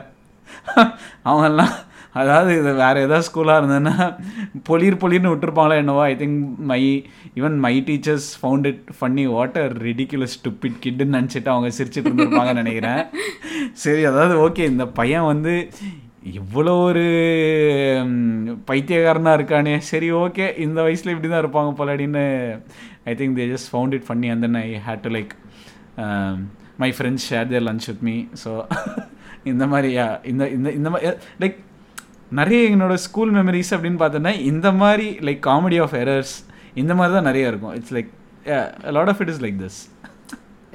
அவங்கெல்லாம் 1.26 1.74
அதாவது 2.15 2.52
இது 2.60 2.71
வேறு 2.82 3.04
ஏதாவது 3.06 3.26
ஸ்கூலாக 3.28 3.60
இருந்ததுன்னா 3.62 3.95
பொலிர் 4.69 4.97
பொலிர்னு 5.04 5.32
விட்டுருப்பாங்களா 5.32 5.76
என்னவோ 5.82 6.02
I 6.12 6.15
think 6.21 6.39
my 6.71 6.80
even 7.39 7.58
my 7.65 7.74
teachers 7.89 8.28
found 8.39 8.67
it 8.71 8.84
funny 8.97 9.26
what 9.36 9.58
a 9.63 9.65
ridiculous 9.88 10.36
stupid 10.39 10.78
கிட்டுன்னு 10.86 11.17
நினச்சிட்டு 11.17 11.54
அவங்க 11.54 11.69
சிரிச்சிட்டு 11.78 12.10
இருந்திருப்பாங்கன்னு 12.10 12.63
நினைக்கிறேன். 12.63 13.02
சரி 13.84 14.04
அதாவது 14.12 14.36
ஓகே 14.47 14.65
இந்த 14.74 14.88
பையன் 15.00 15.30
வந்து 15.32 15.54
இவ்வளோ 16.39 16.74
ஒரு 16.88 17.06
பைத்தியக்காரனாக 18.69 19.38
இருக்கானே. 19.39 19.76
சரி 19.91 20.10
ஓகே 20.24 20.45
இந்த 20.65 20.80
வயசில் 20.88 21.13
இப்படி 21.13 21.30
தான் 21.30 21.43
இருப்பாங்க 21.43 21.71
போல 21.80 21.93
அப்படின்னு 21.95 22.26
I 23.12 23.15
think 23.21 23.38
they 23.39 23.47
just 23.54 23.71
found 23.74 23.95
it 23.97 24.08
funny 24.10 24.30
and 24.34 24.45
then 24.47 24.60
I 24.65 24.67
had 24.88 25.04
to 25.08 25.12
like 25.17 25.34
my 26.84 26.91
friends 26.97 27.26
share 27.32 27.50
their 27.54 27.67
lunch 27.69 27.88
with 27.91 28.06
me 28.10 28.15
so 28.43 28.52
இந்த 29.52 29.65
மாதிரி 29.74 29.91
இந்த 30.32 30.43
இந்த 30.58 30.69
இந்த 30.80 30.89
மாதிரி 30.93 31.12
லைக் 31.43 31.58
நிறைய 32.32 32.70
என்னோட 32.76 32.94
ஸ்கூல் 33.08 33.32
மெமரிஸ் 33.38 33.72
அப்படின்னு 33.76 34.02
பார்த்தோன்னா 34.04 34.34
இந்த 34.52 34.67
மாதிரி 34.82 35.08
லைக் 35.28 35.41
காமெடி 35.50 35.80
ஆஃப் 35.86 35.96
எரர்ஸ் 36.04 36.36
இந்த 36.74 36.94
மாதிரி 36.96 37.13
தான் 37.17 37.28
நிறைய 37.30 37.52
இருக்கும் 37.52 37.74
it's 37.80 37.94
like 37.98 38.12
lot 38.98 39.12
of 39.13 39.22
it 39.26 39.32
is 39.34 39.41
like 39.46 39.60
this 39.63 39.80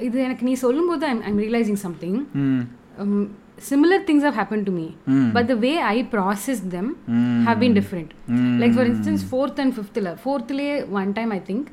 இது 0.07 0.17
எனக்கு 0.27 0.45
நீ 0.45 0.53
சொல்லும்போது 0.65 1.05
I'm 1.11 1.21
I'm 1.29 1.41
realising 1.45 1.81
something 1.87 2.19
hmm 2.45 3.27
similar 3.69 3.97
things 4.07 4.23
have 4.25 4.35
happened 4.35 4.65
to 4.65 4.71
me 4.71 4.83
Mm. 5.11 5.21
but 5.35 5.45
the 5.51 5.55
way 5.63 5.73
i 5.91 6.03
process 6.11 6.59
them 6.73 6.87
Mm. 7.13 7.39
have 7.47 7.59
been 7.63 7.73
different 7.77 8.09
Mm. 8.33 8.51
like 8.61 8.73
for 8.73 8.85
instance 8.91 9.21
fourth 9.31 9.57
and 9.63 9.71
fifth 9.77 9.97
la 10.07 10.11
fourth 10.25 10.51
la 10.59 10.67
one 10.97 11.11
time 11.17 11.31
i 11.37 11.41
think 11.47 11.63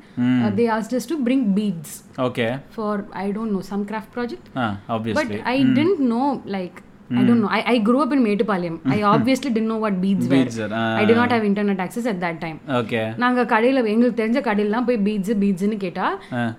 uh, 0.43 0.49
they 0.57 0.67
asked 0.77 0.95
us 0.99 1.05
to 1.11 1.17
bring 1.27 1.41
beads 1.57 1.91
okay 2.27 2.47
for 2.77 2.93
i 3.23 3.31
don't 3.31 3.51
know 3.55 3.63
some 3.71 3.83
craft 3.91 4.09
project 4.17 4.47
ah 4.63 4.65
but 4.87 4.91
obviously 4.95 5.39
i 5.53 5.59
didn't 5.77 6.01
know 6.11 6.27
like 6.57 6.79
I 7.09 7.23
don't 7.23 7.39
know. 7.39 7.47
I, 7.47 7.61
I 7.73 7.77
grew 7.77 8.01
up 8.01 8.11
in 8.11 8.23
Metupalayam. 8.23 8.79
I 8.85 9.03
obviously 9.13 9.51
didn't 9.51 9.67
know 9.67 9.77
what 9.77 10.01
beads 10.01 10.27
were. 10.27 10.37
Beads 10.37 10.57
are, 10.57 10.69
ah. 10.71 10.97
I 10.97 11.05
did 11.05 11.15
not 11.15 11.31
have 11.31 11.43
internet 11.43 11.79
access 11.79 12.05
at 12.11 12.19
that 12.23 12.37
time. 12.43 12.57
Okay 12.79 13.01
நாங்க 13.23 13.43
கடையில 13.53 13.83
எங்களுக்கு 13.93 14.19
தெரிஞ்ச 14.21 14.41
கடையிலலாம் 14.47 14.87
போய் 14.87 14.99
beads 15.07 15.33
பீட்ஸ்னு 15.43 15.77
கேட்டா 15.85 16.07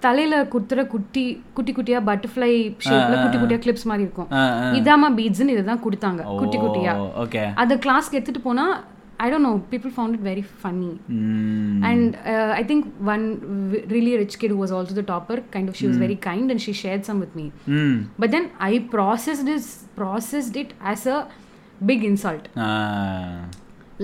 தலையில 0.07 0.43
குத்துற 0.55 0.87
குட்டி 0.95 1.25
குட்டி 1.59 1.75
குட்டியா 1.79 2.01
பட்டர்ஃப்ளை 2.11 2.53
ஷேப்ல 2.87 3.17
குட்டி 3.23 3.41
குட்டியா 3.43 3.61
கிளிப்ஸ் 3.65 3.89
மாதிரி 3.93 4.07
இருக்கும் 4.09 4.31
இதாமா 4.81 5.11
பீட்ஸ்னு 5.21 5.57
இதுதான் 5.57 5.83
கொடுத்தாங்க 5.87 6.23
குட்டி 6.43 6.61
குட்டியா 6.65 6.95
ஓகே 7.25 7.43
அத 7.65 7.79
கிளாஸ்க்கு 7.87 8.19
எடுத்துட்டு 8.19 8.45
I 9.25 9.27
don't 9.33 9.47
know 9.49 9.53
people 9.73 9.93
found 9.95 10.15
it 10.17 10.25
very 10.29 10.45
funny 10.63 10.91
and 11.91 12.09
uh, 12.33 12.51
i 12.59 12.65
think 12.71 12.83
one 13.07 13.25
v- 13.71 13.83
really 13.93 14.15
rich 14.23 14.35
kid 14.41 14.51
who 14.51 14.61
was 14.65 14.73
also 14.77 14.95
the 14.95 15.07
topper 15.13 15.39
kind 15.55 15.67
of 15.71 15.75
she 15.79 15.87
was 15.87 15.99
very 16.05 16.19
kind 16.29 16.47
and 16.53 16.61
she 16.61 16.73
shared 16.83 17.03
some 17.09 17.19
with 17.25 17.35
me 17.41 17.47
ம் 17.79 17.99
but 18.23 18.31
then 18.35 18.47
i 18.69 18.79
processed 18.95 19.45
this 19.45 19.67
processed 20.01 20.57
it 20.57 20.73
as 20.93 21.03
a 21.09 21.19
big 21.81 22.03
insult 22.11 22.45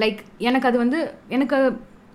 like 0.02 0.18
எனக்கு 0.48 0.68
அது 0.70 0.78
வந்து 0.84 1.00
எனக்கு 1.36 1.58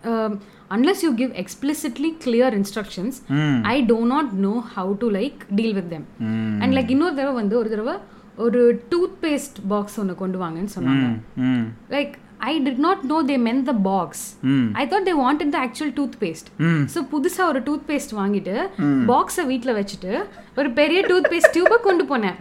um, 0.04 0.34
unless 0.72 1.00
you 1.06 1.12
give 1.22 1.32
explicitly 1.44 2.12
clear 2.26 2.50
instructions 2.60 3.16
ம் 3.40 3.60
i 3.74 3.80
do 3.94 4.00
not 4.14 4.28
know 4.44 4.58
how 4.76 4.88
to 5.02 5.10
like 5.20 5.40
deal 5.60 5.74
with 5.80 5.90
them 5.96 6.04
ம் 6.30 6.56
and 6.64 6.72
like 6.80 6.92
இன்னொரு 6.96 7.16
தடவை 7.20 7.36
வந்து 7.42 7.58
ஒரு 7.62 7.72
தடவை 7.76 7.96
ஒரு 8.46 8.60
டூத் 8.92 9.16
பேஸ்ட் 9.24 9.58
பாக்ஸ் 9.72 9.98
ஒன்று 10.02 10.16
கொண்டு 10.24 10.38
வாங்கன்னு 10.44 10.74
சொன்னாங்க 10.78 11.06
ம் 11.48 11.66
ம் 12.42 12.48
like 12.48 12.60
i 12.60 12.60
did 12.60 12.80
not 12.80 13.04
know 13.04 13.22
they 13.30 13.38
meant 13.38 13.66
the 13.66 13.74
box. 13.74 14.10
Hmm 14.44 14.68
I 14.76 14.88
thought 14.88 15.08
they 15.10 15.14
wanted 15.22 15.52
the 15.56 15.60
actual 15.66 15.94
toothpaste 16.24 16.50
so 16.94 17.00
புதுசாக 17.14 17.50
ஒரு 17.52 17.60
டூத் 17.60 17.86
பேஸ்ட் 17.90 18.14
வாங்கிட்டு 18.20 18.56
பாக்ஸை 19.12 19.46
வீட்டில் 19.46 19.78
வச்சுட்டு 19.80 20.12
ஒரு 20.58 20.72
பெரிய 20.72 21.02
டூத் 21.02 21.30
பேஸ்ட் 21.34 21.54
டியூபை 21.58 21.78
கொண்டு 21.88 22.04
போனேன். 22.14 22.38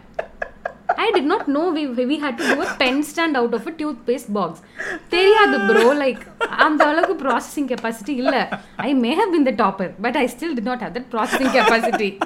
I 1.05 1.07
did 1.15 1.31
not 1.33 1.49
know 1.49 1.63
we 1.77 1.83
we 2.11 2.17
had 2.25 2.37
to 2.41 2.45
do 2.53 2.61
a 2.67 2.69
pen 2.85 3.01
stand 3.11 3.37
out 3.41 3.55
of 3.59 3.67
a 3.67 3.75
toothpaste 4.09 4.33
box 4.39 4.63
தெரியாது 5.09 5.59
ப்ரோ 5.71 5.93
லைக் 6.05 6.23
அந்த 6.67 6.85
அளவுக்கு 6.91 7.17
ப்ராசஸிங் 7.25 7.69
கெப்பாசிட்டி 7.73 8.15
இல்லை. 8.23 8.43
I 8.77 8.95
may 8.95 9.15
have 9.21 9.33
been 9.37 9.49
the 9.51 9.55
topper 9.65 9.93
but 10.07 10.17
I 10.17 10.29
still 10.35 10.55
did 10.59 10.71
not 10.73 10.85
have 10.87 10.95
that 10.99 11.11
processing 11.15 11.53
capacity 11.59 12.19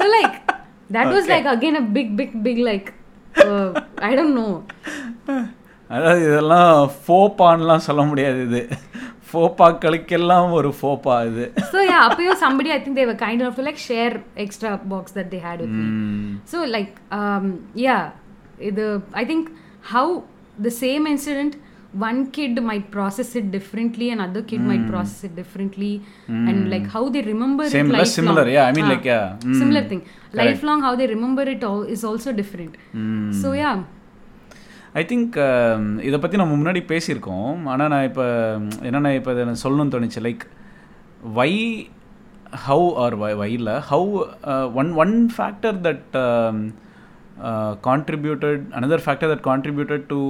so 0.00 0.06
like 0.16 0.36
that 0.90 1.12
was 1.16 1.28
like 1.34 1.48
again 1.54 1.76
a 1.82 1.86
big 1.98 2.16
big 2.20 2.36
big 2.48 2.62
like 2.70 2.88
I 4.02 4.14
don't 4.14 4.36
know 4.42 4.48
அதாவது 5.94 6.22
இதெல்லாம் 6.28 6.72
ஃபோப்பான்லாம் 7.02 7.84
சொல்ல 7.88 8.02
முடியாது 8.10 8.40
இது 8.48 8.60
ஃபோப்பாக்களுக்கெல்லாம் 9.30 10.48
ஒரு 10.58 10.70
ஃபோப்பா 10.78 11.14
இது 11.30 11.44
So 11.72 11.78
yeah, 11.90 12.02
appear 12.08 12.34
somebody 12.44 12.70
I 12.76 12.80
think 12.84 12.94
they 13.00 13.06
were 13.10 13.18
kind 13.26 13.38
enough 13.42 13.56
to 13.60 13.64
like 13.68 13.80
share 13.90 14.14
extra 14.44 14.70
box 14.92 15.04
that 15.18 15.28
they 15.32 15.40
had 15.48 15.58
with 15.64 15.72
me. 15.80 15.86
ம் 15.94 16.30
So 16.52 16.58
like 16.76 16.92
um 17.18 17.46
yeah, 17.86 18.02
the 18.78 18.88
I 19.22 19.26
think 19.30 19.44
how 19.92 20.06
the 20.66 20.72
same 20.84 21.04
incident 21.14 21.52
one 22.06 22.18
kid 22.36 22.54
might 22.70 22.86
process 22.96 23.28
it 23.40 23.46
differently 23.56 24.06
another 24.16 24.42
kid 24.50 24.62
might 24.70 24.82
process 24.92 25.20
it 25.28 25.34
differently 25.40 25.92
and 26.48 26.58
like 26.72 26.86
how 26.94 27.02
they 27.14 27.22
remember 27.30 27.64
Same, 27.76 27.88
it 27.90 27.94
less 27.94 28.00
lifelong. 28.02 28.16
similar, 28.18 28.44
yeah, 28.56 28.64
I 28.70 28.74
mean 28.76 28.86
Ah, 28.88 28.92
like, 28.94 29.06
yeah, 29.12 29.26
mm, 29.46 29.54
similar 29.62 29.82
thing 29.92 30.02
lifelong 30.40 30.80
how 30.86 30.92
they 31.00 31.06
remember 31.14 31.44
it 31.54 31.62
all 31.68 31.82
is 31.94 32.02
also 32.10 32.32
different 32.42 32.74
so 33.42 33.50
yeah 33.62 33.76
I 35.00 35.02
think 35.10 35.36
இதை 36.08 36.18
பற்றி 36.20 36.36
நம்ம 36.40 36.54
முன்னாடி 36.58 36.80
பேசியிருக்கோம். 36.92 37.50
ஆனால் 37.72 37.90
நான் 37.92 38.06
இப்போ 38.10 38.26
என்னென்ன 38.88 39.14
இப்போ 39.18 39.30
இதை 39.34 39.44
நான் 39.50 39.62
சொல்லணும்னு 39.64 39.94
தோணுச்சு. 39.94 40.20
Like 40.26 40.44
why 41.38 41.50
how 42.66 42.86
are 43.04 43.16
why 43.22 43.32
why 43.40 43.50
இல்லை. 43.58 43.74
How 43.90 44.06
one 44.82 44.92
one 45.02 45.14
factor 45.36 45.78
that 45.86 46.06
contributed 47.88 48.62
another 48.78 49.04
factor 49.06 49.30
that 49.32 49.44
contributed 49.50 50.06
to 50.12 50.20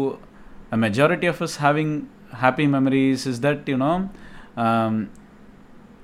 a 0.74 0.78
majority 0.86 1.28
of 1.32 1.42
us 1.46 1.56
having 1.66 1.94
happy 2.42 2.66
memories 2.74 3.24
is 3.30 3.40
that 3.46 3.70
you know 3.74 3.92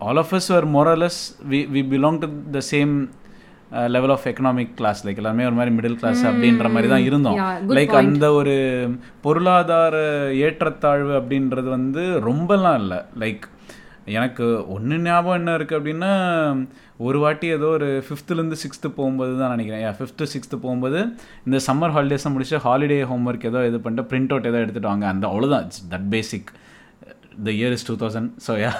all 0.07 0.20
of 0.22 0.33
us 0.38 0.48
are 0.59 0.66
more or less 0.77 1.20
we 1.53 1.61
we 1.74 1.83
belong 1.92 2.20
to 2.24 2.29
the 2.57 2.62
same 2.72 2.94
level 3.94 4.10
of 4.14 4.22
economic 4.32 4.68
class 4.78 4.98
like 5.06 5.18
எல்லாருமே 5.20 5.46
ஒரு 5.48 5.56
மாதிரி 5.58 5.72
middle 5.76 5.98
class 6.00 6.22
அப்படின்ற 6.30 6.68
மாதிரி 6.74 6.88
தான் 6.92 7.06
இருந்தோம். 7.08 7.38
Like 7.78 7.94
அந்த 8.02 8.26
ஒரு 8.40 8.54
பொருளாதார 9.24 9.96
ஏற்றத்தாழ்வு 10.46 11.12
அப்படின்றது 11.20 11.68
வந்து 11.78 12.04
ரொம்பலாம் 12.28 12.78
இல்லை. 12.82 13.00
லைக் 13.24 13.44
எனக்கு 14.18 14.46
ஒன்று 14.74 14.96
ஞாபகம் 15.04 15.38
என்ன 15.40 15.52
இருக்குது 15.58 15.78
அப்படின்னா 15.80 16.12
ஒரு 17.06 17.18
வாட்டி 17.22 17.46
ஏதோ 17.56 17.68
ஒரு 17.76 17.88
ஃபிஃப்த்துலேருந்து 18.06 18.58
சிக்ஸ்த்து 18.64 18.88
போகும்போது 18.98 19.32
தான் 19.38 19.52
நினைக்கிறேன். 19.54 19.96
ஃபிஃப்த்து 20.00 20.32
சிக்ஸ்த்து 20.34 20.56
போகும்போது 20.64 21.00
இந்த 21.46 21.58
சம்மர் 21.68 21.94
ஹாலிடேஸை 21.96 22.32
முடிச்சு 22.34 22.58
ஹாலிடே 22.66 22.98
ஹோம்ஒர்க் 23.12 23.48
ஏதோ 23.50 23.62
இது 23.70 23.80
பண்ணிட்டு 23.87 24.08
பிரிண்ட் 24.10 24.32
அவுட் 24.34 24.50
ஏதோ 24.50 24.60
எடுத்துட்டு 24.64 24.90
வாங்க. 24.92 25.06
அந்த 25.14 25.26
அவ்வளோதான் 25.30 25.66
that 25.94 26.08
basic 26.14 26.52
the 27.46 27.52
year 27.58 27.74
is 27.76 27.86
two 27.88 27.94
thousand 28.02 28.30
so 28.46 28.52
yeah 28.62 28.70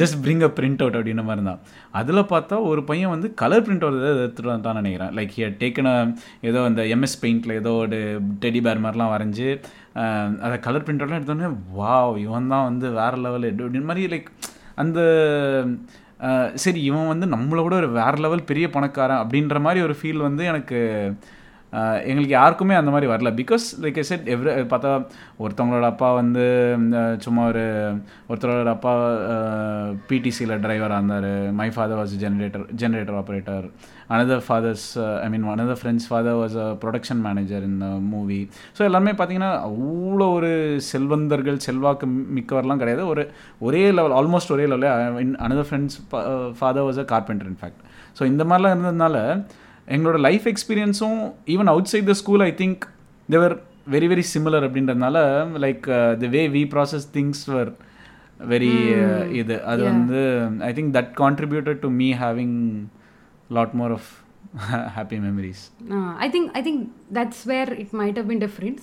just 0.00 0.16
bring 0.24 0.44
a 0.48 0.50
printout 0.84 0.96
அப்படின்ற 0.98 1.24
மாதிரி 1.28 1.44
தான். 1.50 1.60
அதில் 2.00 2.20
பார்த்தா 2.32 2.58
ஒரு 2.70 2.82
பையன் 2.90 3.12
வந்து 3.14 3.30
கலர் 3.42 3.64
பிரிண்ட் 3.66 3.84
அவுட் 3.86 3.98
ஏதாவது 4.00 4.22
எடுத்துகிட்டு 4.24 4.52
வந்தான் 4.52 4.78
நினைக்கிறேன். 4.80 5.12
லைக் 5.18 5.34
ஹியர் 5.38 5.54
டேக்கன 5.62 5.88
ஏதோ 6.50 6.62
அந்த 6.70 6.84
எம்எஸ் 6.96 7.18
பெயிண்டில் 7.24 7.58
ஏதோ 7.60 7.72
ஒரு 7.84 8.00
டெடி 8.44 8.62
பேர் 8.68 8.84
மாதிரிலாம் 8.86 9.12
வரைஞ்சி 9.14 9.48
அதை 10.44 10.56
கலர் 10.68 10.86
பிரிண்ட் 10.86 11.02
அவுட்லாம் 11.02 11.20
எடுத்தோடனே 11.20 11.50
வாவ் 11.80 12.14
இவன் 12.26 12.52
தான் 12.54 12.68
வந்து 12.70 12.86
வேறு 13.00 13.20
லெவல் 13.26 13.48
அப்படின்னு 13.50 13.90
மாதிரி 13.90 14.10
லைக் 14.14 14.30
அந்த 14.82 15.00
சரி 16.64 16.80
இவன் 16.88 17.08
வந்து 17.12 17.26
நம்மளை 17.34 17.62
ஒரு 17.68 17.88
வேறு 18.00 18.18
லெவல் 18.24 18.48
பெரிய 18.50 18.66
பணக்காரன் 18.74 19.22
அப்படின்ற 19.22 19.56
மாதிரி 19.66 19.80
ஒரு 19.86 19.94
ஃபீல் 20.00 20.26
வந்து 20.26 20.42
எனக்கு 20.50 20.78
எங்களுக்கு 22.10 22.34
யாருக்குமே 22.38 22.74
அந்த 22.78 22.90
மாதிரி 22.94 23.06
வரல. 23.12 23.30
Because 23.40 23.64
like 23.82 23.98
I 24.02 24.04
said 24.08 24.26
every 24.34 24.50
பார்த்தா 24.72 24.90
ஒருத்தவங்களோட 25.44 25.86
அப்பா 25.92 26.08
வந்து 26.20 26.44
சும்மா 27.24 27.42
ஒரு 27.52 27.64
ஒருத்தரோட 28.30 28.72
அப்பா 28.76 28.92
பிடிசியில் 30.10 30.60
டிரைவராக 30.64 31.00
இருந்தார். 31.00 31.30
My 31.60 31.68
father 31.76 32.00
was 32.00 32.14
generator 32.24 32.66
generator 32.82 33.18
operator 33.20 33.66
another 34.14 34.44
father's 34.46 34.86
I 35.24 35.28
mean 35.32 35.44
another 35.54 35.80
friend's 35.80 36.08
father 36.10 36.38
was 36.40 36.56
a 36.64 36.68
production 36.82 37.22
manager 37.26 37.64
இந்த 37.70 37.86
மூவி 38.12 38.40
ஸோ 38.78 38.82
எல்லாருமே 38.88 39.14
பார்த்தீங்கன்னா 39.20 39.52
அவ்வளோ 39.68 40.26
ஒரு 40.38 40.52
செல்வந்தர்கள் 40.90 41.64
செல்வாக்கு 41.66 42.06
மிக்கவர்லாம் 42.38 42.82
கிடையாது. 42.82 43.02
ஒரு 43.12 43.24
ஒரே 43.68 43.82
லெவல் 43.98 44.16
ஆல்மோஸ்ட் 44.20 44.54
ஒரே 44.56 44.66
லெவலில் 44.72 45.36
another 45.46 45.68
friend's 45.70 45.98
father 46.60 46.86
was 46.88 47.02
a 47.04 47.08
carpenter 47.14 47.50
in fact 47.52 47.82
so 48.18 48.24
இந்த 48.32 48.44
மாதிரிலாம் 48.50 48.74
இருந்ததுனால 48.76 49.16
எங்களோட 49.88 50.18
life 50.20 50.46
எக்ஸ்பீரியன்ஸும் 50.46 51.20
even 51.46 51.66
outside 51.84 52.06
the 52.06 52.12
school 52.12 52.40
I 52.40 52.52
think 52.52 52.82
they were 53.28 53.54
very 53.90 54.08
very 54.12 54.24
similar 54.34 54.66
அப்படின்றதுனால 54.68 55.16
like 55.58 55.86
the 56.18 56.26
way 56.26 56.48
we 56.48 56.64
process 56.74 57.06
things 57.12 57.44
were 57.46 57.70
very 58.48 58.70
இது. 59.32 59.64
அது 59.64 59.82
வந்து 59.82 60.20
I 60.58 60.72
think 60.72 60.92
that 60.94 61.10
contributed 61.16 61.78
to 61.78 61.90
me 61.90 62.12
having 62.14 62.56
lot 63.50 63.72
more 63.72 63.90
of 63.90 64.10
happy 64.96 65.18
memories 65.18 65.62
Uh, 65.90 66.12
I 66.24 66.28
think 66.28 66.46
I 66.58 66.62
think 66.62 66.78
that's 67.10 67.40
where 67.46 67.70
it 67.84 67.92
might 68.00 68.16
have 68.16 68.28
been 68.28 68.38
different. 68.38 68.78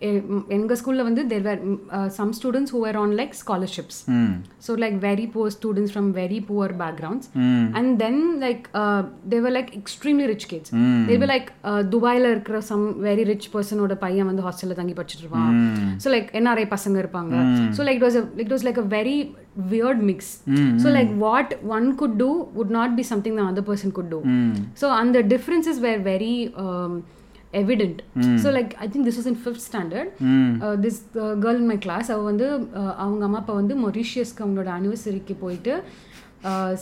See, 0.00 0.08
eh, 0.08 0.20
m- 0.28 0.44
எங்க 0.48 0.74
ஸ்கூல்ல 0.74 1.02
வந்து 1.02 1.22
there 1.24 1.40
were 1.40 1.56
mm, 1.60 1.78
uh, 1.90 2.08
some 2.08 2.32
students 2.32 2.70
who 2.70 2.78
were 2.78 2.96
on 2.96 3.16
like 3.16 3.32
scholarships. 3.34 3.96
ம் 4.16 4.34
So 4.58 4.74
like 4.74 5.00
very 5.00 5.26
poor 5.26 5.50
students 5.50 5.90
from 5.90 6.12
very 6.12 6.40
poor 6.40 6.68
backgrounds. 6.82 7.24
ம் 7.46 7.66
And 7.74 7.88
then 8.02 8.16
like 8.40 8.68
uh, 8.74 9.00
they 9.32 9.40
were 9.40 9.50
like 9.50 9.76
extremely 9.80 10.26
rich 10.26 10.46
kids. 10.52 10.68
ம் 10.82 11.02
They 11.08 11.16
were 11.22 11.26
like 11.26 11.48
uh, 11.64 11.82
துபாயில 11.94 12.30
இருக்கிற 12.34 12.60
some 12.70 13.00
very 13.00 13.24
rich 13.24 13.52
person 13.56 13.80
ஓட 13.80 13.94
பையன் 14.04 14.26
வந்து 14.26 14.42
ஹாஸ்டல்ல 14.42 14.74
தங்கி 14.74 14.92
படிச்சிட்டு 14.92 15.24
இருப்பான் 15.26 15.52
ஸோ 16.04 16.08
லைக் 16.16 16.30
என்ஆர்ஐ 16.40 16.66
பசங்க 16.76 16.98
இருப்பாங்க 17.04 17.34
Mm. 17.42 17.68
So 17.76 17.82
like 17.88 18.00
it 18.00 18.06
was 18.08 18.16
a 18.22 18.26
it 18.36 18.50
was 18.56 18.64
like 18.68 18.76
a 18.76 18.88
very 18.96 19.18
weird 19.72 20.00
mix 20.10 20.20
Mm, 20.58 20.72
so 20.82 20.88
like 20.98 21.10
what 21.26 21.48
one 21.76 21.96
could 22.02 22.18
do 22.18 22.30
would 22.58 22.70
not 22.70 22.90
be 23.00 23.02
something 23.02 23.34
the 23.34 23.46
other 23.52 23.62
person 23.62 23.90
could 23.98 24.10
do 24.16 24.20
ம் 24.36 24.54
so 24.74 24.86
and 27.58 27.70
the 27.70 27.84
differences 27.84 28.06
were 28.08 28.26
very 28.26 28.26
um, 28.26 28.36
evident 28.36 28.42
so 28.42 28.50
like 28.50 28.74
i 28.84 28.88
think 28.88 29.04
this 29.04 29.16
was 29.16 29.26
in 29.26 29.36
fifth 29.36 29.60
standard 29.60 30.08
ம் 30.20 30.62
uh, 30.62 30.76
this 30.76 30.96
uh, 31.16 31.34
girl 31.44 31.56
in 31.62 31.66
my 31.66 31.78
class 31.86 32.10
அவ 32.10 32.22
வந்து 32.22 32.46
uh, 32.80 32.92
அவங்க 33.04 33.24
அம்மா 33.24 33.38
அப்பா 33.38 33.52
வந்து 33.52 33.76
மொரிஷியஸ்க்கு 33.86 34.44
அவங்களோட 34.44 34.70
அனிவர்சரிக்கு 34.78 35.34
போயிட்டு 35.34 35.82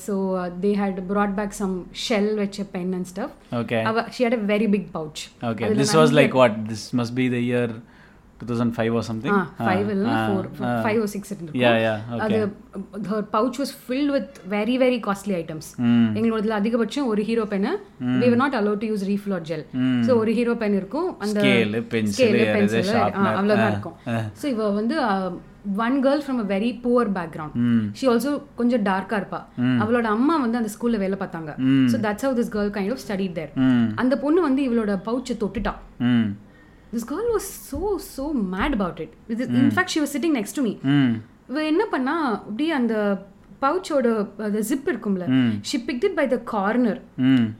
so 0.06 0.14
they 0.62 0.70
had 0.80 0.98
brought 1.10 1.34
back 1.36 1.54
some 1.62 1.86
shell 1.90 2.32
வச்ச 2.38 2.64
பென் 2.64 2.92
அண்ட் 2.92 3.08
ஸ்டஃப் 3.12 3.34
ஓகே 3.52 3.82
அவ 3.82 4.04
she 4.10 4.24
had 4.24 4.38
a 4.38 4.42
very 4.54 4.70
big 4.70 4.88
pouch 4.92 5.22
Okay, 5.42 5.72
this 5.82 5.94
was 5.94 6.12
like 6.12 6.34
what? 6.34 6.54
This 6.68 6.92
must 6.92 7.14
be 7.14 7.28
the 7.28 7.42
year 7.52 7.68
2005 8.40 8.94
or 8.94 9.02
something? 9.02 9.34
ah, 9.34 9.44
four 10.22 10.46
ah. 10.62 10.72
Five 10.84 10.98
oh 11.02 11.06
six 11.12 11.30
Yeah, 11.62 11.76
yeah, 11.84 11.98
அது 12.24 12.38
her 13.10 13.20
pouch 13.34 13.56
was 13.62 13.70
filled 13.86 14.10
with 14.16 14.28
very 14.48 14.76
very 14.76 14.98
costly 15.00 15.34
items. 15.36 15.66
எங்களோடதுல 16.18 16.56
அதிகபட்சம் 16.60 17.08
ஒரு 17.12 17.22
Hero 17.28 17.44
pen 17.52 17.72
we 18.20 18.28
were 18.32 18.40
not 18.44 18.54
allowed 18.60 18.80
to 18.84 18.88
use 18.94 19.04
refill 19.12 19.34
or 19.38 19.42
gel 19.50 19.62
Mm. 19.80 19.98
so 20.06 20.14
ஒரு 20.22 20.32
hero 20.38 20.54
pen 20.62 20.76
இருக்கும் 20.80 21.08
அந்த 21.24 21.38
sharpener. 22.92 23.26
ஆ, 23.26 23.36
அவ்வளவுதான் 23.38 23.72
இருக்கும். 23.74 23.96
ஸோ 24.40 24.46
இவ 24.54 24.70
வந்து 24.80 24.96
one 25.84 25.96
girl 26.04 26.22
from 26.24 26.40
a 26.42 26.48
very 26.52 26.70
poor 26.82 27.08
background. 27.16 27.54
She 27.98 28.06
also 28.10 28.32
கொஞ்சம் 28.54 28.84
டார்க்கா 28.84 29.16
இருப்பா 29.20 29.40
அவளோட 29.82 30.06
அம்மா 30.16 30.34
வந்து 30.42 30.58
அந்த 30.60 30.70
ஸ்கூல்ல 30.74 30.98
வேலை 30.98 31.18
பார்த்தாங்க. 31.22 31.52
So 31.92 31.98
that's 32.04 32.26
how 32.26 32.36
this 32.40 32.52
girl 32.54 32.74
kind 32.76 32.94
of 32.94 33.04
study 33.04 33.28
there 33.38 33.52
அந்த 34.02 34.14
பொண்ணு 34.24 34.42
வந்து 34.42 34.62
இவளோட 34.68 34.94
பவுச்சை 35.08 35.36
தொட்டுட்டா 35.42 35.72
ம் 36.10 36.28
this 36.96 37.06
girl 37.12 37.30
was 37.36 37.48
so 37.70 37.80
so 38.16 38.24
mad 38.56 38.76
about 38.78 39.00
it 39.06 39.14
இது 39.34 39.46
in fact 39.62 39.94
she 39.94 40.02
was 40.04 40.14
sitting 40.16 40.36
next 40.38 40.58
to 40.58 40.64
me 40.68 40.74
இவ 41.50 41.62
என்ன 41.72 41.82
பண்ணா 41.94 42.16
அப்படியே 42.40 42.72
அந்த 42.80 42.94
பவுச்சோட 43.64 44.06
அந்த 44.46 44.60
ஜிப் 44.70 44.88
இருக்கும்ல 44.92 45.26
she 45.70 45.76
picked 45.88 46.06
it 46.08 46.18
by 46.20 46.26
the 46.34 46.38
corner 46.54 47.00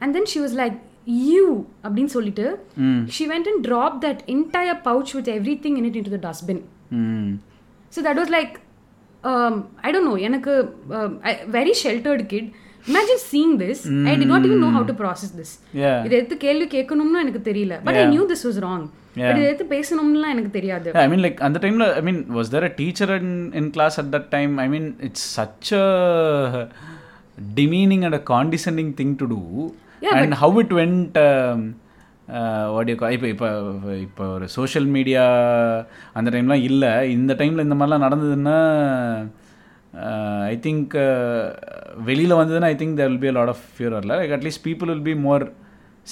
and 0.02 0.12
then 0.18 0.28
she 0.34 0.40
was 0.44 0.56
like 0.62 0.76
you 1.30 1.46
அப்படின்னு 1.84 2.12
சொல்லிட்டு 2.16 2.46
she 3.16 3.24
went 3.32 3.48
and 3.52 3.62
drop 3.68 3.96
that 4.04 4.22
entire 4.34 4.80
pouch 4.88 5.12
with 5.18 5.30
everything 5.64 5.78
in 5.80 5.88
it 5.90 5.98
in 6.00 6.06
to 6.08 6.14
the 6.16 6.20
dustbin 6.28 6.62
so 7.92 8.02
that 8.08 8.20
was 8.22 8.32
like 8.38 8.54
I 9.86 9.90
don't 9.94 10.08
know 10.10 10.16
எனக்கு 10.28 10.52
very 11.58 11.74
sheltered 11.84 12.26
kid 12.34 12.50
imagine 12.92 13.22
seeing 13.30 13.54
this 13.62 13.80
I 14.10 14.14
did 14.20 14.26
not 14.32 14.44
even 14.48 14.60
know 14.64 14.72
how 14.76 14.84
to 14.90 14.94
process 15.00 15.30
this. 15.40 15.50
Yeah 15.82 15.92
இதை 16.06 16.14
எடுத்து 16.18 16.36
கேள்வி 16.44 16.66
கேட்கணும்னு 16.76 17.22
எனக்கு 17.24 17.42
தெரியல. 17.50 17.74
But 17.86 17.98
I 18.02 18.04
knew 18.14 18.24
this 18.32 18.44
was 18.48 18.60
wrong 18.66 18.84
but 19.20 19.38
இதை 19.38 19.46
எடுத்து 19.50 19.66
பேசணும்னுலாம் 19.76 20.34
எனக்கு 20.34 20.52
தெரியாது. 20.58 20.92
ஐ 21.04 21.08
மீன் 21.12 21.24
லைக் 21.26 21.40
அந்த 21.48 21.58
டைமில் 21.64 21.86
I 22.00 22.02
mean 22.08 22.20
was 22.38 22.52
there 22.54 22.68
a 22.70 22.72
teacher 22.82 23.14
in 23.22 23.34
in 23.60 23.70
class 23.76 23.98
at 24.02 24.12
that 24.16 24.28
time 24.36 24.54
I 24.66 24.68
mean 24.76 24.90
it's 25.08 25.26
such 25.38 25.72
a 25.80 25.86
demeaning 27.56 28.02
and 28.06 28.14
a 28.18 28.20
condescending 28.30 28.90
thing 28.98 29.10
to 29.20 29.26
do. 29.32 29.40
And 30.18 30.34
how 30.42 30.48
it 30.60 30.70
went 30.78 31.16
um, 31.24 31.58
uh, 32.36 32.84
you 32.90 32.96
call 33.00 33.10
இப்போ 33.16 33.28
இப்போ 33.32 33.48
இப்போ 34.04 34.24
ஒரு 34.36 34.46
social 34.54 34.88
media 34.94 35.24
அந்த 36.18 36.28
டைம்லாம் 36.34 36.62
இல்லை. 36.68 36.92
இந்த 37.16 37.34
டைமில் 37.40 37.64
இந்த 37.66 37.76
மாதிரிலாம் 37.80 38.06
நடந்ததுன்னா 38.06 38.56
ஐ 40.52 40.56
திங்க் 40.66 40.96
வெளியில் 42.08 42.38
வந்ததுன்னா 42.40 42.70
I 42.72 42.76
think 42.82 42.98
there 43.00 43.10
will 43.12 43.24
be 43.26 43.32
lot 43.38 43.52
of 43.54 43.62
fewer 43.74 43.98
like 44.12 44.34
at least 44.38 44.64
people 44.68 44.92
will 44.92 45.06
be 45.10 45.16
more 45.28 45.44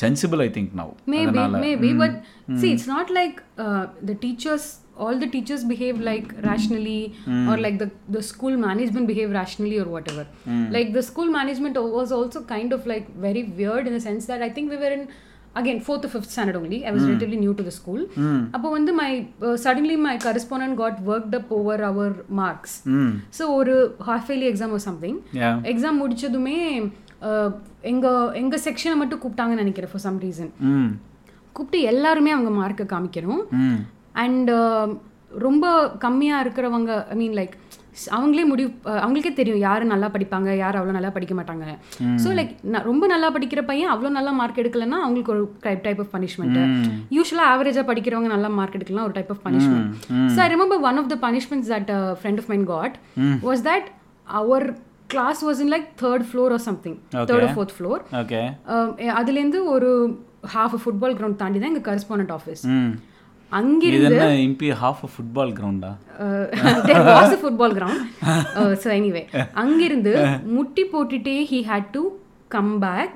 sensible 0.02 0.42
I 0.46 0.50
think 0.58 0.74
now 0.80 0.92
maybe 1.14 1.42
maybe 1.66 1.90
but 2.02 2.14
see 2.62 2.72
it's 2.76 2.88
not 2.96 3.08
like 3.20 3.38
uh, 3.66 3.84
the 4.10 4.16
teachers 4.26 4.66
all 5.04 5.18
the 5.24 5.30
teachers 5.36 5.62
behave 5.72 5.98
like 6.10 6.28
rationally 6.50 7.02
or 7.50 7.56
like 7.66 7.78
the 7.84 7.88
the 8.16 8.22
school 8.32 8.56
management 8.68 9.06
behave 9.12 9.30
rationally 9.42 9.78
or 9.84 9.88
whatever 9.96 10.24
like 10.76 10.90
the 10.98 11.04
school 11.10 11.30
management 11.40 11.78
was 11.98 12.12
also 12.18 12.40
kind 12.54 12.72
of 12.78 12.84
like 12.94 13.08
very 13.28 13.44
weird 13.60 13.88
in 13.90 13.96
the 13.98 14.04
sense 14.10 14.26
that 14.32 14.42
i 14.48 14.52
think 14.56 14.68
we 14.76 14.80
were 14.84 14.94
in 14.98 15.04
again 15.62 15.80
fourth 15.86 16.04
or 16.08 16.12
fifth 16.16 16.30
standard 16.36 16.58
only 16.62 16.80
i 16.90 16.92
was 16.96 17.04
relatively 17.10 17.40
new 17.46 17.54
to 17.60 17.64
the 17.70 17.76
school 17.80 18.02
அப்போ 18.56 18.68
வந்து 18.78 18.92
my 19.02 19.12
uh, 19.48 19.58
suddenly 19.66 19.98
my 20.08 20.16
correspondent 20.26 20.76
got 20.84 20.98
worked 21.12 21.34
up 21.40 21.48
over 21.60 21.78
our 21.90 22.10
marks 22.42 22.74
ம் 22.98 23.14
so 23.38 23.46
ஒரு 23.60 23.76
half 24.10 24.26
yearly 24.32 24.50
exam 24.54 24.74
or 24.78 24.84
something 24.90 25.16
yeah 25.42 25.52
exam 25.74 26.00
முடிச்சதுமே 26.04 26.60
ah, 27.25 27.53
எங்க 27.87 28.07
எங்க 28.37 28.57
செக்ஷனை 28.65 28.97
மட்டும் 28.97 29.21
கூப்பிட்டாங்கன்னு 29.21 29.63
நினைக்கிறேன் 29.63 29.93
for 29.93 30.03
some 30.03 30.21
reason 30.23 30.53
கூப்பிட்டு 31.57 31.81
எல்லாருமே 31.89 32.31
அவங்க 32.33 32.51
மார்க்கை 32.57 32.87
காமிக்கணும். 32.89 33.43
அண்ட் 34.23 34.51
ரொம்ப 35.41 35.67
கம்மியாக 36.03 36.43
இருக்கிறவங்க 36.45 36.91
ஐ 37.09 37.17
மீன் 37.17 37.37
லைக் 37.37 37.55
அவங்களே 38.11 38.45
முடிவு 38.45 38.71
அவங்களுக்கே 38.97 39.33
தெரியும் 39.35 39.61
யார் 39.61 39.83
நல்லா 39.85 40.09
படிப்பாங்க 40.15 40.49
யார் 40.57 40.79
அவ்வளோ 40.79 40.95
நல்லா 40.97 41.11
படிக்க 41.11 41.35
மாட்டாங்க. 41.37 41.65
ஸோ 42.19 42.29
லைக் 42.39 42.53
ரொம்ப 42.87 43.05
நல்லா 43.07 43.29
படிக்கிற 43.31 43.61
பையன் 43.65 43.93
அவ்வளோ 43.93 44.11
நல்லா 44.13 44.33
மார்க் 44.33 44.61
எடுக்கலைன்னா 44.63 44.99
அவங்களுக்கு 45.03 45.33
ஒரு 45.35 45.43
டைப் 45.83 46.01
ஆஃப் 46.01 46.13
பனிஷ்மெண்ட் 46.15 46.59
யூஸ்வலாக 47.17 47.53
ஆவரேஜாக 47.53 47.87
படிக்கிறவங்க 47.91 48.31
நல்லா 48.33 48.51
மார்க் 48.57 48.79
எடுக்கலாம் 48.79 49.07
ஒரு 49.09 49.17
type 49.19 49.31
of 49.31 49.45
punishment 49.47 49.93
so 50.31 50.41
I 50.41 50.51
remember 50.53 50.83
one 50.89 50.99
of 50.99 51.11
the 51.11 51.19
punishments 51.23 51.71
that 51.75 51.93
friend 52.19 52.43
of 52.43 52.51
mine 52.53 52.67
got 52.73 52.97
was 53.45 53.65
that 53.69 53.89
our 54.27 54.67
class 55.15 55.41
was 55.49 55.63
in 55.65 55.73
like 55.75 55.89
third 56.03 56.27
floor 56.31 56.55
or 56.57 56.65
something 56.69 56.99
third 57.31 57.49
fourth 57.57 57.75
floor 57.79 58.03
okay 58.23 58.43
அதுலேருந்து 59.19 59.61
ஒரு 59.75 59.91
half 60.55 60.79
football 60.85 61.17
ground 61.19 61.41
தாண்டி 61.43 61.59
தான் 61.61 61.73
எங்கள் 61.73 61.89
correspondent 61.91 62.35
office 62.39 62.65
அங்கிருந்து 63.53 64.17
இம்பி 64.47 64.69
half 64.83 65.05
football 65.15 65.53
கிரவுண்டா 65.59 65.93
there 66.89 67.03
was 67.09 67.33
a 67.37 67.41
football 67.45 67.73
ground. 67.79 68.01
Uh, 68.61 68.73
so 68.83 68.89
anyway 68.99 69.25
அங்கிருந்து 69.63 70.13
முட்டி 70.57 70.85
போட்டுட்டே 70.95 71.37
he 71.53 71.61
had 71.71 71.85
come 72.55 72.71
back 72.81 73.13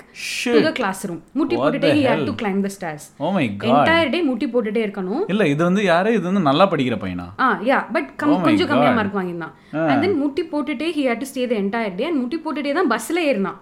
to 0.47 0.61
the 0.67 0.73
classroom 0.79 1.19
முட்டி 1.39 1.57
போட்டுட்டே 1.61 1.89
the 1.89 1.99
he 1.99 2.05
had 2.07 2.13
hell? 2.13 2.25
to 2.29 2.35
climb 2.41 2.61
the 2.67 2.73
stairs 2.77 3.05
oh 3.25 3.33
my 3.37 3.45
God 3.63 3.71
entire 3.73 4.09
day 4.15 4.21
முட்டி 4.29 4.49
போட்டுட்டே 4.55 4.83
இருக்கணும் 4.87 5.25
இல்ல 5.35 5.47
இது 5.53 5.61
வந்து 5.69 5.83
யாரு 5.91 6.13
இது 6.19 6.25
வந்து 6.31 6.45
நல்லா 6.49 6.67
படிக்கிற 6.73 6.99
பையனா 7.05 7.27
ஆ 7.45 7.49
யா 7.71 7.79
பட் 7.97 8.11
கம் 8.23 8.35
Oh 8.37 8.41
கொஞ்சம் 8.47 8.71
கம்மியா. 8.73 8.93
மார்க் 8.99 9.19
வாங்கியிருந்தான் 9.19 9.55
அண்ட் 9.91 10.03
தென் 10.05 10.19
முட்டி 10.23 10.45
போட்டுட்டே 10.53 10.89
he 10.99 11.05
had 11.11 11.21
to 11.25 11.29
stay 11.33 11.47
the 11.53 11.59
entire 11.65 11.93
day 12.01 12.07
and 12.11 12.19
முட்டி 12.23 12.41
போட்டுட்டே 12.47 12.75
தான் 12.79 12.91
பஸ்ல 12.95 13.19
ஏறினான். 13.31 13.59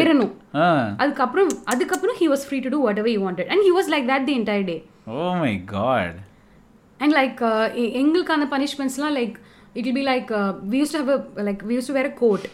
ஏறணும் 0.00 0.34
அதுக்கப்புறம் 1.02 1.50
அதுக்கப்புறம் 1.72 2.18
he 2.20 2.28
was 2.34 2.42
free 2.50 2.60
to 2.60 2.72
do 2.74 2.80
whatever 2.86 3.10
he 3.14 3.18
wanted 3.26 3.46
and 3.52 3.60
he 3.68 3.72
was 3.78 3.88
like 3.94 4.06
that 4.12 4.24
the 4.30 4.36
entire 4.40 4.66
day 4.72 4.78
oh 5.16 5.26
my 5.42 5.52
God 5.74 6.16
and 7.00 7.14
like 7.18 7.40
எங்களுக்கான 8.00 8.46
பனிஷ்மெண்ட்ஸ்லாம் 8.52 9.16
like 9.18 9.34
it 9.78 9.86
will 9.88 9.98
be 10.00 10.04
like 10.10 10.30
we 10.72 10.78
use 10.82 10.94
to 10.94 11.00
have 11.02 11.10
like 11.48 11.62
we 11.68 11.74
use 11.78 11.90
to 11.90 11.96
wear 11.98 12.10
coat 12.22 12.46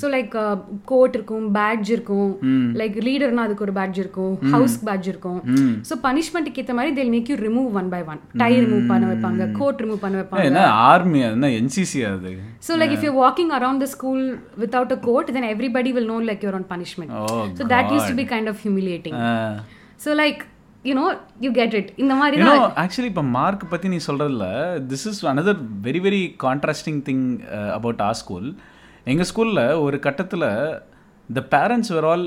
so 0.00 0.06
like 0.16 0.34
coat 0.90 1.14
இருக்கும் 1.18 1.46
badge 1.58 1.88
இருக்கும். 1.94 2.30
Like 2.80 2.96
லீடர்னா 3.08 3.44
அதுக்கு 3.46 3.64
ஒரு 3.66 3.74
badge 3.78 3.98
இருக்கும் 4.02 4.34
house 4.54 4.76
badge 4.88 5.08
இருக்கும். 5.12 5.40
So 5.88 5.96
பனிஷ்மெண்ட்டுக்கு 6.06 6.62
ஏற்ற 6.64 6.74
மாதிரி 6.80 6.92
they'll 6.98 7.12
make 7.16 7.30
you 7.32 7.38
remove 7.46 7.78
one 7.80 7.90
by 7.94 8.02
one 8.12 8.20
tie 8.44 8.52
remove 8.64 8.84
பண்ண 8.92 9.06
வைப்பாங்க 9.12 9.50
கோட் 9.60 9.82
ரிமூவ் 9.84 10.02
பண்ண 10.04 10.16
வைப்பாங்க. 10.22 10.64
ஆர்மி 10.90 11.22
என்ன 11.32 11.52
என்சிசி 11.60 12.02
அது? 12.12 12.34
So 12.66 12.74
like 12.80 12.92
if 12.94 13.02
you're 13.04 13.18
walking 13.24 13.50
around 13.56 13.78
the 13.82 13.88
school 13.96 14.22
without 14.62 14.90
a 14.94 15.00
coat, 15.08 15.26
then 15.34 15.44
everybody 15.54 15.90
will 15.96 16.06
know 16.10 16.20
like 16.28 16.40
you're 16.44 16.56
on 16.60 16.64
punishment. 16.72 17.10
Oh, 17.18 17.42
so 17.58 17.64
that 17.72 17.92
used 17.96 18.08
to 18.12 18.16
be 18.22 18.26
kind 18.32 18.48
of 18.52 18.56
humiliating. 18.64 19.14
So 20.04 20.08
know 20.84 21.06
you 21.40 21.50
get 21.52 21.72
it. 21.74 21.86
இந்த 22.02 22.14
மாதிரி 22.14 22.36
you know 22.38 22.52
தான் 22.56 22.76
actually 22.82 23.08
இப்போ 23.12 23.24
mark 23.36 23.64
பற்றி 23.70 23.88
நீ 23.88 23.98
சொல்கிறதுல 24.06 24.46
this 24.90 25.06
is 25.10 25.20
another 25.32 25.58
very 25.86 26.00
very 26.04 26.22
contrasting 26.44 27.00
thing 27.08 27.24
about 27.78 28.02
our 28.08 28.18
school 28.20 28.48
எங்கள் 29.06 29.28
ஸ்கூலில் 29.30 29.62
ஒரு 29.86 29.98
கட்டத்தில் 30.06 30.46
the 31.28 31.42
parents 31.54 31.92
were 31.94 32.06
all 32.12 32.26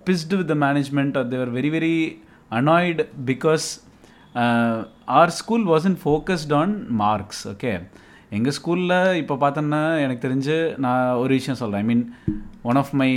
pissed 0.00 0.38
with 0.40 0.50
the 0.52 0.56
management 0.64 1.18
they were 1.32 1.52
very 1.56 1.70
very 1.76 1.94
annoyed 2.50 3.04
because 3.26 3.66
our 5.18 5.34
school 5.40 5.66
wasn't 5.66 5.98
focused 6.02 6.54
on 6.60 6.74
marks 7.02 7.42
okay 7.52 7.72
எங்கள் 8.32 8.54
ஸ்கூலில் 8.58 8.96
இப்போ 9.16 9.34
பார்த்தோன்னா 9.34 9.80
எனக்கு 9.98 10.24
தெரிஞ்சு 10.26 10.56
நான் 10.76 11.16
ஒரு 11.16 11.32
விஷயம் 11.34 11.56
சொல்கிறேன் 11.56 11.82
I 11.82 11.88
mean 11.88 12.04
one 12.62 12.76
of 12.76 12.92
my 12.92 13.08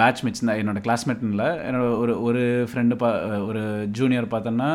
batchmates 0.00 0.44
தான் 0.44 0.58
என்னோடய 0.58 0.82
கிளாஸ்மேட்னில் 0.82 1.44
என்னோட 1.66 1.84
ஒரு 1.98 2.14
ஒரு 2.22 2.42
ஃப்ரெண்டு 2.72 2.96
பா 2.96 3.10
ஒரு 3.46 3.62
ஜூனியர் 3.90 4.26
பார்த்தோன்னா 4.26 4.70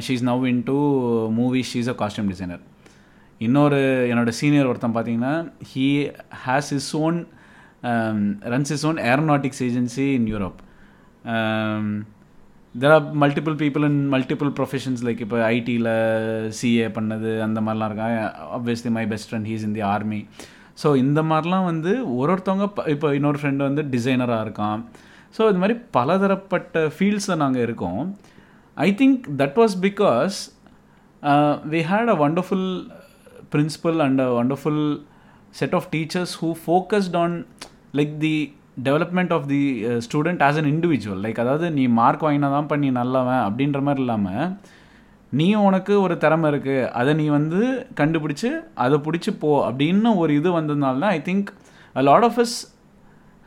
she 0.00 0.14
is 0.14 0.26
now 0.26 0.46
in 0.46 0.62
to 0.62 0.76
movie 1.32 1.62
she 1.62 1.78
is 1.78 1.92
a 1.94 1.96
costume 2.02 2.28
designer 2.28 2.62
இன்னொரு 3.40 3.80
என்னோட 4.10 4.32
சீனியர் 4.40 4.70
ஒருத்தன் 4.72 4.96
பார்த்தீங்கன்னா 4.96 5.34
he 5.72 5.86
has 6.46 6.72
is 6.72 6.90
own 6.96 7.18
runs 8.48 8.72
is 8.72 8.84
own 8.86 9.00
aeronautics 9.04 9.62
agency 9.62 10.06
in 10.14 10.28
Europe 10.34 10.60
there 12.82 12.94
are 12.94 13.04
multiple 13.22 13.56
people 13.62 13.84
in 13.88 14.00
multiple 14.14 14.50
professions 14.58 15.02
like 15.06 15.20
இப்போ 15.26 15.38
ஐடியில் 15.56 15.90
CA 16.58 16.86
பண்ணது 16.96 17.30
அந்த 17.46 17.58
மாதிரிலாம் 17.66 17.90
இருக்காங்க 17.90 18.18
obviously 18.56 18.90
my 18.96 19.04
best 19.12 19.28
friend 19.30 19.48
he's 19.50 19.66
in 19.68 19.76
the 19.78 19.84
army 19.94 20.20
so 20.82 20.90
இந்த 21.04 21.20
மாதிரிலாம் 21.30 21.66
வந்து 21.70 21.92
ஒரு 22.18 22.30
ஒருத்தவங்க 22.34 22.66
இப்போ 22.94 23.08
இன்னொரு 23.18 23.38
ஃப்ரெண்டு 23.40 23.62
வந்து 23.68 23.82
டிசைனராக 23.94 24.44
இருக்கான். 24.46 24.80
ஸோ 25.36 25.42
இது 25.50 25.60
மாதிரி 25.62 25.76
பலதரப்பட்ட 25.96 26.82
ஃபீல்ட்ஸில் 26.96 27.40
நாங்கள் 27.42 27.64
இருக்கோம். 27.66 28.02
I 28.76 28.88
think 29.00 29.22
that 29.42 29.58
was 29.62 29.76
because 29.86 30.36
we 31.74 31.80
had 31.92 32.12
a 32.14 32.18
wonderful 32.24 32.68
principal 33.54 34.00
and 34.06 34.20
a 34.26 34.28
wonderful 34.40 34.78
set 35.60 35.74
of 35.78 35.88
teachers 35.94 36.34
who 36.40 36.48
focused 36.64 37.16
on 37.24 37.34
like 37.98 38.14
the 38.24 38.36
development 38.76 39.32
of 39.32 39.48
the 39.48 39.60
student 39.98 40.42
as 40.42 40.56
an 40.56 40.70
individual 40.74 41.20
like 41.20 41.38
அதாவது 41.38 41.70
நீ 41.70 41.86
மார்க் 41.88 42.22
வாங்கினா 42.22 42.50
தான் 42.50 42.66
பண்ணி 42.66 42.90
நல்லவன் 42.90 43.42
அப்படின்ற 43.48 43.80
மாதிரி 43.82 44.02
இல்லாமல் 44.02 44.46
நீ 45.32 45.54
உனக்கு 45.54 46.00
ஒரு 46.00 46.18
திறமை 46.18 46.50
இருக்குது 46.50 46.88
அதை 46.90 47.14
நீ 47.14 47.28
வந்து 47.28 47.60
கண்டுபிடிச்சு 47.94 48.50
அதை 48.74 48.98
பிடிச்சி 48.98 49.30
போ 49.38 49.68
அப்படின்னு 49.68 50.16
ஒரு 50.16 50.34
இது 50.34 50.50
வந்ததுனால 50.50 50.98
தான் 50.98 51.10
I 51.10 51.22
think 51.22 51.48
a 51.94 52.02
lot 52.02 52.22
of 52.22 52.38
us 52.38 52.56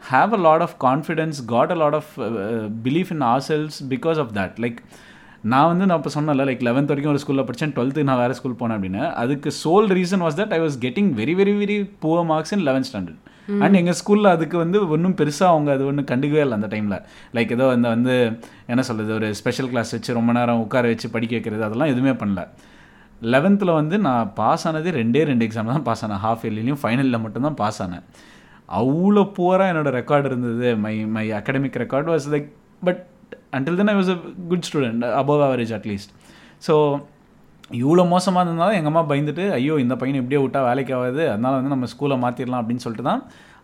have 0.02 0.34
a 0.34 0.38
lot 0.38 0.62
of 0.62 0.76
confidence 0.84 1.46
got 1.46 1.72
a 1.72 1.76
lot 1.76 1.94
of 1.94 2.12
belief 2.84 3.12
in 3.12 3.22
ourselves 3.22 3.84
because 3.90 4.18
of 4.18 4.34
that 4.34 4.60
like 4.60 4.80
நான் 5.44 5.68
வந்து 5.68 5.86
நான் 5.86 5.98
இப்போ 5.98 6.10
சொன்னல 6.10 6.46
லைக் 6.46 6.64
லெவன்த் 6.64 6.88
வரைக்கும் 6.88 7.12
ஒரு 7.12 7.22
ஸ்கூலில் 7.24 7.44
படித்தேன் 7.44 7.74
டுவெல்த்து 7.76 8.04
நான் 8.04 8.18
வேறு 8.18 8.34
ஸ்கூல் 8.34 8.60
போனேன் 8.62 8.78
அப்படின்னு. 8.78 9.14
அதுக்கு 9.14 9.52
sole 9.64 9.88
reason 9.92 10.20
was 10.20 10.36
that 10.36 10.54
I 10.54 10.60
was 10.60 10.78
getting 10.82 11.12
very 11.14 11.36
very 11.36 11.54
very 11.58 11.90
poor 12.02 12.24
marks 12.24 12.52
in 12.52 12.66
eleventh 12.68 12.88
standard 12.88 13.22
and 13.64 13.78
எங்கள் 13.80 13.98
ஸ்கூலில் 14.00 14.30
அதுக்கு 14.34 14.58
வந்து 14.64 14.78
ஒன்றும் 14.94 15.16
பெருசாக 15.20 15.52
அவங்க 15.54 15.70
அது 15.76 15.84
ஒன்றும் 15.90 16.08
கண்டுக்கவே 16.12 16.42
இல்லை 16.46 16.56
அந்த 16.60 16.70
டைமில் 16.74 16.98
லைக் 17.36 17.52
ஏதோ 17.58 17.66
அந்த 17.76 17.88
வந்து 17.96 18.16
என்ன 18.72 18.82
சொல்கிறது 18.90 19.14
ஒரு 19.20 19.28
ஸ்பெஷல் 19.40 19.70
கிளாஸ் 19.74 19.94
வச்சு 19.96 20.18
ரொம்ப 20.20 20.32
நேரம் 20.38 20.64
உட்கார 20.66 20.88
வச்சு 20.94 21.10
படிக்க 21.16 21.34
வைக்கிறது 21.38 21.68
அதெல்லாம் 21.68 21.92
எதுவுமே 21.94 22.14
பண்ணல. 22.22 22.44
லெவன்த்தில் 23.34 23.78
வந்து 23.80 23.96
நான் 24.08 24.32
பாஸ் 24.40 24.66
ஆனது 24.70 24.90
ரெண்டே 25.00 25.22
ரெண்டு 25.32 25.46
எக்ஸாம் 25.48 25.74
தான் 25.74 25.86
பாஸ் 25.90 26.04
ஆனேன். 26.06 26.22
ஹாஃப் 26.26 26.44
இயர்லேயும் 26.46 26.82
ஃபைனலில் 26.84 27.24
மட்டும்தான் 27.26 27.60
பாஸ் 27.62 27.80
ஆனேன். 27.86 28.04
அவ்வளோ 28.80 29.24
பூராக 29.38 29.72
என்னோடய 29.74 29.94
ரெக்கார்டு 30.00 30.28
இருந்தது. 30.32 30.70
My 30.86 30.96
my 31.16 31.26
academic 31.40 31.80
record 31.84 32.10
was 32.14 32.28
like 32.34 32.50
but 32.88 33.02
until 33.58 33.80
then 33.80 33.92
I 33.94 33.96
was 34.00 34.12
a 34.16 34.18
good 34.52 34.66
student 34.70 35.06
above 35.22 35.44
average 35.48 35.74
at least 35.78 36.12
so 36.68 36.76
இவ்வளோ 37.72 38.04
மோசமாக 38.14 38.44
இருந்தாலும் 38.46 38.78
எங்கள் 38.80 38.92
அம்மா 38.92 39.04
பயந்துட்டு 39.10 39.46
ஐயோ 39.60 39.76
இந்த 39.84 39.96
பையனை 40.02 40.20
எப்படியோ 40.22 40.42
விட்டா 40.44 40.60
வேலைக்கு 40.68 40.94
ஆகாது 40.98 41.24
அதனால் 41.32 41.58
வந்து 41.58 41.74
நம்ம 41.76 41.88
ஸ்கூலை 41.94 42.18
மாற்றிடலாம் 42.24 42.62
அப்படின்னு 42.64 42.86
சொல்லிட்டு 42.86 43.10
தான் 43.10 43.24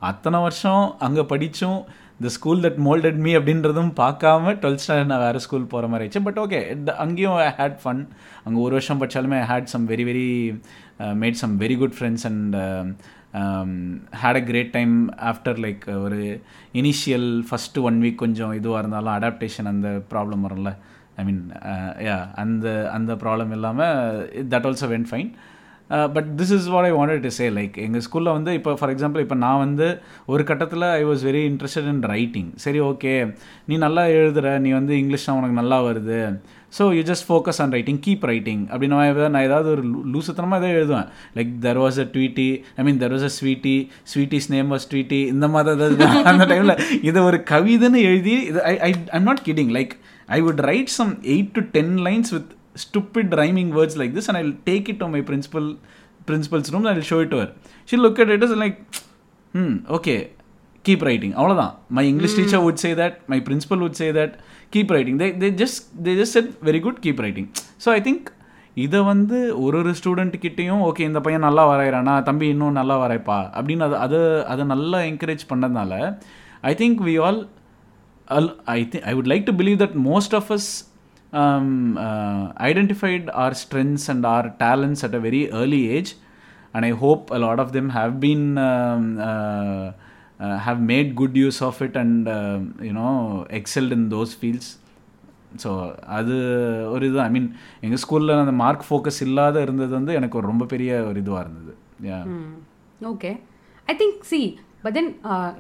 அத்தனை 0.10 0.40
வருஷம் 0.46 0.84
அங்கே 1.06 1.24
படித்தும் 1.34 1.78
இந்த 2.20 2.30
ஸ்கூல் 2.36 2.64
தட் 2.66 2.80
மோல்டட் 2.88 3.20
மீ 3.26 3.32
அப்படின்றதும் 3.38 3.92
பார்க்காம 4.02 4.54
டுவெல்த் 4.62 4.84
ஸ்டாண்டர்ட் 4.84 5.12
நான் 5.12 5.24
வேறு 5.26 5.44
ஸ்கூல் 5.46 5.72
போகிற 5.72 5.88
மாதிரி 5.92 6.04
ஆயிடுச்சு. 6.04 6.26
பட் 6.28 6.40
ஓகே 6.44 6.60
அங்கேயும் 7.06 7.38
ஐ 7.46 7.50
ஹேட் 7.60 7.80
ஃபன் 7.84 8.02
அங்கே 8.46 8.60
ஒரு 8.66 8.74
வருஷம் 8.78 9.00
படித்தாலுமே 9.02 9.38
I 9.44 9.48
had 9.52 9.72
some 9.74 9.86
very 9.92 10.06
very 10.10 10.28
made 11.24 11.40
some 11.44 11.56
very 11.64 11.78
good 11.82 11.96
friends 11.98 12.26
and 12.30 12.56
had 14.24 14.40
a 14.42 14.44
great 14.50 14.74
time 14.78 14.96
after 15.32 15.60
like 15.66 15.86
ஒரு 16.06 16.20
இனிஷியல் 16.82 17.30
ஃபஸ்ட்டு 17.50 17.86
ஒன் 17.90 18.00
வீக் 18.06 18.24
கொஞ்சம் 18.26 18.54
இதுவாக 18.60 18.84
இருந்தாலும் 18.84 19.16
அடாப்டேஷன் 19.18 19.72
அந்த 19.74 19.90
ப்ராப்ளம் 20.14 20.46
வரும்ல. 20.48 20.72
ஐ 21.20 21.26
மீன் 21.30 21.42
யா 22.08 22.18
அந்த 22.44 22.68
அந்த 22.98 23.14
ப்ராப்ளம் 23.24 23.52
இல்லாமல் 23.58 24.22
that 24.54 24.68
also 24.70 24.90
went 24.94 25.10
fine 25.12 25.32
but 26.16 26.30
this 26.40 26.54
is 26.56 26.68
what 26.74 26.88
I 26.90 26.92
wanted 26.98 27.24
to 27.26 27.32
say 27.38 27.46
like 27.58 27.76
எங்கள் 27.86 28.04
ஸ்கூலில் 28.06 28.36
வந்து 28.36 28.52
இப்போ 28.60 28.72
ஃபார் 28.80 28.92
எக்ஸாம்பிள் 28.94 29.24
இப்போ 29.26 29.38
நான் 29.44 29.62
வந்து 29.64 29.88
ஒரு 30.34 30.44
கட்டத்தில் 30.50 30.86
I 30.90 31.04
was 31.10 31.24
very 31.30 31.42
interested 31.50 31.90
in 31.94 32.02
writing 32.14 32.50
சரி 32.64 32.80
ஓகே 32.90 33.14
நீ 33.70 33.78
நல்லா 33.86 34.04
எழுதுற 34.20 34.54
நீ 34.66 34.70
வந்து 34.80 34.94
இங்கிலீஷ்லாம் 35.02 35.40
உனக்கு 35.40 35.60
நல்லா 35.62 35.80
வருது. 35.88 36.20
So 36.78 36.84
you 36.98 37.02
just 37.10 37.26
focus 37.28 37.60
on 37.64 37.74
writing 37.76 38.00
keep 38.06 38.24
writing 38.32 38.62
அப்படின்னு 38.70 38.96
நான் 39.02 39.34
நான் 39.36 39.46
ஏதாவது 39.50 39.70
ஒரு 39.74 39.84
லூசுத்தனமாக 40.14 40.60
ஏதாவது 40.62 40.80
எழுதுவேன். 40.80 41.10
Like 41.38 41.52
there 41.66 41.82
was 41.84 42.00
a 42.06 42.08
Tweety 42.16 42.48
I 42.80 42.84
mean 42.88 43.00
there 43.04 43.14
was 43.16 43.28
a 43.30 43.34
Sweety 43.40 43.76
Sweety's 44.14 44.50
name 44.56 44.72
was 44.76 44.88
Tweety 44.94 45.22
இந்த 45.34 45.48
மாதிரி 45.56 45.76
ஏதாவது 45.78 46.24
அந்த 46.32 46.48
டைமில் 46.54 46.76
இதை 47.10 47.22
ஒரு 47.30 47.40
கவிதைன்னு 47.54 48.02
எழுதி 48.12 48.36
இது 48.50 48.62
I 48.72 48.74
I 48.90 48.92
I'm 49.18 49.30
not 49.32 49.44
kidding 49.50 49.72
like 49.78 49.94
I 50.30 50.42
would 50.42 50.62
write 50.62 50.88
some 50.88 51.18
eight 51.22 51.52
to 51.52 51.64
ten 51.78 51.98
lines 52.00 52.34
with 52.34 52.52
stupid 52.76 53.34
rhyming 53.40 53.70
words 53.70 53.96
like 53.96 54.14
this 54.16 54.28
and 54.30 54.38
I'll 54.38 54.56
take 54.66 54.86
it 54.90 54.98
to 55.00 55.08
my 55.08 55.22
principal 55.22 55.66
principal's 56.26 56.72
room 56.74 56.86
and 56.86 56.98
I'll 56.98 57.02
show 57.02 57.20
it 57.20 57.30
to 57.30 57.38
her. 57.38 57.50
She'll 57.86 58.00
look 58.00 58.20
at 58.20 58.30
it 58.30 58.44
as 58.44 58.52
like, 58.52 58.78
hmm, 59.54 59.74
okay, 59.98 60.16
keep 60.86 61.02
writing. 61.08 61.34
அவ்வளோதான் 61.40 61.74
my 61.88 62.08
English 62.08 62.36
teacher 62.36 62.64
would 62.66 62.82
say 62.84 62.92
that 62.94 63.18
my 63.26 63.40
principal 63.42 63.82
would 63.86 64.00
say 64.02 64.08
that 64.12 64.34
keep 64.70 64.92
writing 64.92 65.20
they 65.20 65.28
they 65.44 65.50
just 65.62 65.84
they 66.08 66.14
just 66.22 66.36
said 66.38 66.50
very 66.64 66.80
good 66.80 67.00
keep 67.06 67.20
writing 67.20 67.50
so 67.86 67.90
I 67.90 68.02
think 68.02 68.30
இதை 68.78 69.02
வந்து 69.02 69.40
ஒரு 69.66 69.78
ஒரு 69.78 69.94
ஸ்டூடெண்ட்கிட்டையும் 70.02 70.84
okay 70.90 71.00
இந்த 71.00 71.20
பையன் 71.20 71.46
நல்லா 71.48 71.66
வரைகிறானா 71.72 72.24
தம்பி 72.24 72.48
இன்னும் 72.48 72.72
நல்லா 72.72 73.08
வரைப்பா. 73.08 73.40
அப்படின்னு 73.58 73.86
அது 73.90 73.98
அதை 73.98 74.22
அதை 74.44 74.66
நல்லா 74.66 75.00
என்கரேஜ் 75.00 75.44
பண்ணதுனால 75.50 75.94
I 76.62 76.74
think 76.74 77.02
we 77.10 77.16
all 77.26 77.40
I 78.76 78.80
think 78.86 79.06
I 79.06 79.14
would 79.14 79.32
like 79.34 79.46
to 79.46 79.56
believe 79.62 79.80
that 79.84 79.98
most 80.10 80.36
of 80.36 80.52
us 80.52 80.72
um, 81.34 81.98
uh, 81.98 82.54
identified 82.62 83.30
our 83.32 83.54
strengths 83.54 84.08
and 84.08 84.26
our 84.26 84.50
talents 84.60 85.04
at 85.04 85.14
a 85.16 85.20
very 85.20 85.52
early 85.52 85.90
age 85.90 86.12
and 86.74 86.86
i 86.86 86.92
hope 87.04 87.32
a 87.32 87.40
lot 87.40 87.60
of 87.60 87.72
them 87.72 87.90
have 87.90 88.20
been 88.20 88.58
um, 88.60 89.20
uh, 89.20 89.92
uh, 90.40 90.58
have 90.60 90.80
made 90.80 91.16
good 91.16 91.36
use 91.38 91.60
of 91.62 91.82
it 91.82 91.96
and 91.96 92.28
uh, 92.28 92.60
you 92.82 92.94
know 92.94 93.14
excelled 93.52 93.92
in 93.92 94.06
those 94.10 94.34
fields 94.36 94.70
so 95.64 95.72
அது 96.18 96.36
ஒரு 96.92 97.04
இது 97.10 97.18
ஐ 97.22 97.28
மீன் 97.34 97.50
எங்கள் 97.86 98.00
ஸ்கூலில் 98.04 98.32
அந்த 98.36 98.54
mark 98.62 98.86
focus 98.88 99.20
இல்லாத 99.26 99.58
இருந்தது 99.66 99.94
வந்து 99.98 100.14
எனக்கு 100.20 100.38
ஒரு 100.40 100.48
ரொம்ப 100.52 100.66
பெரிய 100.72 100.92
ஒரு 101.10 101.18
இதுவாக 101.24 101.44
இருந்தது 101.46 101.74
yeah 102.08 102.20
okay 103.02 103.32
I 103.88 103.96
think 104.02 104.24
see 104.32 104.40
but 104.85 104.95
then 104.97 105.09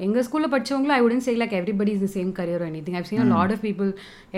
எங்கள் 0.07 0.24
ஸ்கூலில் 0.28 0.50
படிச்சவங்களும் 0.54 0.96
I 0.96 1.02
don't 1.07 1.22
say 1.26 1.33
like 1.42 1.54
everybody 1.61 1.92
is 1.96 2.02
the 2.07 2.11
same 2.16 2.31
career 2.38 2.64
anything 2.87 2.98
I've 3.00 3.09
seen 3.11 3.33
lot 3.37 3.54
of 3.57 3.62
people 3.68 3.88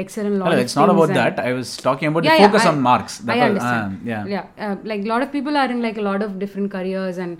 excel 0.02 0.28
and 0.30 0.38
lot 0.42 0.60
it's 0.64 0.76
not 0.80 0.92
about 0.94 1.12
that 1.20 1.40
I 1.48 1.52
was 1.58 1.72
talking 1.88 2.10
about 2.10 2.26
Yeah, 2.28 2.36
yeah, 2.38 2.44
focus 2.44 2.66
I- 2.68 2.72
on 2.72 2.82
marks 2.90 3.16
I 3.34 3.40
understand. 3.48 3.96
yeah, 4.34 4.46
uh, 4.66 4.74
like 4.92 5.02
a 5.08 5.10
lot 5.12 5.24
of 5.26 5.30
people 5.36 5.56
are 5.62 5.68
in 5.74 5.80
like 5.88 5.98
a 6.04 6.08
lot 6.10 6.22
of 6.26 6.32
different 6.44 6.70
careers 6.76 7.18
and 7.24 7.34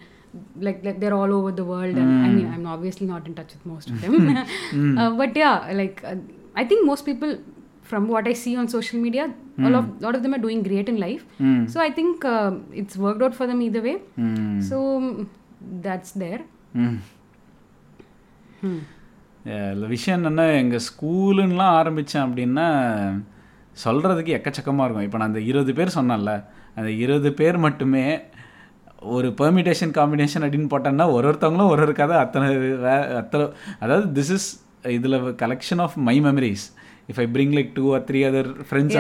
like, 0.66 0.81
like 0.87 0.98
they're 1.03 1.16
all 1.20 1.33
over 1.38 1.50
the 1.61 1.64
world. 1.70 1.96
And 2.03 2.11
I 2.26 2.31
mean, 2.35 2.48
I'm 2.55 2.66
obviously 2.74 3.07
not 3.14 3.22
in 3.29 3.35
touch 3.38 3.53
with 3.55 3.64
most 3.72 3.88
of 3.92 3.96
them. 4.03 4.12
uh, 5.00 5.11
but 5.20 5.33
yeah, 5.42 5.57
like 5.81 5.96
uh, 6.11 6.18
I 6.62 6.66
think 6.70 6.81
most 6.90 7.05
people, 7.09 7.33
from 7.90 8.03
what 8.14 8.26
I 8.33 8.37
see 8.42 8.55
on 8.61 8.68
social 8.76 8.98
media, 9.07 9.24
a 9.61 9.72
lot, 9.74 9.87
lot 10.05 10.14
of 10.14 10.22
them 10.24 10.35
are 10.37 10.42
doing 10.46 10.61
great 10.68 10.88
in 10.92 10.98
life. 11.07 11.24
So 11.66 11.79
I 11.81 11.90
think 11.98 12.26
uh, 12.35 12.50
it's 12.83 12.96
worked 13.07 13.24
out 13.29 13.35
for 13.35 13.48
them 13.53 13.61
either 13.68 13.83
way. 13.88 13.96
So 14.70 14.76
mm, 15.00 15.11
that's 15.88 16.12
there. 16.24 16.42
விஷயம் 19.88 20.17
என்னென்னா 20.19 20.45
எங்கள் 20.62 20.86
ஸ்கூலுன்னெலாம் 20.88 21.75
ஆரம்பித்தேன் 21.80 22.25
அப்படின்னா 22.28 22.67
சொல்கிறதுக்கு 23.84 24.36
எக்கச்சக்கமாக 24.38 24.86
இருக்கும். 24.86 25.08
இப்போ 25.08 25.17
நான் 25.17 25.32
அந்த 25.32 25.41
இருபது 25.49 25.71
பேர் 25.73 25.97
சொன்னேன்ல 25.97 26.34
அந்த 26.75 26.89
இருபது 27.04 27.30
பேர் 27.34 27.58
மட்டுமே 27.58 28.06
ஒரு 29.15 29.28
பெர்மிட்டேஷன் 29.41 29.93
காம்பினேஷன் 29.97 30.45
அப்படின்னு 30.45 30.71
போட்டோன்னா 30.71 31.06
ஒரு 31.12 31.25
ஒருத்தவங்களும் 31.30 31.71
ஒரு 31.73 31.82
ஒரு 31.82 31.93
கதை 31.93 32.15
அத்தனை 32.17 32.47
வே 32.86 32.95
அத்தனை 33.21 33.45
அதாவது 33.80 34.08
திஸ் 34.13 34.32
இஸ் 34.32 34.47
இதில் 34.95 35.17
collection 35.43 35.82
of 35.82 35.95
my 36.08 36.15
memories 36.19 36.65
if 37.08 37.19
I 37.19 37.28
bring 37.36 37.54
like 37.58 37.71
two 37.73 37.86
or 37.95 38.06
three 38.10 38.21
other 38.30 38.49
friends 38.69 38.97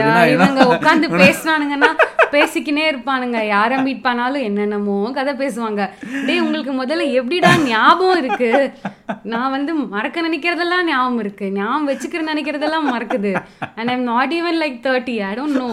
பேசினானுங்கன்னா 1.23 1.91
பேசிக்கினே 2.35 2.83
இருப்பானுங்க. 2.91 3.39
யாரை 3.55 3.77
மீட் 3.85 4.05
பண்ணாலும் 4.07 4.45
என்னென்னமோ 4.49 4.97
கதை 5.17 5.33
பேசுவாங்க. 5.41 5.81
டேய் 6.27 6.43
உங்களுக்கு 6.45 6.73
முதல்ல 6.81 7.07
எப்படிடா 7.19 7.51
ஞாபகம் 7.71 8.21
இருக்கு? 8.23 8.51
நான் 9.33 9.53
வந்து 9.55 9.73
மறக்க 9.95 10.27
நினைக்கிறதெல்லாம் 10.27 10.87
ஞாபகம் 10.91 11.21
இருக்கு. 11.25 11.47
ஞாபகம் 11.59 11.89
வச்சுக்கிற 11.91 12.23
நினைக்கிறதெல்லாம் 12.31 12.87
மறக்குது. 12.93 13.33
And 13.77 13.91
I'm 13.95 14.07
not 14.13 14.35
even 14.39 14.61
like 14.63 14.79
thirty 14.87 15.17
I 15.29 15.33
don't 15.39 15.59
know 15.63 15.71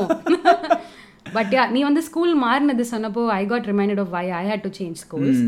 but 1.37 1.53
yeah 1.57 1.63
நீ 1.75 1.81
வந்து 1.89 2.03
ஸ்கூல் 2.07 2.33
மாறினது 2.45 2.85
சொன்னப்போ 2.93 3.23
I 3.41 3.43
got 3.51 3.69
reminded 3.71 4.01
of 4.03 4.13
why 4.17 4.25
I 4.39 4.43
had 4.51 4.65
to 4.67 4.71
change 4.79 4.99
schools 5.05 5.43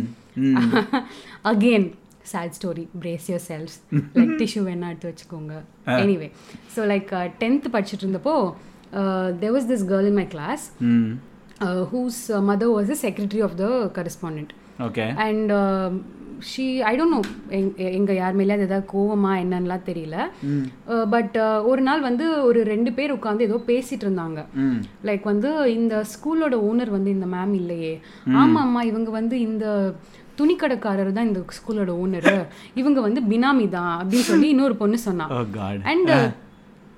again 1.51 1.87
sad 2.33 2.55
story 2.59 2.85
brace 3.01 3.27
yourselves 3.49 3.75
like 4.19 4.33
tissue 4.43 4.63
வேணா 4.69 4.91
எடுத்து 4.93 5.11
வச்சுக்கோங்க. 5.11 5.55
எனிவே 6.03 6.29
ஸோ 6.75 6.87
லைக் 6.93 7.11
டென்த் 7.43 7.67
படிச்சுட்டு 7.75 8.05
இருந்தப்போ 8.05 8.37
there 9.43 9.55
was 9.57 9.71
this 9.73 9.87
girl 9.93 10.11
in 10.13 10.19
my 10.23 10.27
class 10.35 10.67
whose 11.95 12.21
mother 12.51 12.75
was 12.77 12.93
the 12.95 12.99
secretary 13.07 13.43
of 13.49 13.57
the 13.63 13.71
correspondent 14.01 14.53
okay 14.89 15.07
and 15.29 15.53
she 16.51 16.65
I 16.89 16.93
don't 16.99 17.15
know 17.17 17.21
எங்க 17.99 18.13
யார் 18.19 18.39
மேலே 18.39 18.55
ஏதாவது 18.67 18.87
கோவமா 18.95 19.33
என்னன்னுலாம் 19.43 19.85
தெரியல. 19.89 20.17
பட் 21.15 21.37
ஒரு 21.71 21.83
நாள் 21.89 22.03
வந்து 22.07 22.25
ஒரு 22.49 22.61
ரெண்டு 22.71 22.91
பேர் 22.97 23.15
உட்காந்து 23.17 23.47
ஏதோ 23.49 23.59
பேசிட்டு 23.71 24.05
இருந்தாங்க. 24.07 24.41
லைக் 25.09 25.25
வந்து 25.33 25.51
இந்த 25.79 25.95
ஸ்கூலோட 26.13 26.57
ஓனர் 26.69 26.93
வந்து 26.97 27.11
இந்த 27.17 27.29
மேம் 27.37 27.55
இல்லையே. 27.61 27.95
ஆமா 28.43 28.61
அம்மா 28.67 28.83
இவங்க 28.91 29.13
வந்து 29.21 29.39
இந்த 29.49 29.67
துணிக்கடைக்காரர் 30.39 31.17
தான் 31.17 31.29
இந்த 31.31 31.43
ஸ்கூலோட 31.59 31.93
ஓனர். 32.05 32.31
இவங்க 32.83 33.01
வந்து 33.07 33.23
பினாமி 33.33 33.69
தான் 33.79 33.95
அப்படின்னு 34.01 34.31
சொல்லி 34.33 34.49
இன்னொரு 34.55 34.77
பொண்ணு 34.83 34.99
சொன்னா. 35.09 35.29
ஓ 35.37 35.43
God 35.59 35.87
and 35.93 36.13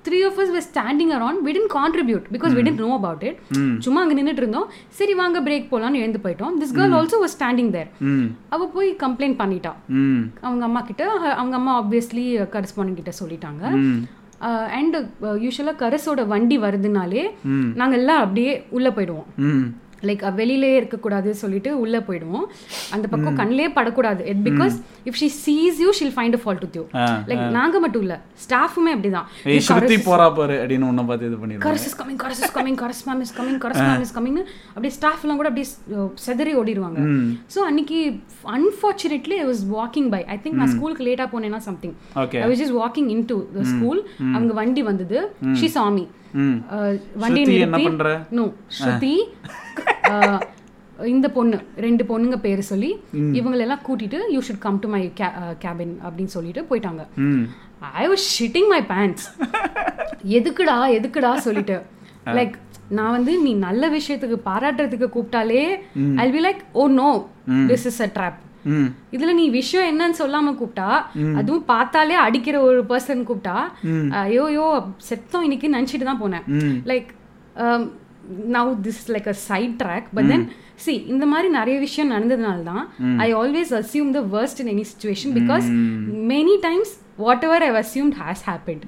three 0.07 0.19
of 0.29 0.39
us 0.43 0.49
were 0.55 0.65
standing 0.69 1.13
we 1.45 1.53
didn't 1.55 1.71
contribute 1.79 2.25
because 2.35 2.53
we 2.57 2.63
didn't 2.67 2.81
know 2.85 2.93
about 2.99 3.21
it. 3.29 3.37
சும்மா 3.85 4.01
அங்க 4.03 4.15
நின்னுட்டு 4.19 4.43
இருந்தோம். 4.43 4.67
சரி 4.99 5.13
வாங்க 5.21 5.37
பிரேக் 5.47 5.71
போலாம்னு 5.71 6.01
எழுந்து 6.03 6.21
போயிட்டோம். 6.25 6.53
This 6.61 6.75
girl 6.77 6.95
also 6.99 7.17
was 7.23 7.33
standing 7.37 7.71
there 7.77 7.89
ம் 8.11 8.27
அவ 8.55 8.67
போய் 8.77 8.89
கம்ப்ளைண்ட் 9.05 9.37
பண்ணிட்டா. 9.41 9.73
ம் 10.03 10.21
அவங்க 10.47 10.63
அம்மா 10.69 10.83
கிட்ட 10.91 11.09
அவங்க 11.41 11.55
அம்மா 11.61 11.73
ஆப்வியஸ்லி 11.81 12.27
கரஸ்பாண்டிங் 12.55 12.99
கிட்ட 13.01 13.13
சொல்லிட்டாங்க. 13.21 13.63
அண்ட் 14.77 14.95
யூஸ்வலாக 15.43 15.77
கரஸோட 15.83 16.21
வண்டி 16.33 16.57
வருதுனாலே 16.63 17.23
நாங்க 17.81 17.95
எல்லாம் 18.01 18.23
அப்படியே 18.25 18.51
உள்ள 18.77 18.89
போயிடுவோம். 18.97 19.27
ம் 19.49 19.67
லைக் 20.09 20.23
வெளியிலே 20.39 20.71
இருக்கக்கூடாது 20.79 21.29
சொல்லிட்டு 21.41 21.69
உள்ள 21.83 21.95
போயிடுவோம். 22.07 22.45
அந்த 22.95 23.05
பக்கம் 23.13 23.37
கண்ணிலே 23.41 23.67
படக்கூடாது. 23.77 24.21
It 24.31 24.41
because 24.49 24.75
if 25.09 25.17
she 25.21 25.29
sees 25.43 25.77
you 25.83 25.91
she'll 25.99 26.13
find 26.17 26.37
a 26.37 26.41
fault 26.43 26.63
with 26.65 26.77
you 26.79 26.83
like 27.29 27.43
நாங்க 27.57 27.75
மட்டும் 27.85 28.03
இல்ல. 28.05 28.17
ஸ்டாஃபுமே 28.45 28.91
அப்படிதான். 28.95 29.27
ஸ்ருதி 29.67 29.97
போறா 30.09 30.27
பாரு 30.39 30.57
அப்படின்னு 30.63 30.89
உன்னை 30.91 31.05
பார்த்து 31.09 31.29
இது 31.29 31.59
corres 31.67 31.87
is 31.89 31.97
coming 32.01 32.19
corres 32.23 32.41
is 32.45 32.53
coming 32.57 32.79
corres 32.83 33.03
ma'am 33.09 33.23
is 33.27 33.35
coming 33.39 33.59
corres 33.65 33.81
ma'am 33.87 34.03
is 34.07 34.15
coming 34.17 34.39
அப்படியே 34.73 34.93
ஸ்டாஃப் 34.99 35.23
எல்லாம் 35.25 35.41
கூட 35.41 35.49
அப்படியே 35.51 35.69
செதறி 36.27 36.53
ஓடிடுவாங்க. 36.61 36.99
ஸோ 37.55 37.59
அன்னைக்கு 37.69 37.99
unfortunately 38.57 39.37
I 39.43 39.47
was 39.51 39.63
walking 39.77 40.09
by 40.15 40.21
I 40.35 40.37
think 40.43 40.59
நான் 40.61 40.73
ஸ்கூலுக்கு 40.75 41.05
லேட்டா 41.09 41.27
போனேன்னா 41.33 41.61
something 41.69 41.95
I 42.43 42.47
was 42.51 42.61
just 42.63 42.77
walking 42.83 43.09
in 43.15 43.25
to 43.33 43.39
the 43.57 43.65
school 43.73 44.01
அவங்க 44.35 44.53
வண்டி 44.61 44.83
வந்தது. 44.91 45.19
ஷி 45.59 45.67
சாமி 45.75 46.05
வண்டி 47.23 47.41
என்ன 47.67 47.79
பண்ற? 47.87 48.11
நோ 48.37 48.45
ஸ்ருதி 48.77 49.15
இந்த 51.13 51.27
பொண்ணு 51.37 51.57
ரெண்டு 51.85 52.03
பொண்ணுங்க 52.11 52.37
பேர் 52.45 52.61
சொல்லி 52.69 52.91
இவங்களெல்லாம் 53.39 53.83
கூட்டிட்டு 53.87 54.19
you 54.35 54.39
should 54.47 54.63
come 54.65 54.79
to 54.83 54.89
my 54.93 55.01
cabin 55.63 55.93
அப்படின்னு 56.05 56.33
சொல்லிட்டு 56.35 56.61
போயிட்டாங்க. 56.69 57.03
I 58.01 58.05
was 58.11 58.25
shitting 58.37 58.69
my 58.73 58.81
pants 58.93 59.27
எதுக்குடா 60.37 60.77
எதுக்குடா 60.97 61.33
சொல்லிட்டு. 61.47 61.77
லைக் 62.37 62.55
நான் 62.97 63.15
வந்து 63.17 63.33
நீ 63.45 63.51
நல்ல 63.67 63.83
விஷயத்துக்கு 63.97 64.37
பாராட்டுறதுக்கு 64.49 65.07
கூப்பிட்டாலே 65.15 65.63
I 66.23 66.27
be 66.35 66.41
like 66.47 66.61
oh 66.81 66.83
no 67.01 67.09
this 67.71 67.87
is 67.91 68.01
a 68.05 68.09
trap 68.17 68.39
இதுல 69.11 69.33
நீ 69.33 69.49
விஷயம் 69.49 69.89
என்னன்னு 69.91 70.19
சொல்லாம 70.19 70.53
கூப்பிட்டா 70.53 70.89
அதுவும் 71.35 71.65
பார்த்தாலே 71.65 72.15
அடிக்கிற 72.17 72.59
ஒரு 72.61 72.81
பர்சன் 72.89 73.27
கூப்பிட்டா 73.29 73.57
ஐயோ 74.23 74.45
யோ 74.53 74.67
செத்தம் 75.09 75.43
இன்னைக்கு 75.43 75.69
நினைச்சிட்டு 75.69 76.03
தான் 76.03 76.21
போனேன். 76.21 76.45
Like 76.85 77.09
now 78.57 78.71
this 78.87 79.03
like 79.15 79.29
a 79.33 79.37
side 79.49 79.75
track 79.83 80.07
but 80.19 80.29
then 80.33 80.45
see 80.85 80.93
இந்த 81.15 81.25
மாதிரி 81.33 81.49
நிறைய 81.59 81.77
விஷயம் 81.87 82.13
நடந்ததுனால 82.15 82.63
தான் 82.71 82.85
I 83.27 83.29
always 83.41 83.73
assume 83.81 84.13
the 84.19 84.23
worst 84.37 84.57
in 84.63 84.69
any 84.75 84.85
situation 84.93 85.29
because 85.39 85.67
many 86.35 86.55
times 86.69 86.89
whatever 87.45 87.63
I 87.67 87.69
assumed 87.79 88.15
has 88.23 88.41
happened 88.47 88.83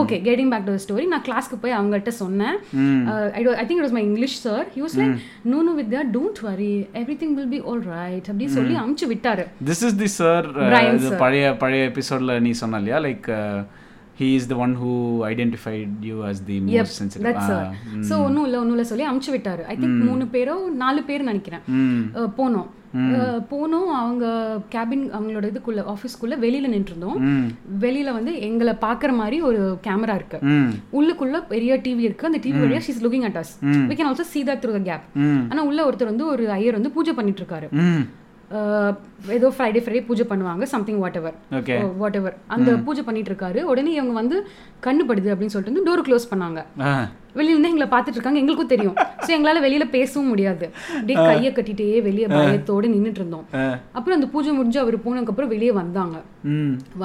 okay 0.00 0.16
getting 0.26 0.50
back 0.54 0.66
to 0.66 0.72
story 0.84 1.04
நான் 1.12 1.24
கிளாஸ்க்கு 1.28 1.56
போய் 1.62 1.74
அவங்கள்ட்ட 1.76 2.12
சொன்னேன். 2.22 2.56
I 3.38 3.42
think 3.68 3.78
it 3.78 3.86
was 3.86 3.94
my 3.98 4.02
English 4.08 4.36
sir 4.46 4.66
was 4.82 4.96
like 5.00 5.14
no 5.52 5.60
no 5.68 5.72
with 5.78 5.94
don't 6.16 6.40
worry 6.48 6.72
everything 7.22 7.32
will 7.38 7.52
be 7.54 7.60
all 7.70 7.82
right 7.94 8.28
அப்படின்னு 8.30 8.56
சொல்லி 8.58 8.74
அமுச்சு 8.82 9.08
விட்டாரு. 9.12 9.46
This 9.70 9.82
is 9.88 9.96
the 10.02 10.08
sir 10.20 10.48
பழைய 11.24 11.54
பழைய 11.62 11.84
எபிசோட்ல 11.92 12.36
நீ 12.46 12.52
சொன்ன 12.62 12.80
இல்லையா? 12.82 13.00
Like 13.06 13.30
he 14.18 14.34
is 14.34 14.46
the 14.46 14.54
one 14.54 14.76
who 14.82 14.90
identified 15.30 15.88
you 16.00 16.24
as 16.24 16.42
the 16.46 16.58
most 16.58 16.96
sensitive 17.00 17.26
that's 17.26 17.46
sir 17.46 17.74
so 18.10 18.24
ஒன்றும் 18.24 18.44
இல்லை 18.44 18.60
ஒன்றும் 18.60 18.76
இல்லை 18.76 18.84
சொல்லி 18.84 19.06
அமுச்சு 19.08 19.30
விட்டாரு. 19.36 19.62
ஐ 19.62 19.76
திங்க் 19.76 20.04
மூணு 20.04 20.24
பேரோ 20.32 20.70
நாலு 20.72 21.02
பேர் 21.02 21.22
நினைக்கிறேன். 21.22 21.60
அஹ் 22.14 22.30
போனோம். 22.38 22.68
அஹ் 22.96 23.40
போனோம் 23.50 23.86
அவங்க 23.92 24.24
கேபின் 24.70 25.04
அவங்களோட 25.18 25.46
இதுக்குள்ள 25.52 25.94
ஆஃபீஸ்க்குள்ள 25.94 26.34
வெளியில 26.44 26.68
நின்றுருந்தோம். 26.74 27.18
வெளியில 27.80 28.12
வந்து 28.12 28.40
எங்களை 28.40 28.74
பார்க்குற 28.80 29.12
மாதிரி 29.12 29.40
ஒரு 29.40 29.78
கேமரா 29.86 30.14
இருக்கு. 30.14 30.38
உள்ளுக்குள்ள 30.92 31.46
பெரிய 31.46 31.80
டிவி 31.84 31.98
இருக்கு. 31.98 32.26
அந்த 32.26 32.38
டிவி 32.38 32.60
வழியா 32.64 32.80
she's 32.88 33.02
looking 33.02 33.20
at 33.20 33.36
us 33.36 33.52
we 33.88 33.94
can 33.94 34.10
also 34.10 34.26
see 34.34 34.44
that 34.44 34.60
through 34.62 34.76
the 34.78 34.84
gap 34.84 35.06
ஆனா 35.50 35.62
உள்ள 35.62 35.90
ஒருத்தர் 35.90 36.04
வந்து 36.04 36.26
ஒரு 36.26 36.50
ஐயர் 36.50 36.72
வந்து 36.72 36.90
பூஜை 36.90 37.14
பண்ணிட்டு 37.14 37.42
இருக்காரு. 37.42 37.68
ஏதோ 39.36 39.48
ஃப்ரைடே 39.56 39.80
ஃப்ரைடே 39.84 40.02
பூஜை 40.08 40.24
பண்ணுவாங்க 40.30 40.64
something 40.72 41.00
what 41.02 41.18
ever 41.20 41.36
what 42.02 42.16
ever 42.20 42.36
அந்த 42.54 42.70
பூஜை 42.86 43.02
பண்ணிட்டு 43.08 43.30
இருக்காரு 43.32 43.60
உடனே 43.72 43.92
இவங்க 43.98 44.14
வந்து 44.20 44.36
கண்ணு 44.86 45.02
படுது 45.10 45.32
அப்படின்னு 45.32 45.54
சொல்லிட்டு 45.54 45.74
வந்து 45.74 45.86
டோர் 45.88 46.04
க்ளோஸ் 46.08 46.30
பண்ணாங்க. 46.32 46.60
வெளியில 47.38 47.54
இருந்து 47.54 47.70
எங்களை 47.72 47.88
பார்த்துட்டு 47.92 48.18
இருக்காங்க 48.18 48.40
எங்களுக்கும் 48.42 48.72
தெரியும். 48.74 48.96
ஸோ 49.24 49.30
எங்களால 49.36 49.60
வெளியில 49.66 49.84
பேசவும் 49.96 50.30
முடியாது. 50.32 50.66
அப்படியே 50.98 51.18
கையை 51.28 51.50
கட்டிட்டே 51.58 51.88
வெளியே 52.08 52.28
பயத்தோட 52.36 52.84
நின்னுட்டு 52.94 53.22
இருந்தோம் 53.22 53.46
அப்புறம் 53.96 54.16
அந்த 54.18 54.28
பூஜை 54.34 54.52
முடிஞ்சு 54.58 54.80
அவர் 54.84 54.96
போனதுக்கு 55.06 55.34
அப்புறம் 55.34 55.52
வெளியே 55.54 55.72
வந்தாங்க. 55.82 56.16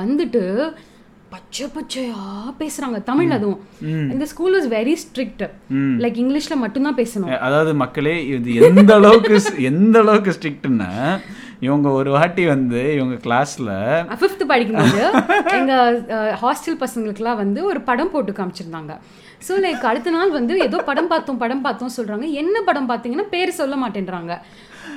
வந்துட்டு 0.01 0.43
பச்சை 1.33 1.65
பச்சையா 1.75 2.19
பேசுறாங்க. 2.59 2.97
தமிழ் 3.09 3.33
அதுவும். 3.37 3.61
இந்த 4.13 4.25
school 4.31 4.55
was 4.57 4.67
very 4.75 4.93
strict 5.03 5.43
like 6.03 6.19
இங்கிலீஷ்ல 6.23 6.55
மட்டும்தான் 6.61 6.97
பேசணும். 7.01 7.31
அதாவது 7.47 7.71
மக்களே 7.83 8.13
இது 8.35 8.53
எந்த 8.69 8.93
அளவுக்கு 8.99 9.37
எந்த 9.71 9.97
அளவுக்கு 10.03 10.35
ஸ்ட்ரிக்ட்னா 10.37 10.91
இவங்க 11.65 11.87
ஒரு 11.99 12.09
வாட்டி 12.15 12.43
வந்து 12.53 12.81
இவங்க 12.97 13.15
கிளாஸ்ல 13.25 13.71
ஃபிஃப்த் 14.21 14.43
படிக்கும்போது 14.51 15.01
எங்க 15.57 15.73
ஹாஸ்டல் 16.43 16.79
பசங்களுக்குலாம் 16.83 17.41
வந்து 17.43 17.59
ஒரு 17.71 17.79
படம் 17.89 18.11
போட்டு 18.13 18.37
காமிச்சிருந்தாங்க. 18.39 18.93
ஸோ 19.47 19.55
லைக் 19.65 19.89
அடுத்த 19.91 20.13
நாள் 20.17 20.35
வந்து 20.37 20.53
ஏதோ 20.67 20.77
படம் 20.89 21.11
பார்த்தோம் 21.13 21.41
படம் 21.43 21.65
பார்த்தோம் 21.67 21.95
சொல்றாங்க. 21.97 22.27
என்ன 22.43 22.61
படம் 22.69 22.89
பார்த்தீங்கன்னா 22.91 23.27
பேர் 23.35 23.57
சொல்ல 23.61 23.75
மாட்டேன்றாங்க. 23.83 24.33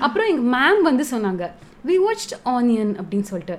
அப்புறம் 0.07 0.31
எங்க 0.33 0.45
மேம் 0.57 0.83
வந்து 0.91 1.07
சொன்னாங்க 1.14 1.45
வி 1.91 1.99
வாட்ச்ட் 2.07 2.35
ஆனியன் 2.57 2.95
அப்படின்னு 3.01 3.28
சொல்லிட்டு. 3.33 3.59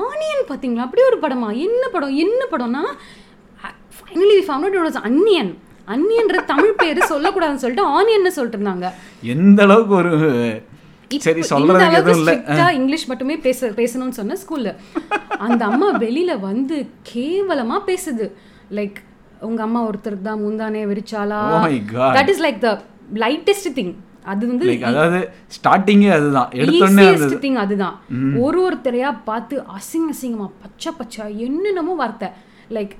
ஆனியன் 0.00 0.48
பார்த்தீங்களா 0.48 0.84
அப்படி 0.84 1.02
ஒரு 1.02 1.18
படமா? 1.18 1.48
என்ன 1.58 1.82
படம்? 1.92 2.14
என்ன 2.16 2.42
படம்னா 2.50 2.82
finally 3.98 4.38
found 4.46 4.66
out 4.68 4.88
was 4.88 5.02
Anniyan 5.04 5.52
அன்னியன்ற 5.88 6.38
Tamil 6.46 6.78
பேர் 6.78 7.10
சொல்லக்கூடாதுன்னு 7.10 7.62
சொல்லிட்டு 7.64 7.84
ஆனியன்னு 7.96 8.32
சொல்லிட்டு 8.36 8.58
இருந்தாங்க 8.58 8.86
எந்த 9.34 9.62
அளவுக்கு 9.62 9.94
ஒரு 9.94 10.12
சரி 11.20 11.42
அளவுக்கு 11.50 11.98
எதுவும் 11.98 12.20
இல்ல. 12.20 12.32
இங்கிலீஷ் 12.72 13.08
மட்டுமே 13.08 13.36
பேச 13.38 13.68
பேசணும்னு 13.72 14.18
சொன்ன 14.18 14.38
ஸ்கூல்ல 14.42 14.70
அந்த 15.38 15.62
அம்மா 15.64 15.88
வெளியில 15.98 16.40
வந்து 16.40 16.76
கேவலமா 17.12 17.76
பேசுது. 17.86 18.26
லைக் 18.70 18.98
உங்க 19.40 19.62
அம்மா 19.62 19.80
ஒருத்தருக்கு 19.88 20.22
தான் 20.22 20.42
முந்தானே 20.42 20.82
விரிச்சாலா 20.86 21.40
Oh 21.52 21.62
my 21.64 21.78
God. 21.92 22.12
That 22.18 22.32
is 22.34 22.42
like 22.44 22.60
the 22.60 22.70
lightest 23.16 23.70
thing 23.74 23.92
அது 24.32 24.44
வந்து 24.50 24.66
அதாவது 24.90 25.18
ஸ்டார்டிங்கே 25.56 26.10
அதுதான். 26.18 26.52
எடுத்தோடனே 26.60 27.06
திங் 27.46 27.58
அதுதான். 27.64 27.96
ஒரு 28.44 28.60
ஒருத்தரையா 28.66 29.10
பார்த்து 29.30 29.56
அசிங்க 29.78 30.14
அசிங்கமா 30.14 30.46
பச்சை 30.62 30.92
பச்சை 31.00 31.24
என்னென்னமோ 31.48 31.96
வார்த்தை. 32.02 32.30
லைக் 32.76 32.94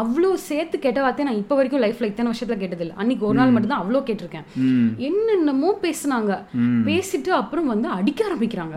அவ்வளோ 0.00 0.28
சேர்த்து 0.48 0.76
கேட்ட 0.84 0.98
வார்த்தை 1.04 1.24
நான் 1.26 1.40
இப்போ 1.40 1.54
வரைக்கும் 1.56 1.82
லைஃப்ல 1.84 2.08
இத்தனை 2.10 2.28
வருஷத்துல 2.30 2.56
கேட்டதில்லை. 2.60 2.94
அன்னைக்கு 3.00 3.24
ஒரு 3.30 3.36
நாள் 3.38 3.52
மட்டும் 3.54 3.72
தான் 3.72 3.82
அவ்வளோ 3.82 4.00
கேட்டிருக்கேன். 4.08 4.46
என்னென்னமோ 5.08 5.70
பேசுனாங்க. 5.82 6.34
பேசிட்டு 6.86 7.32
அப்புறம் 7.40 7.68
வந்து 7.72 7.88
அடிக்க 7.96 8.22
ஆரம்பிக்கிறாங்க. 8.28 8.76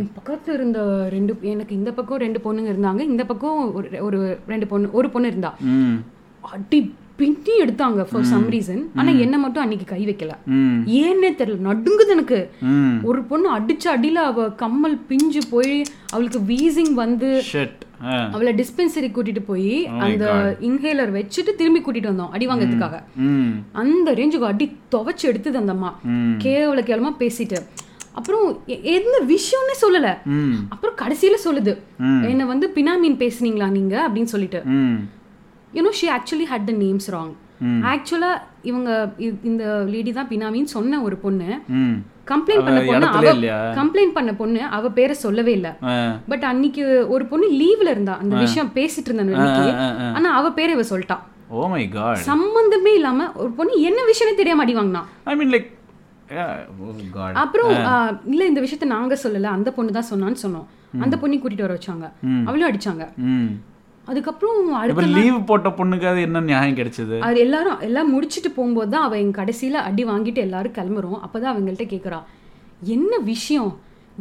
என் 0.00 0.12
பக்கத்துல 0.18 0.56
இருந்த 0.58 0.80
ரெண்டு 1.14 1.34
எனக்கு 1.54 1.78
இந்த 1.80 1.92
பக்கம் 1.98 2.22
ரெண்டு 2.24 2.42
பொண்ணுங்க 2.44 2.70
இருந்தாங்க. 2.74 3.02
இந்த 3.12 3.24
பக்கம் 3.30 3.58
ஒரு 4.08 4.20
ரெண்டு 4.52 4.68
பொண்ணு 4.74 4.94
ஒரு 5.00 5.10
பொண்ணு 5.14 5.32
இருந்தா. 5.32 5.52
அடி 6.56 6.80
பின்னி 7.16 7.52
எடுத்தாங்க 7.64 8.02
ஃபார் 8.10 8.24
சம் 8.30 8.46
ரீசன் 8.50 8.82
ஆனா 8.94 9.10
என்ன 9.24 9.38
மட்டும் 9.38 9.62
அன்னைக்கு 9.62 9.86
கை 9.86 10.00
வைக்கல. 10.06 10.32
ஏன்னே 11.00 11.30
தெரியல. 11.40 11.58
நடுங்குது 11.68 12.08
எனக்கு. 12.08 12.38
ஒரு 13.02 13.20
பொண்ணு 13.22 13.48
அடிச்ச 13.58 13.84
அடியில 13.94 14.20
அவ 14.30 14.50
கம்மல் 14.62 14.96
பிஞ்சு 15.08 15.40
போய் 15.50 15.82
அவளுக்கு 16.10 16.40
வீசிங் 16.48 16.92
வந்து 16.92 17.30
அவளை 18.32 18.52
டிஸ்பென்சரி 18.54 19.08
கூட்டிட்டு 19.16 19.42
போய் 19.46 19.86
அந்த 20.06 20.24
இன்ஹேலர் 20.60 21.12
வச்சுட்டு 21.18 21.54
திரும்பி 21.60 21.80
கூட்டிட்டு 21.80 22.10
வந்தோம் 22.12 22.28
அடி 22.28 22.46
வாங்கறதுக்காக. 22.46 22.94
அந்த 23.72 24.12
ரேஞ்சுக்கு 24.12 24.50
அடி 24.52 24.66
துவைச்சு 24.94 25.26
எடுத்தது 25.32 25.58
அந்த 25.58 25.72
அம்மா. 25.72 25.90
கேவல 26.44 26.82
கேவலமா 26.90 27.12
பேசிட்டு. 27.22 27.60
அப்புறம் 28.12 28.44
எந்த 28.96 29.16
விஷயம்னே 29.28 29.76
சொல்லல. 29.84 30.08
அப்புறம் 30.68 30.96
கடைசியில 31.02 31.36
சொல்லுது. 31.46 31.72
என்ன 32.30 32.44
வந்து 32.44 32.66
பினாமீன் 32.74 33.20
பேசுனீங்களா 33.24 33.68
நீங்க? 33.70 34.08
அப்படின்னு 34.08 34.32
சொல்லிட்டு. 34.34 34.62
You know 35.76 35.92
she 36.00 36.08
actually 36.16 36.46
had 36.52 36.66
the 36.70 36.74
names 36.84 37.08
wrong 37.16 37.34
ஆக்சுவலா 37.92 38.30
இவங்க 38.70 38.90
இந்த 39.50 39.64
லேடி 39.92 40.10
தான் 40.16 40.28
பினாமின்னு 40.32 40.70
சொன்ன 40.76 41.00
ஒரு 41.06 41.16
பொண்ணு. 41.24 41.48
கம்ப்ளைண்ட் 42.30 42.64
பண்ண 42.66 42.80
அவ 42.80 42.88
பொண்ணு 42.90 43.06
இடத்துல 43.06 43.50
அவ? 43.56 43.72
கம்ப்ளைண்ட் 43.78 44.14
பண்ண 44.16 44.30
பொண்ணு 44.40 44.60
அவ 44.76 44.90
பேரை 44.98 45.14
சொல்லவே 45.24 45.52
இல்ல. 45.58 45.68
பட் 46.30 46.44
அன்னைக்கு 46.50 46.84
ஒரு 47.14 47.24
பொண்ணு 47.32 47.46
லீவ்ல 47.60 47.92
இருந்தா 47.94 48.14
அந்த 48.22 48.34
விஷயம் 48.44 48.70
பேசிட்டு 48.78 49.10
இருந்த. 49.10 49.44
ஆனா 50.16 50.30
அவ 50.38 50.52
பேரை 50.58 50.72
இவ 50.76 50.84
சொல்லிட்டா. 50.92 51.18
ஓ 51.56 51.66
மை 51.74 51.84
காட் 51.96 52.24
சம்பந்தமே 52.30 52.92
இல்லாம 53.00 53.28
ஒரு 53.42 53.50
பொண்ணு 53.58 53.74
என்ன 53.90 54.00
விஷயமே 54.12 54.34
தெரியாம 54.40 54.64
அடி 54.64 54.76
வாங்கினா. 54.80 55.02
ஐ 55.32 55.34
மீன் 55.40 55.52
லைக் 55.56 55.70
அப்புறம் 57.42 57.70
இல்ல 58.32 58.42
இந்த 58.50 58.60
விஷயத்த 58.64 58.86
நாங்க 58.96 59.14
சொல்லல 59.24 59.50
அந்த 59.56 59.70
பொண்ணு 59.76 59.96
தான் 59.96 60.10
சொன்னான்னு 60.12 60.42
சொன்னோம். 60.44 60.66
அந்த 61.04 61.14
பொண்ணை 61.22 61.36
கூட்டிட்டு 61.38 61.66
வர 61.66 61.76
வச்சாங்க. 61.78 62.06
அவளும் 62.48 62.68
அடிச்சாங்க. 62.70 63.04
அதுக்கப்புறம் 64.10 64.72
அடுத்த 64.82 65.06
லீவ் 65.16 65.38
போட்ட 65.50 65.68
பொண்ணுக்கு 65.78 66.06
அது 66.12 66.20
என்ன 66.28 66.44
நியாயம் 66.50 66.78
கிடைச்சது? 66.80 67.16
அது 67.28 67.38
எல்லாரும் 67.46 67.80
எல்லாம் 67.88 68.12
முடிச்சிட்டு 68.14 68.50
போகும்போது 68.58 68.92
தான் 68.94 69.06
அவ 69.06 69.16
எங்க 69.22 69.34
கடைசியில 69.40 69.82
அடி 69.90 70.04
வாங்கிட்டு 70.12 70.40
எல்லாரும் 70.46 70.76
கிளம்புறோம். 70.78 71.22
அப்பதான் 71.26 71.52
அவங்கள்ட்ட 71.54 71.86
கேக்குறா 71.94 72.20
என்ன 72.96 73.12
விஷயம்? 73.32 73.72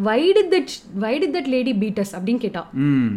Why 0.05 0.21
did 0.35 0.47
that 0.53 0.69
why 1.01 1.11
did 1.23 1.31
that 1.35 1.47
lady 1.53 1.73
beat us 1.81 2.13
அப்படின்னு 2.17 2.41
கேட்டா. 2.45 2.61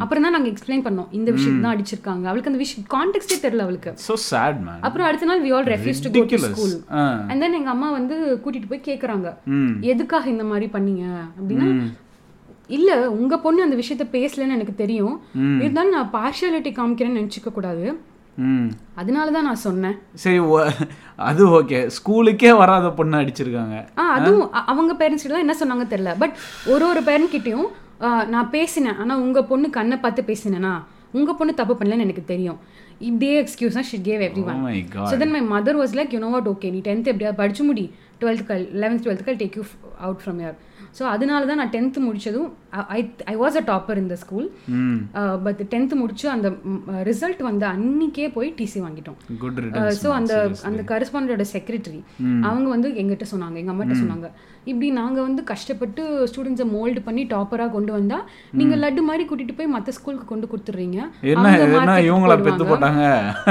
அப்புறம் 0.03 0.25
தான் 0.25 0.35
நாங்க 0.37 0.49
எக்ஸ்பிளைன் 0.53 0.83
பண்ணோம் 0.87 1.13
இந்த 1.19 1.31
விஷயம் 1.37 1.63
தான் 1.65 1.73
அடிச்சிருக்காங்க. 1.75 2.25
அவளுக்கு 2.31 2.51
அந்த 2.51 2.61
விஷயம் 2.63 2.87
கான்டெக்ட்டே 2.95 3.39
தெரியல 3.45 3.65
அவளுக்கு. 3.67 3.93
ஸோ 4.07 4.15
சேட் 4.31 4.59
மேன் 4.67 4.83
அப்புறம் 4.87 5.07
அடுத்த 5.09 5.29
நாள் 5.31 5.43
we 5.45 5.53
all 5.59 5.71
refuse 5.75 6.03
to 6.07 6.13
go 6.17 6.25
to. 6.33 6.41
School 6.47 6.75
and 7.31 7.43
then 7.45 7.57
எங்க 7.61 7.71
அம்மா 7.77 7.91
வந்து 7.99 8.17
கூட்டிட்டு 8.45 8.71
போய் 8.73 8.87
கேக்குறாங்க 8.91 9.31
எதுக்காக 9.93 10.29
இந்த 10.35 10.47
மாதிரி 10.51 10.69
பண்ணீங்க? 10.77 11.07
அப்படின்னா 11.39 11.69
இல்ல 12.77 12.91
உங்க 13.21 13.35
பொண்ணு 13.45 13.65
அந்த 13.65 13.77
விஷயத்த 13.81 14.05
பேசலன்னு 14.17 14.57
எனக்கு 14.59 14.75
தெரியும். 14.83 15.17
இருந்தாலும் 15.65 15.97
நான் 15.97 16.13
பார்ஷியாலிட்டி 16.19 16.71
காமிக்கிறேன்னு 16.79 17.21
நினைச்சுக்க 17.21 17.51
கூடாது. 17.59 17.87
அதனால 19.01 19.27
தான் 19.35 19.47
நான் 19.49 19.65
சொன்னேன். 19.67 19.97
சரி 20.23 20.39
அது 21.29 21.43
ஓகே. 21.59 21.79
ஸ்கூலுக்கே 21.97 22.51
வராத 22.63 22.89
பொண்ணு 22.99 23.21
அடிச்சிருக்காங்க. 23.23 23.77
ஆ 24.01 24.05
அதுவும் 24.17 24.49
அவங்க 24.73 24.95
பேரண்ட்ஸ் 25.03 25.25
கிட்ட 25.27 25.45
என்ன 25.47 25.57
சொன்னாங்க 25.63 25.87
தெரியல. 25.93 26.13
பட் 26.23 26.35
ஒரு 26.75 26.87
ஒரு 26.93 27.03
பேரண்ட் 27.09 27.33
கிட்டயும் 27.35 27.69
நான் 28.35 28.53
பேசினேன். 28.57 28.99
ஆனா 29.03 29.15
உங்க 29.27 29.43
பொண்ணு 29.53 29.69
கண்ணை 29.79 29.99
பார்த்து 30.05 30.29
பேசினேனா 30.31 30.75
உங்க 31.19 31.33
பொண்ணு 31.39 31.53
தப்பு 31.61 31.75
பண்ணலன்னு 31.81 32.07
எனக்கு 32.07 32.25
தெரியும். 32.33 32.59
இதே 33.11 33.33
எக்ஸ்கியூஸ் 33.43 33.77
தான் 33.79 33.89
she'd 33.91 34.07
gave 34.09 34.23
everyone 34.51 34.61
so 35.11 35.17
then 35.23 35.35
my 35.37 35.43
mother 35.55 35.79
was 35.81 35.95
like 35.99 36.13
you 36.15 36.21
know 36.25 36.31
what 36.35 36.49
okay 36.53 36.69
நீ 36.75 36.79
டென்த் 36.89 37.11
எப்படியாவது 37.13 37.41
படிச்சு 37.41 37.65
முடி. 37.69 37.85
டுவெல்த்துக்கு 38.21 38.57
eleventh 38.83 39.03
டுவெல்த்துக்கு 39.05 39.35
take 39.43 39.57
you 39.59 39.65
out 40.07 40.21
from 40.23 40.39
your 40.45 40.57
so 40.97 41.05
அதனால 41.13 41.47
தான் 41.47 41.61
நான் 41.61 41.73
டென்த்து 41.73 42.01
முடிச்சதும் 42.05 42.51
I 42.95 43.01
I 43.27 43.37
was 43.37 43.57
a 43.57 43.65
topper 43.67 44.01
இந்த 44.01 44.17
ஸ்கூல் 44.21 44.47
பட் 45.45 45.61
டென்த்து 45.73 45.97
முடிச்சு 45.97 46.27
அந்த 46.31 46.49
ரிசல்ட் 47.09 47.43
வந்த 47.43 47.65
அன்னைக்கே 47.75 48.27
போய் 48.35 48.51
டிசி 48.59 48.79
வாங்கிட்டோம். 48.85 49.19
ஸோ 49.97 50.09
அந்த 50.19 50.33
அந்த 50.69 50.83
கரஸ்பாண்டோட 50.91 51.47
செக்ரட்டரி 51.53 52.01
அவங்க 52.47 52.69
வந்து 52.71 52.91
எங்கிட்ட 53.01 53.27
சொன்னாங்க 53.33 53.59
எங்க 53.59 53.73
அம்மாட்ட 53.75 53.97
சொன்னாங்க 54.03 54.29
இப்படி 54.67 54.89
நாங்க 54.93 55.19
வந்து 55.23 55.43
கஷ்டப்பட்டு 55.51 56.03
ஸ்டூடெண்ட்ஸை 56.31 56.67
மோல்டு 56.71 57.01
பண்ணி 57.05 57.23
டாப்பரா 57.33 57.67
கொண்டு 57.71 57.93
வந்தா 57.93 58.19
நீங்க 58.53 58.75
லட்டு 58.81 59.03
மாதிரி 59.09 59.25
கூட்டிட்டு 59.27 59.57
போய் 59.59 59.73
மத்த 59.75 59.95
ஸ்கூலுக்கு 59.97 60.27
கொண்டு 60.27 60.49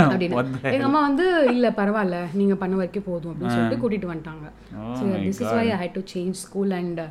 அப்படின்னு 0.06 0.34
the- 0.34 0.34
எங்க 0.74 0.88
அம்மா 0.88 1.02
வந்து 1.08 1.26
இல்ல 1.54 1.70
பரவாயில்ல 1.78 2.20
நீங்க 2.34 2.56
பண்ண 2.56 2.76
வரைக்கும் 2.76 3.08
போதும் 3.08 3.32
அப்படின்னு 3.32 3.56
சொல்லிட்டு 3.56 3.82
கூட்டிட்டு 3.84 4.12
வந்துட்டாங்க. 4.12 4.46
So 4.98 5.04
this 5.24 5.42
is 5.42 5.54
why 5.54 5.66
I 5.70 5.80
had 5.82 5.96
to 5.96 6.06
change 6.14 6.38
school 6.44 6.74
and 6.74 7.02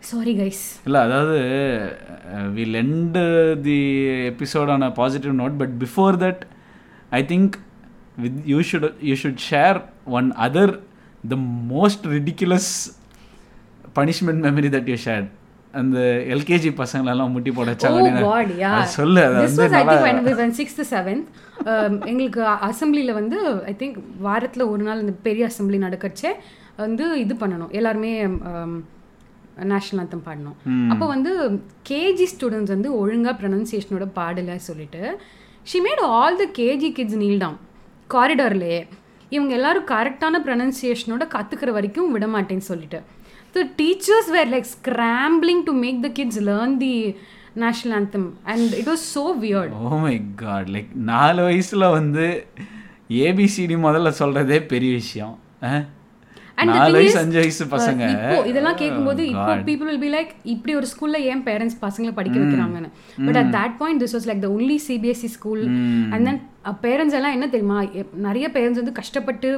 sorry 0.00 0.32
guys 0.40 0.62
இல்லை 0.86 1.00
அதாவது 1.00 1.38
will 2.52 2.74
end 2.74 3.18
the 3.62 3.78
episode 4.28 4.70
on 4.70 4.82
a 4.82 4.90
positive 4.90 5.34
note 5.40 5.56
but 5.58 5.74
before 5.84 6.16
that 6.16 6.42
I 7.10 7.22
think 7.22 7.56
with 8.18 8.38
you 8.44 8.60
should 8.60 8.92
you 9.00 9.14
should 9.14 9.42
share 9.50 9.78
one 10.04 10.32
other 10.32 10.74
the 11.28 11.36
most 11.74 12.06
ridiculous 12.06 12.70
punishment 13.96 14.42
memory 14.48 14.70
that 14.76 14.88
you 14.88 14.96
shared 14.96 15.28
அந்த 15.74 15.98
LKG 16.34 16.70
பசங்களெல்லாம் 16.76 17.30
முட்டி 17.30 17.50
போட 17.50 17.70
வச்சாங்க 17.70 18.22
Oh 18.72 18.84
சொல்லு 18.84 19.24
அது 19.24 19.34
This 19.40 19.56
வந்து 19.56 19.62
was, 19.62 19.72
I 19.72 19.84
நல்லா 19.84 19.92
think, 19.92 20.06
when 20.06 20.18
we 20.26 20.32
were 20.34 20.44
in 20.44 20.52
sixth, 20.52 20.82
seventh. 20.94 21.26
Um, 21.66 22.06
எங்களுக்கு 22.06 22.42
அசம்பிளியில் 22.68 23.12
வந்து 23.12 23.38
ஐ 23.64 23.76
திங்க் 23.78 23.98
வாரத்தில் 24.18 24.62
ஒரு 24.62 24.82
நாள் 24.82 25.00
இந்த 25.00 25.12
பெரிய 25.22 25.48
அசம்பிளி 25.50 25.78
நடக்கச்சே. 25.86 26.30
வந்து 26.76 27.20
இது 27.20 27.34
பண்ணணும். 27.34 27.70
எல்லாருமே 27.70 28.12
நேஷ்னல் 29.72 30.00
anthem 30.02 30.20
பாடணும். 30.28 30.56
அப்போ 30.92 31.06
வந்து 31.14 31.30
கேஜி 31.90 32.26
ஸ்டூடெண்ட்ஸ் 32.32 32.74
வந்து 32.74 32.90
ஒழுங்காக 33.00 33.34
ப்ரொனன்சியேஷனோட 33.42 34.06
பாடலை 34.18 34.56
சொல்லிட்டு 34.68 35.02
she 35.70 35.80
made 35.86 36.02
all 36.16 36.38
the 36.42 36.46
KG 36.60 36.90
kids 36.98 37.18
kneel 37.24 37.40
down 37.44 37.58
காரிடார்லேயே 38.14 38.80
இவங்க 39.36 39.52
எல்லாரும் 39.58 39.88
கரெக்டான 39.94 40.36
ப்ரொனன்சியேஷனோட 40.46 41.24
கற்றுக்கிற 41.34 41.72
வரைக்கும் 41.78 42.12
விட 42.16 42.26
மாட்டேன்னு 42.34 42.68
சொல்லிட்டு. 42.70 43.00
So 43.54 43.60
teachers 43.80 44.30
were 44.36 44.50
like 44.54 44.70
scrambling 44.76 45.62
to 45.68 45.74
make 45.84 46.00
the 46.06 46.10
kids 46.20 46.40
learn 46.48 46.78
the 46.84 46.94
national 47.64 47.94
anthem. 48.00 48.24
And 48.52 48.72
it 48.80 48.90
was 48.92 49.04
so 49.16 49.24
weird 49.44 49.74
oh 49.82 50.00
my 50.06 50.16
God 50.42 50.68
like 50.76 50.90
நாலு 51.12 51.42
வயசுல 51.48 51.86
வந்து 51.98 52.26
ஏபிசிடி 53.26 53.76
முதல்ல 53.86 54.10
சொல்றதே 54.22 54.58
பெரிய 54.72 54.92
விஷயம். 55.02 55.36
நாலு 56.66 56.84
thing 56.84 56.92
வயசு 56.92 57.16
is, 57.16 57.20
அஞ்சு 57.20 57.38
வயசு 57.38 57.64
பசங்க. 57.64 58.02
இப்போ 58.10 58.46
இதெல்லாம் 58.46 58.74
கேட்கும்போது 58.74 59.28
இப்போ. 59.28 59.56
பீப்புள் 59.56 59.84
வில் 59.84 59.98
பி 59.98 60.12
லைக் 60.12 60.28
இப்படி 60.42 60.74
ஒரு 60.74 60.86
ஸ்கூல்ல 60.86 61.20
ஏன் 61.20 61.42
பேரண்ட்ஸ் 61.44 61.78
பசங்களை 61.82 62.12
படிக்க 62.12 62.38
வைக்கிறாங்கன்னு. 62.40 62.90
But 63.26 63.36
at 63.36 63.54
that 63.54 63.76
point 63.78 64.02
this 64.02 64.16
was 64.16 64.26
like 64.26 64.38
the 64.38 64.48
only 64.48 64.78
CBSE 64.88 65.24
school 65.24 65.64
and 66.10 66.24
then 66.24 66.40
parents 66.84 67.16
எல்லாம் 67.18 67.34
என்ன 67.36 67.46
தெரியுமா? 67.54 67.78
நிறைய 68.26 68.46
பேரண்ட்ஸ் 68.54 68.80
வந்து 68.80 68.94
கஷ்டப்பட்டு. 68.98 69.48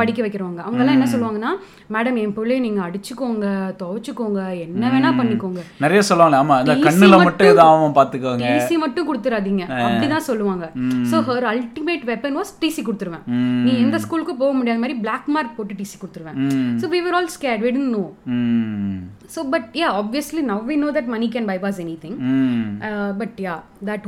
படிக்க 0.00 0.20
வைக்கிறவங்க. 0.24 0.60
அவங்க 0.66 0.80
எல்லாம் 0.84 0.96
என்ன 0.98 1.08
சொல்லுவாங்கன்னா 1.14 1.52
மேடம் 1.96 2.20
என் 2.22 2.34
பிள்ளைய 2.38 2.60
நீங்க 2.66 2.82
அடிச்சுக்கோங்க 2.88 3.46
துவைச்சுக்கோங்க 3.82 4.42
என்ன 4.66 4.90
வேணா 4.94 5.12
பண்ணிக்கோங்க. 5.20 5.62
நிறைய 5.86 6.02
சொல்லுவாங்க 6.10 6.38
ஆமா 6.42 6.56
அந்த 6.62 6.76
கண்ணுல 6.86 7.18
மட்டும் 7.24 7.50
இதாகாம 7.52 7.90
பாத்துக்கோங்க. 8.00 8.46
டிசி 8.52 8.78
மட்டும் 8.84 9.08
கொடுத்துறாதீங்க. 9.10 9.66
அப்படிதான் 9.86 10.26
சொல்லுவாங்க. 10.30 10.70
So 11.12 11.22
her 11.30 11.48
ultimate 11.54 12.06
weapon 12.12 12.38
was 12.40 12.54
TC 12.64 12.84
கொடுத்துருவேன். 12.88 13.26
நீ 13.66 13.74
எந்த 13.84 13.98
ஸ்கூலுக்கு 14.06 14.36
போக 14.44 14.52
முடியாத 14.60 14.80
மாதிரி 14.84 14.98
பிளாக் 15.06 15.28
மார்க் 15.36 15.56
போட்டு 15.58 15.80
டிசி 15.82 15.96
கொடுத்துருவேன். 16.02 16.40
So 16.82 16.92
we 16.96 17.02
were 17.08 17.18
all 17.20 17.32
scared 17.38 17.64
we 17.66 17.70
didn't 17.74 17.92
know. 17.94 18.08
ம். 18.36 18.98
so 19.34 19.40
but 19.52 19.64
yeah 19.80 19.92
obviously 20.00 20.42
now 20.50 20.56
we 20.68 20.74
know 20.80 20.90
that 20.96 21.06
money 21.14 21.28
can 21.34 21.44
bypass 21.50 21.76
anything. 21.84 22.14
ம். 22.32 22.66
uh, 22.88 23.10
but 23.20 23.32
yeah 23.44 23.60
that 23.88 24.02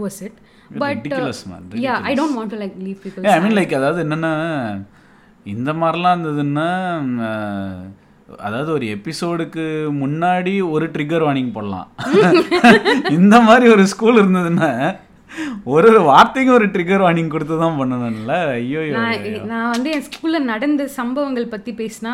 was 0.70 0.76
it 0.76 0.80
but 0.82 0.94
ridiculous, 0.96 1.40
man, 1.50 1.62
yeah 1.86 2.08
i 2.10 2.14
don't 2.14 2.36
want 2.38 2.50
to 2.54 2.58
like 2.62 2.76
leave 2.86 2.98
people 3.04 3.28
I 3.34 3.38
mean 3.44 3.56
like 3.58 3.78
அதாவது 3.80 4.00
என்னன்னா 4.06 4.32
இந்த 5.46 5.70
மாதிரிலாம் 5.80 6.14
இருந்ததுன்னா 6.16 6.68
அதாவது 8.46 8.70
ஒரு 8.72 8.86
எபிசோடுக்கு 8.94 9.62
முன்னாடி 10.00 10.52
ஒரு 10.74 10.86
ட்ரிகர் 10.94 11.24
வார்னிங் 11.26 11.52
போடலாம். 11.54 11.86
இந்த 13.18 13.36
மாதிரி 13.40 13.66
ஒரு 13.74 13.84
ஸ்கூல் 13.92 14.20
இருந்ததுன்னா 14.22 14.68
ஒரு 15.72 15.86
ஒரு 15.90 16.00
வார்த்தைக்கு 16.08 16.52
ஒரு 16.56 16.66
ட்ரிகர் 16.74 17.04
வார்னிங் 17.04 17.32
கொடுத்து 17.34 17.56
தான் 17.62 17.78
பண்ணணும்ல. 17.80 18.34
ஐயோ 18.58 18.82
நான் 19.52 19.72
வந்து 19.74 19.88
என் 19.96 20.06
ஸ்கூல்ல 20.08 20.38
நடந்த 20.52 20.82
சம்பவங்கள் 20.98 21.52
பத்தி 21.54 21.72
பேசினா 21.80 22.12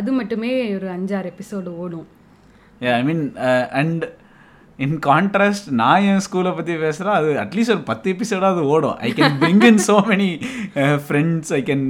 அது 0.00 0.12
மட்டுமே 0.18 0.50
ஒரு 0.78 0.88
அஞ்சாறு 0.96 1.30
எபிசோடு 1.34 1.72
ஓடும். 1.84 2.06
I 2.98 3.02
mean 3.10 3.24
and 3.80 4.04
in 4.78 4.98
contrast 5.06 5.70
நான் 5.70 6.02
என் 6.02 6.22
ஸ்கூலை 6.26 6.54
பற்றி 6.54 6.76
பேசுகிறேன் 6.76 7.14
அது 7.14 7.28
அட்லீஸ்ட் 7.34 7.70
ஒரு 7.70 7.80
பத்து 7.80 8.12
எபிசோடாவது 8.12 8.62
ஓடும். 8.72 8.96
I 8.96 9.12
can 9.12 9.36
bring 9.40 9.62
in 9.62 9.80
so 9.86 9.94
many 10.10 10.28
friends 11.06 11.52
I 11.52 11.62
can 11.62 11.86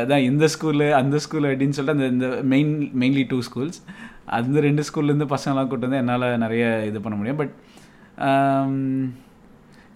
அதான் 0.00 0.24
இந்த 0.30 0.48
ஸ்கூலு 0.54 0.90
அந்த 0.92 1.18
ஸ்கூல் 1.18 1.42
அப்படின்னு 1.42 1.76
சொல்லிட்டு 1.78 2.04
அந்த 2.04 2.06
இந்த 2.06 2.42
மெயின் 2.42 2.72
மெயின்லி 2.98 3.24
டூ 3.28 3.38
ஸ்கூல்ஸ் 3.48 3.78
அந்த 4.24 4.60
ரெண்டு 4.60 4.82
ஸ்கூல்லேருந்து 4.82 5.34
பசங்களாம் 5.34 5.66
கூட்டு 5.66 5.88
வந்து 5.88 5.96
என்னால் 5.96 6.38
நிறைய 6.38 6.84
இது 6.86 7.00
பண்ண 7.00 7.16
முடியும். 7.18 7.36
But 7.36 7.54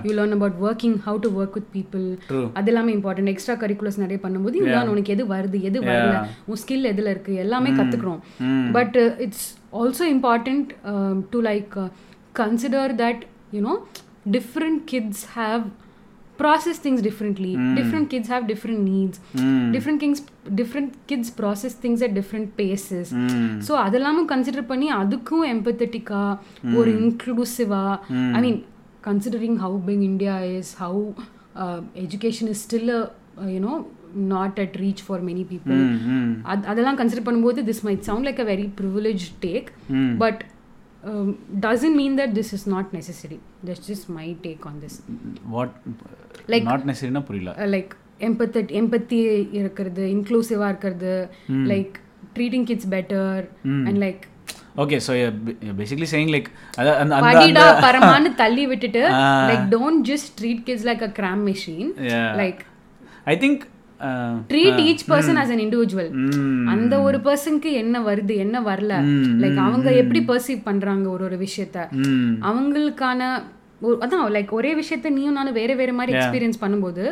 you 0.05 0.15
learn 0.15 0.33
about 0.33 0.55
working 0.57 0.99
how 0.99 1.19
to 1.19 1.31
work 1.31 1.55
with 1.55 1.73
people 1.73 2.17
True. 2.29 2.51
அதெல்லாமே 2.59 2.93
important 2.99 3.29
எக்ஸ்ட்ரா 3.29 3.55
கரிக்குலர்ஸ் 3.55 3.99
நிறைய 3.99 4.19
பண்ணும்போது 4.23 4.55
you 4.55 4.67
learn 4.67 4.89
உனக்கு 4.89 5.13
எது 5.13 5.27
வருது 5.27 5.61
எது 5.63 5.81
வரல 5.81 6.29
உன் 6.47 6.57
ஸ்கில் 6.57 6.91
எதுல 6.93 7.11
இருக்கு 7.11 7.35
எல்லாமே 7.35 7.71
கத்துக்கிறோம் 7.71 8.21
but 8.73 8.97
it's 8.97 9.59
also 9.73 10.07
important 10.17 10.73
to 11.31 11.41
like 11.41 11.91
consider 12.33 12.93
that 12.93 13.23
you 13.53 13.61
know 13.61 13.79
different 14.33 14.81
kids 14.85 15.27
have 15.37 15.65
process 16.39 16.79
things 16.79 17.01
differently. 17.01 17.53
Different 17.79 18.07
kids 18.11 18.29
have 18.29 18.47
different 18.47 18.81
needs. 18.83 19.17
Different 19.77 20.01
kids 20.01 20.21
different 20.53 20.91
kids 21.07 21.31
process 21.31 21.75
things 21.75 22.03
at 22.03 22.15
different 22.21 22.49
paces. 22.61 23.07
So 23.67 23.73
அதெல்லாமும் 23.87 24.29
consider 24.33 24.71
பண்ணி 24.73 24.89
அதுக்கும் 25.01 25.45
எம்பத்தட்டிக்கா 25.55 26.23
ஒரு 26.79 26.93
இன்க்ளூசிவா 27.03 27.85
I 28.37 28.41
mean 28.47 28.61
considering 29.09 29.59
how 29.65 29.79
big 29.89 30.05
India 30.11 30.37
is 30.59 30.73
how 30.85 31.03
education 32.05 32.51
is 32.55 32.63
still 32.67 32.95
you know 33.57 33.75
not 34.33 34.59
at 34.65 34.77
reach 34.83 35.03
for 35.07 35.23
many 35.29 35.45
people 35.53 35.81
அதெல்லாம் 36.71 36.99
consider 37.01 37.27
பண்ணும்போது 37.29 37.63
this 37.71 37.83
might 37.87 38.05
sound 38.09 38.27
like 38.29 38.43
a 38.45 38.49
very 38.53 38.67
privilege 38.81 39.25
take 39.47 39.71
but 40.23 40.43
doesn't 41.61 41.97
mean 41.97 42.17
that 42.17 42.35
this 42.35 42.53
is 42.53 42.67
not 42.67 42.93
necessary. 42.93 43.39
That's 43.65 43.87
just 43.87 44.09
my 44.11 44.37
take 44.43 44.67
on 44.67 44.81
this. 44.81 44.95
What 45.47 45.75
Like- 46.49 46.63
not 46.63 46.87
நெசரினா 46.91 47.25
புரியல. 47.25 47.51
Like 47.75 47.93
எம்பத்தட் 48.21 48.71
empathy 48.73 49.19
இருக்கிறது 49.53 50.03
இன்க்ளூசிவாக 50.15 50.69
இருக்கிறது 50.69 51.13
like 51.73 51.95
treating 52.37 52.65
kids 52.65 52.89
better 52.89 53.43
and 53.87 53.99
like 53.99 54.23
okay 54.77 54.97
so 55.07 55.13
basically 55.77 56.09
saying 56.13 56.33
like 56.33 56.49
படிடா 57.27 57.67
பரமான்னு 57.85 58.35
தள்ளி 58.35 58.67
விட்டுட்டு 58.67 59.03
like 59.51 59.67
don't 59.75 60.03
just 60.11 60.31
treat 60.41 60.63
kids 60.63 60.87
like 60.87 61.03
a 61.03 61.13
gram 61.19 61.43
machine. 61.51 61.91
Like 62.37 62.61
I 63.25 63.37
think 63.37 63.63
treat 64.49 64.83
each 64.83 65.11
person 65.11 65.37
as 65.37 65.51
an 65.51 65.59
individual 65.59 66.11
அந்த 66.67 67.01
ஒரு 67.01 67.19
பர்சனுக்கு 67.19 67.73
என்ன 67.73 68.01
வருது 68.01 68.37
என்ன 68.37 68.61
வரல? 68.61 68.93
லைக் 69.41 69.57
அவங்க 69.57 69.93
எப்படி 69.93 70.21
பர்சீவ் 70.21 70.61
பண்றாங்க 70.65 71.09
ஒரு 71.09 71.25
ஒரு 71.25 71.39
விஷயத்த? 71.39 71.77
அவங்களுக்கான 72.41 73.21
ஒரு- 73.23 73.64
அதான் 74.01 74.25
லைக் 74.33 74.53
ஒரே 74.53 74.71
விஷயத்த 74.75 75.11
நீயும் 75.11 75.33
நானும் 75.33 75.55
வேற 75.55 75.73
வேற 75.75 75.93
மாதிரி 75.93 76.13
எக்ஸ்பீரியன்ஸ் 76.17 76.61
பண்ணும்போது 76.61 77.05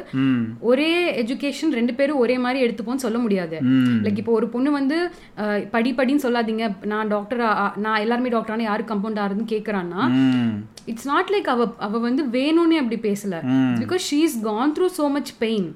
ஒரே 0.62 0.90
எஜுகேஷன் 1.22 1.72
ரெண்டு 1.72 1.94
பேரும் 1.94 2.18
ஒரே 2.18 2.38
மாதிரி 2.38 2.64
எடுத்துப்போம்னு 2.64 3.04
சொல்ல 3.04 3.18
முடியாது. 3.18 3.56
லைக் 4.04 4.18
இப்போ 4.18 4.32
ஒரு 4.32 4.48
பொண்ணு 4.48 4.70
வந்து 4.70 4.98
அஹ், 5.38 5.62
படி 5.70 5.92
படின்னு 5.92 6.24
சொல்லாதீங்க. 6.24 6.64
நான் 6.86 7.08
டாக்டர் 7.08 7.42
நான் 7.78 8.00
எல்லாருமே 8.00 8.30
டாக்டரான 8.30 8.62
யாரு 8.62 8.84
கம்பவுண்ட் 8.88 9.22
ஆறுதுன்னு 9.22 9.52
கேக்குறான்னா 9.52 10.02
இட்ஸ் 10.86 11.06
நாட் 11.06 11.30
லைக் 11.30 11.48
அவ 11.48 11.64
அவ 11.80 11.98
வந்து 12.00 12.22
வேணும்னே 12.32 12.78
அப்படி 12.78 12.98
பேசல. 13.02 13.34
Because 13.80 14.06
she 14.08 14.20
is 14.22 14.38
gone 14.42 14.72
through 14.72 14.88
so 14.96 15.06
much 15.10 15.32
pain 15.38 15.68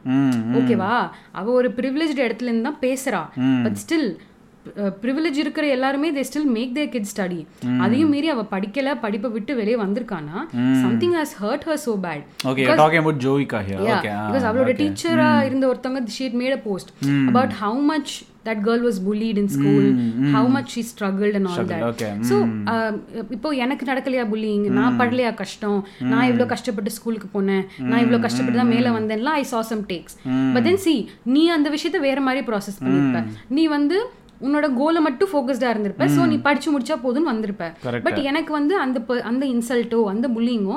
ஓகேவா 0.58 0.94
அவ 1.32 1.46
ஒரு 1.52 1.68
ப்ரிவிலேஜ் 1.76 1.94
இடத்துல 2.20 2.50
இருந்து 2.50 2.62
தான் 2.64 2.82
பேசுறா. 2.82 3.22
பட் 3.64 3.78
ஸ்டில் 3.82 4.08
ப்ரிவிலேஜ் 5.02 5.40
இருக்கிற 5.44 5.64
எல்லாருமே 5.76 6.10
they 6.18 6.24
still 6.28 6.48
make 6.58 6.76
their 6.78 6.92
kid 6.94 7.10
study 7.12 7.40
அதையும் 7.86 8.12
மீறி 8.14 8.30
அவ 8.34 8.44
படிக்கல 8.54 8.94
படிப்பை 9.04 9.30
விட்டு 9.36 9.54
வெளியே 9.60 9.78
வந்திருக்கானா? 9.84 10.38
Something 10.84 11.16
has 11.18 11.34
hurt 11.42 11.66
her 11.70 11.82
so 11.88 11.94
bad 12.06 12.24
okay 12.52 12.70
talking 12.84 13.02
about 13.04 13.20
Jovika 13.26 13.60
here 13.68 13.84
okay 13.96 14.14
because 14.30 14.48
அவளோட 14.50 14.74
டீச்சரா 14.82 15.32
இருந்த 15.50 15.66
ஒருத்தவங்க 15.72 16.16
she'd 16.20 16.38
made 16.42 16.56
a 16.60 16.62
post 16.70 16.90
about 17.30 17.54
how 17.64 17.82
much 17.92 18.14
that 18.48 18.60
girl 18.66 18.82
was 18.86 18.98
bullied 19.06 19.38
in 19.42 19.50
school 19.54 19.86
how 20.34 20.50
much 20.56 20.68
she 20.74 20.82
struggled 20.90 21.36
and 21.38 21.48
all 21.52 21.70
that. 21.70 22.02
So 22.28 22.36
இப்போ 23.36 23.48
எனக்கு 23.64 23.84
நடக்கலையா 23.90 24.24
pulling 24.32 24.66
நான் 24.78 24.98
படலையா 25.00 25.30
கஷ்டம்? 25.40 25.80
நான் 26.12 26.26
இவ்வளோ 26.30 26.46
கஷ்டப்பட்டு 26.52 26.92
ஸ்கூலுக்கு 26.98 27.30
போனேன்? 27.34 27.64
நான் 27.88 28.02
இவ்வளோ 28.04 28.20
கஷ்டப்பட்டு 28.26 28.60
தான் 28.62 28.72
மேலே 28.74 28.92
வந்தேன்லாம் 28.98 29.38
I 29.40 29.46
saw 29.54 29.62
some 29.70 29.82
takes 29.90 30.16
but 30.56 30.66
then 30.68 30.80
see 30.86 30.94
நீ 31.36 31.42
அந்த 31.56 31.70
விஷயத்த 31.76 32.00
வேற 32.08 32.20
மாதிரி 32.28 32.44
ப்ராசஸ் 32.50 32.80
பண்ணிருப்ப. 32.84 33.22
நீ 33.58 33.64
வந்து 33.76 33.98
உன்னோட 34.44 34.66
கோலை 34.80 35.00
மட்டும் 35.06 35.30
ஃபோக்கஸ்டா 35.32 35.70
இருந்திருப்ப. 35.72 36.06
ஸோ 36.16 36.20
நீ 36.32 36.36
படிச்சு 36.46 36.68
முடிச்சா 36.74 36.96
போதும்னு 37.06 37.32
வந்திருப்ப. 37.32 37.64
பட் 38.06 38.20
எனக்கு 38.30 38.52
வந்து 38.58 38.76
அந்த 38.84 38.98
அந்த 39.32 39.44
இன்சல்ட்டோ 39.54 40.00
அந்த 40.12 40.28
புல்லிங்கோ 40.36 40.76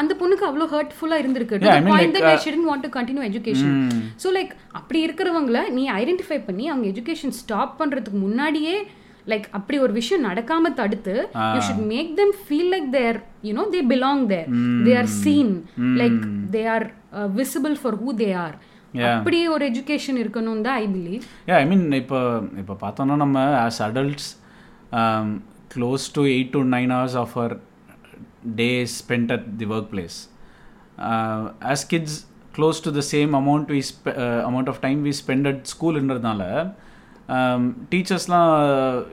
அந்த 0.00 0.12
பொண்ணுக்கு 0.20 0.44
அவ்வளோ 0.48 0.66
ஹர்ட்ஃபுல்லா 0.74 1.16
இருந்திருக்கு. 1.22 1.56
Point 1.90 2.14
like, 2.14 2.14
that 2.16 2.28
I 2.34 2.36
shouldn't 2.44 2.68
want 2.68 2.84
to 2.86 2.90
continue 2.96 3.24
education 3.30 3.74
so 4.22 4.28
like 4.36 4.52
அப்படி 4.78 4.98
இருக்கிறவங்கள 5.06 5.60
நீ 5.76 5.84
ஐடென்டிஃபை 6.00 6.38
பண்ணி 6.48 6.64
அவங்க 6.72 6.86
எஜுகேஷன் 6.92 7.34
ஸ்டாப் 7.40 7.74
பண்றதுக்கு 7.80 8.20
முன்னாடியே 8.26 8.76
லைக் 9.30 9.46
அப்படி 9.58 9.76
ஒரு 9.86 9.92
விஷயம் 9.98 10.24
நடக்காம 10.28 10.72
தடுத்து 10.80 11.14
you 11.54 11.60
should 11.68 11.84
make 11.92 12.12
them 12.20 12.32
feel 12.44 12.70
like 12.74 12.88
there 12.96 13.18
you know 13.48 13.64
they 13.74 13.80
belong 13.92 14.24
there 14.32 14.48
they 14.86 14.94
are 15.02 15.10
seen 15.22 15.52
like 16.00 16.20
they 16.54 16.62
are 16.76 16.86
visible 17.40 17.76
for 17.82 17.98
who 18.02 18.14
they 18.22 18.30
are. 18.44 18.56
அப்படி 18.98 19.40
ஒரு 19.48 19.64
எஜுகேஷன் 19.70 20.20
இருக்கணும் 20.22 20.62
தான் 20.66 20.78
I 20.82 20.86
believe 20.94 21.24
yeah 21.48 21.56
I 21.56 21.66
mean 21.70 21.84
இப்போ 21.98 22.20
இப்போ 22.62 22.74
பார்த்தோன்னா 22.82 23.16
நம்ம 23.16 23.44
as 23.64 23.80
adults 23.88 24.28
close 25.74 26.06
to 26.12 26.22
eight 26.32 26.52
to 26.52 26.62
nine 26.74 26.92
hours 26.96 27.18
of 27.22 27.34
our 27.38 27.54
day 28.60 28.68
spend 28.96 29.32
at 29.32 29.46
the 29.60 29.68
work 29.74 29.90
place 29.94 30.18
as 31.72 31.84
kids 31.86 32.18
close 32.54 32.80
to 32.86 32.92
the 32.98 33.02
same 33.12 33.34
amount 33.40 33.70
we 33.74 33.80
amount 34.48 34.70
of 34.72 34.80
time 34.86 35.00
we 35.02 35.12
spend 35.22 35.48
at 35.48 35.62
ஸ்கூல்ன்றதுனால 35.74 36.42
டீச்சர்ஸ்லாம் 37.90 38.50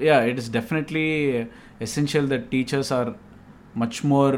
yeah 0.07 0.17
it 0.29 0.39
is 0.43 0.51
definitely 0.51 1.07
essential 1.87 2.29
that 2.33 2.47
teachers 2.53 2.91
are 2.99 3.11
much 3.75 3.99
more 4.05 4.37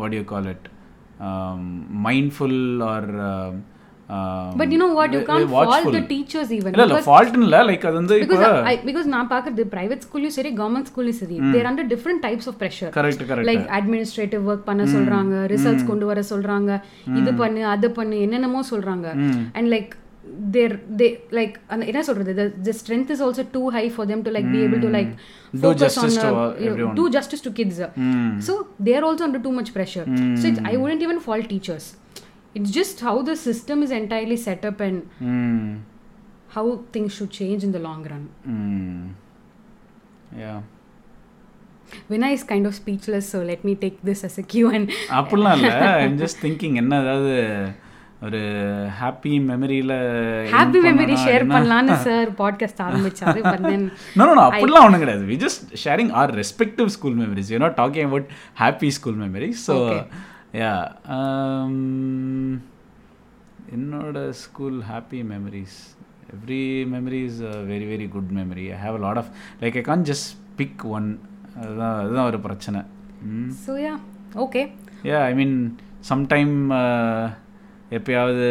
what 0.00 0.16
you 0.18 0.24
call 0.24 0.48
it 0.50 0.66
mindful 2.06 2.60
are 2.88 3.08
but 4.58 4.70
you 4.72 4.78
know 4.78 4.88
what 4.92 5.14
you 5.14 5.20
can 5.22 5.42
fall 5.52 5.86
the 5.90 6.00
teachers 6.10 6.52
even 6.56 6.72
இல்ல 6.72 6.84
இல்ல 6.84 7.00
ஃபால்ட்னு 7.06 7.42
இல்ல. 7.42 7.58
Like 7.64 7.84
அது 7.86 7.96
வந்து 7.96 8.16
because 8.22 8.44
because 8.86 9.08
நான் 9.14 9.30
பார்க்கறது 9.30 9.64
private 9.74 10.04
ஸ்கூல்லையும் 10.06 10.36
சரி 10.36 10.52
கவர்மெண்ட் 10.56 10.90
ஸ்கூல்லையும் 10.90 11.20
சரி. 11.20 11.36
They're 11.52 11.66
under 11.66 11.90
different 11.90 12.22
types 12.22 12.48
of 12.48 12.58
pressure 12.60 12.92
correct 12.96 13.24
correct 13.30 13.48
like 13.50 13.66
administrative 13.78 14.44
work 14.50 14.64
பண்ண 14.64 14.84
சொல்றாங்க 14.94 15.44
ரிசல்ட்ஸ் 15.54 15.86
கொண்டு 15.86 16.06
வர 16.06 16.22
சொல்றாங்க 16.30 16.70
இது 17.16 17.34
பண்ணு 17.34 17.66
அது 17.66 17.90
பண்ணு 17.90 18.18
என்னென்னமோ 18.20 18.62
சொல்றாங்க. 18.70 19.06
And 19.52 19.70
like 19.74 19.92
there 20.55 20.73
they 20.99 21.07
like 21.37 21.55
அந்த 21.71 21.83
என்ன 21.91 22.01
சொல்றது 22.09 22.33
the 22.67 22.73
strength 22.73 23.09
is 23.15 23.21
also 23.25 23.43
too 23.55 23.65
high 23.69 23.89
for 23.89 24.03
them 24.11 24.19
to 24.25 24.31
like 24.31 24.47
be 24.51 24.61
able 24.67 24.81
to 24.85 24.89
like 24.89 25.09
Do 25.53 25.59
focus 25.63 25.81
justice 25.83 26.15
on 26.17 26.23
to 26.23 26.29
uh, 26.29 26.39
all- 26.41 26.53
you 26.57 26.67
know, 26.67 26.75
everyone. 26.75 26.95
do 26.99 27.05
justice 27.09 27.41
to 27.47 27.51
kids 27.51 27.77
so 28.39 28.53
they 28.85 28.93
are 28.99 29.05
also 29.09 29.23
under 29.23 29.41
too 29.47 29.53
much 29.59 29.71
pressure 29.77 30.05
so 30.39 30.45
it's, 30.51 30.61
i 30.71 30.77
wouldn't 30.81 31.03
even 31.07 31.19
fault 31.19 31.47
teachers 31.47 31.85
it's 32.55 32.71
just 32.71 32.97
how 33.07 33.15
the 33.21 33.35
system 33.39 33.77
is 33.85 33.91
entirely 33.99 34.37
set 34.47 34.63
up 34.65 34.79
and 34.87 34.97
ம் 35.31 35.73
how 36.55 36.65
things 36.95 37.11
should 37.17 37.31
change 37.41 37.61
in 37.63 37.73
the 37.77 37.83
long 37.87 38.01
run 38.11 38.23
ம் 38.55 39.05
யா 40.43 40.53
Vinay 42.09 42.33
is 42.33 42.43
kind 42.43 42.65
of 42.65 42.73
speechless 42.73 43.25
so 43.29 43.39
let 43.43 43.63
me 43.63 43.75
take 43.75 43.97
this 44.01 44.23
as 44.23 44.37
a 44.37 44.45
cue 44.51 44.69
and 44.77 44.85
அப்படிலாம் 45.19 45.57
இல்லை 45.59 45.73
I'm 46.03 46.19
just 46.23 46.39
thinking 46.45 46.75
என்ன 46.75 47.01
ஏதாவது 47.03 47.33
ஒரு 48.22 48.38
happy 49.00 49.32
மெமரியில் 49.48 49.92
happy 50.54 50.78
memory 50.86 51.16
share 51.24 51.44
பண்ணலாம்னு 51.52 51.96
sir 52.06 52.30
podcast 52.40 52.80
ஆரம்பிச்சாரு 52.86 53.40
but 53.44 53.62
then 53.66 53.84
no 54.18 54.24
no 54.30 54.44
அப்படிலாம் 54.46 54.86
ஒன்றும் 54.86 55.02
கிடையாது. 55.04 55.24
We 55.30 55.36
just 55.44 55.62
sharing 55.84 56.10
our 56.20 56.32
respective 56.40 56.88
school 56.96 57.16
memories 57.20 57.52
you 57.54 57.60
not 57.64 57.78
talking 57.78 58.08
about 58.08 58.28
happy 58.62 58.90
school 58.98 59.18
memories 59.24 59.62
so 59.68 59.76
yeah 60.60 60.72
என்னோட 63.72 64.18
school 64.42 64.78
happy 64.90 65.20
memories 65.32 65.78
every 66.34 66.62
memory 66.92 67.22
is 67.28 67.40
very 67.70 67.86
very 67.90 68.06
good 68.08 68.30
memory 68.38 68.64
I 68.72 68.78
have 68.84 68.96
a 68.98 69.04
lot 69.06 69.20
of 69.22 69.30
like 69.62 69.76
I 69.76 69.84
can 69.84 70.04
just 70.10 70.28
pick 70.56 70.84
one 70.96 71.08
அதுதான் 71.58 71.98
அதுதான் 71.98 72.28
ஒரு 72.28 72.40
பிரச்சனை. 72.40 72.80
so 73.60 73.72
yeah 73.78 73.96
okay. 74.36 74.64
Yeah 75.08 75.20
I 75.24 75.32
mean 75.34 75.56
sometime 76.10 76.54
எப்பயாவது 77.90 78.46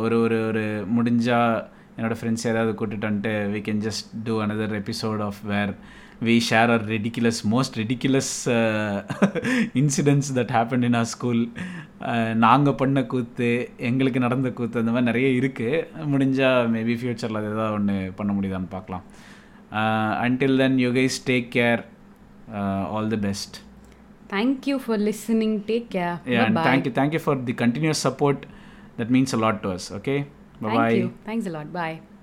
ஒரு 0.00 0.20
ஒரு 0.20 0.46
ஒரு 0.46 0.86
முடிஞ்சா 0.96 1.64
என்னோட 1.98 2.14
ஃப்ரெண்ட்ஸ் 2.20 2.46
ஏதாவது 2.46 2.72
கூட்டிட்டு 2.80 3.06
வந்துட்டு 3.10 3.32
we 3.52 3.60
can 3.68 3.82
just 3.86 4.06
do 4.24 4.42
another 4.42 4.82
episode 4.82 5.22
of 5.22 5.40
where 5.42 5.74
we 6.22 6.40
share 6.50 6.70
our 6.70 6.86
ridiculous 6.86 7.40
most 7.50 7.76
ridiculous 7.76 8.48
incidents 9.74 10.30
that 10.34 10.52
happen 10.56 10.82
in 10.82 10.94
our 10.94 11.04
school 11.04 11.52
நாங்கள் 12.34 12.74
பண்ண 12.74 13.04
கூத்து 13.04 13.70
எங்களுக்கு 13.76 14.20
நடந்த 14.20 14.50
கூத்து 14.50 14.78
அந்த 14.78 14.90
மாதிரி 14.90 15.10
நிறைய 15.10 15.40
இருக்குது 15.40 15.86
முடிஞ்சால் 16.12 16.70
மேபி 16.76 16.96
ஃப்யூச்சரில் 17.00 17.40
அது 17.40 17.50
ஏதாவது 17.50 17.72
ஒன்று 17.72 18.12
பண்ண 18.16 18.32
முடியுதான்னு 18.32 18.70
பார்க்கலாம். 18.70 19.04
Until 20.24 20.56
then 20.56 20.78
you 20.78 20.90
guys 20.90 21.20
take 21.26 21.48
care 21.58 21.84
all 22.90 23.08
the 23.08 23.16
best 23.16 23.56
thank 24.28 24.66
you 24.66 24.78
for 24.78 24.96
listening. 24.98 25.62
Take 25.66 25.88
care. 25.90 26.20
Yeah 26.26 26.38
bye 26.38 26.44
and 26.46 26.54
bye 26.54 26.62
thank 26.62 26.86
that 28.96 29.10
means 29.10 29.32
a 29.32 29.36
lot 29.36 29.62
to 29.62 29.70
us 29.70 29.90
okay? 29.90 30.26
Bye 30.60 30.68
bye 30.68 30.76
thank 30.76 30.96
you. 31.02 31.14
Thanks 31.24 31.46
a 31.46 31.50
lot. 31.50 31.72
Bye. 31.72 32.13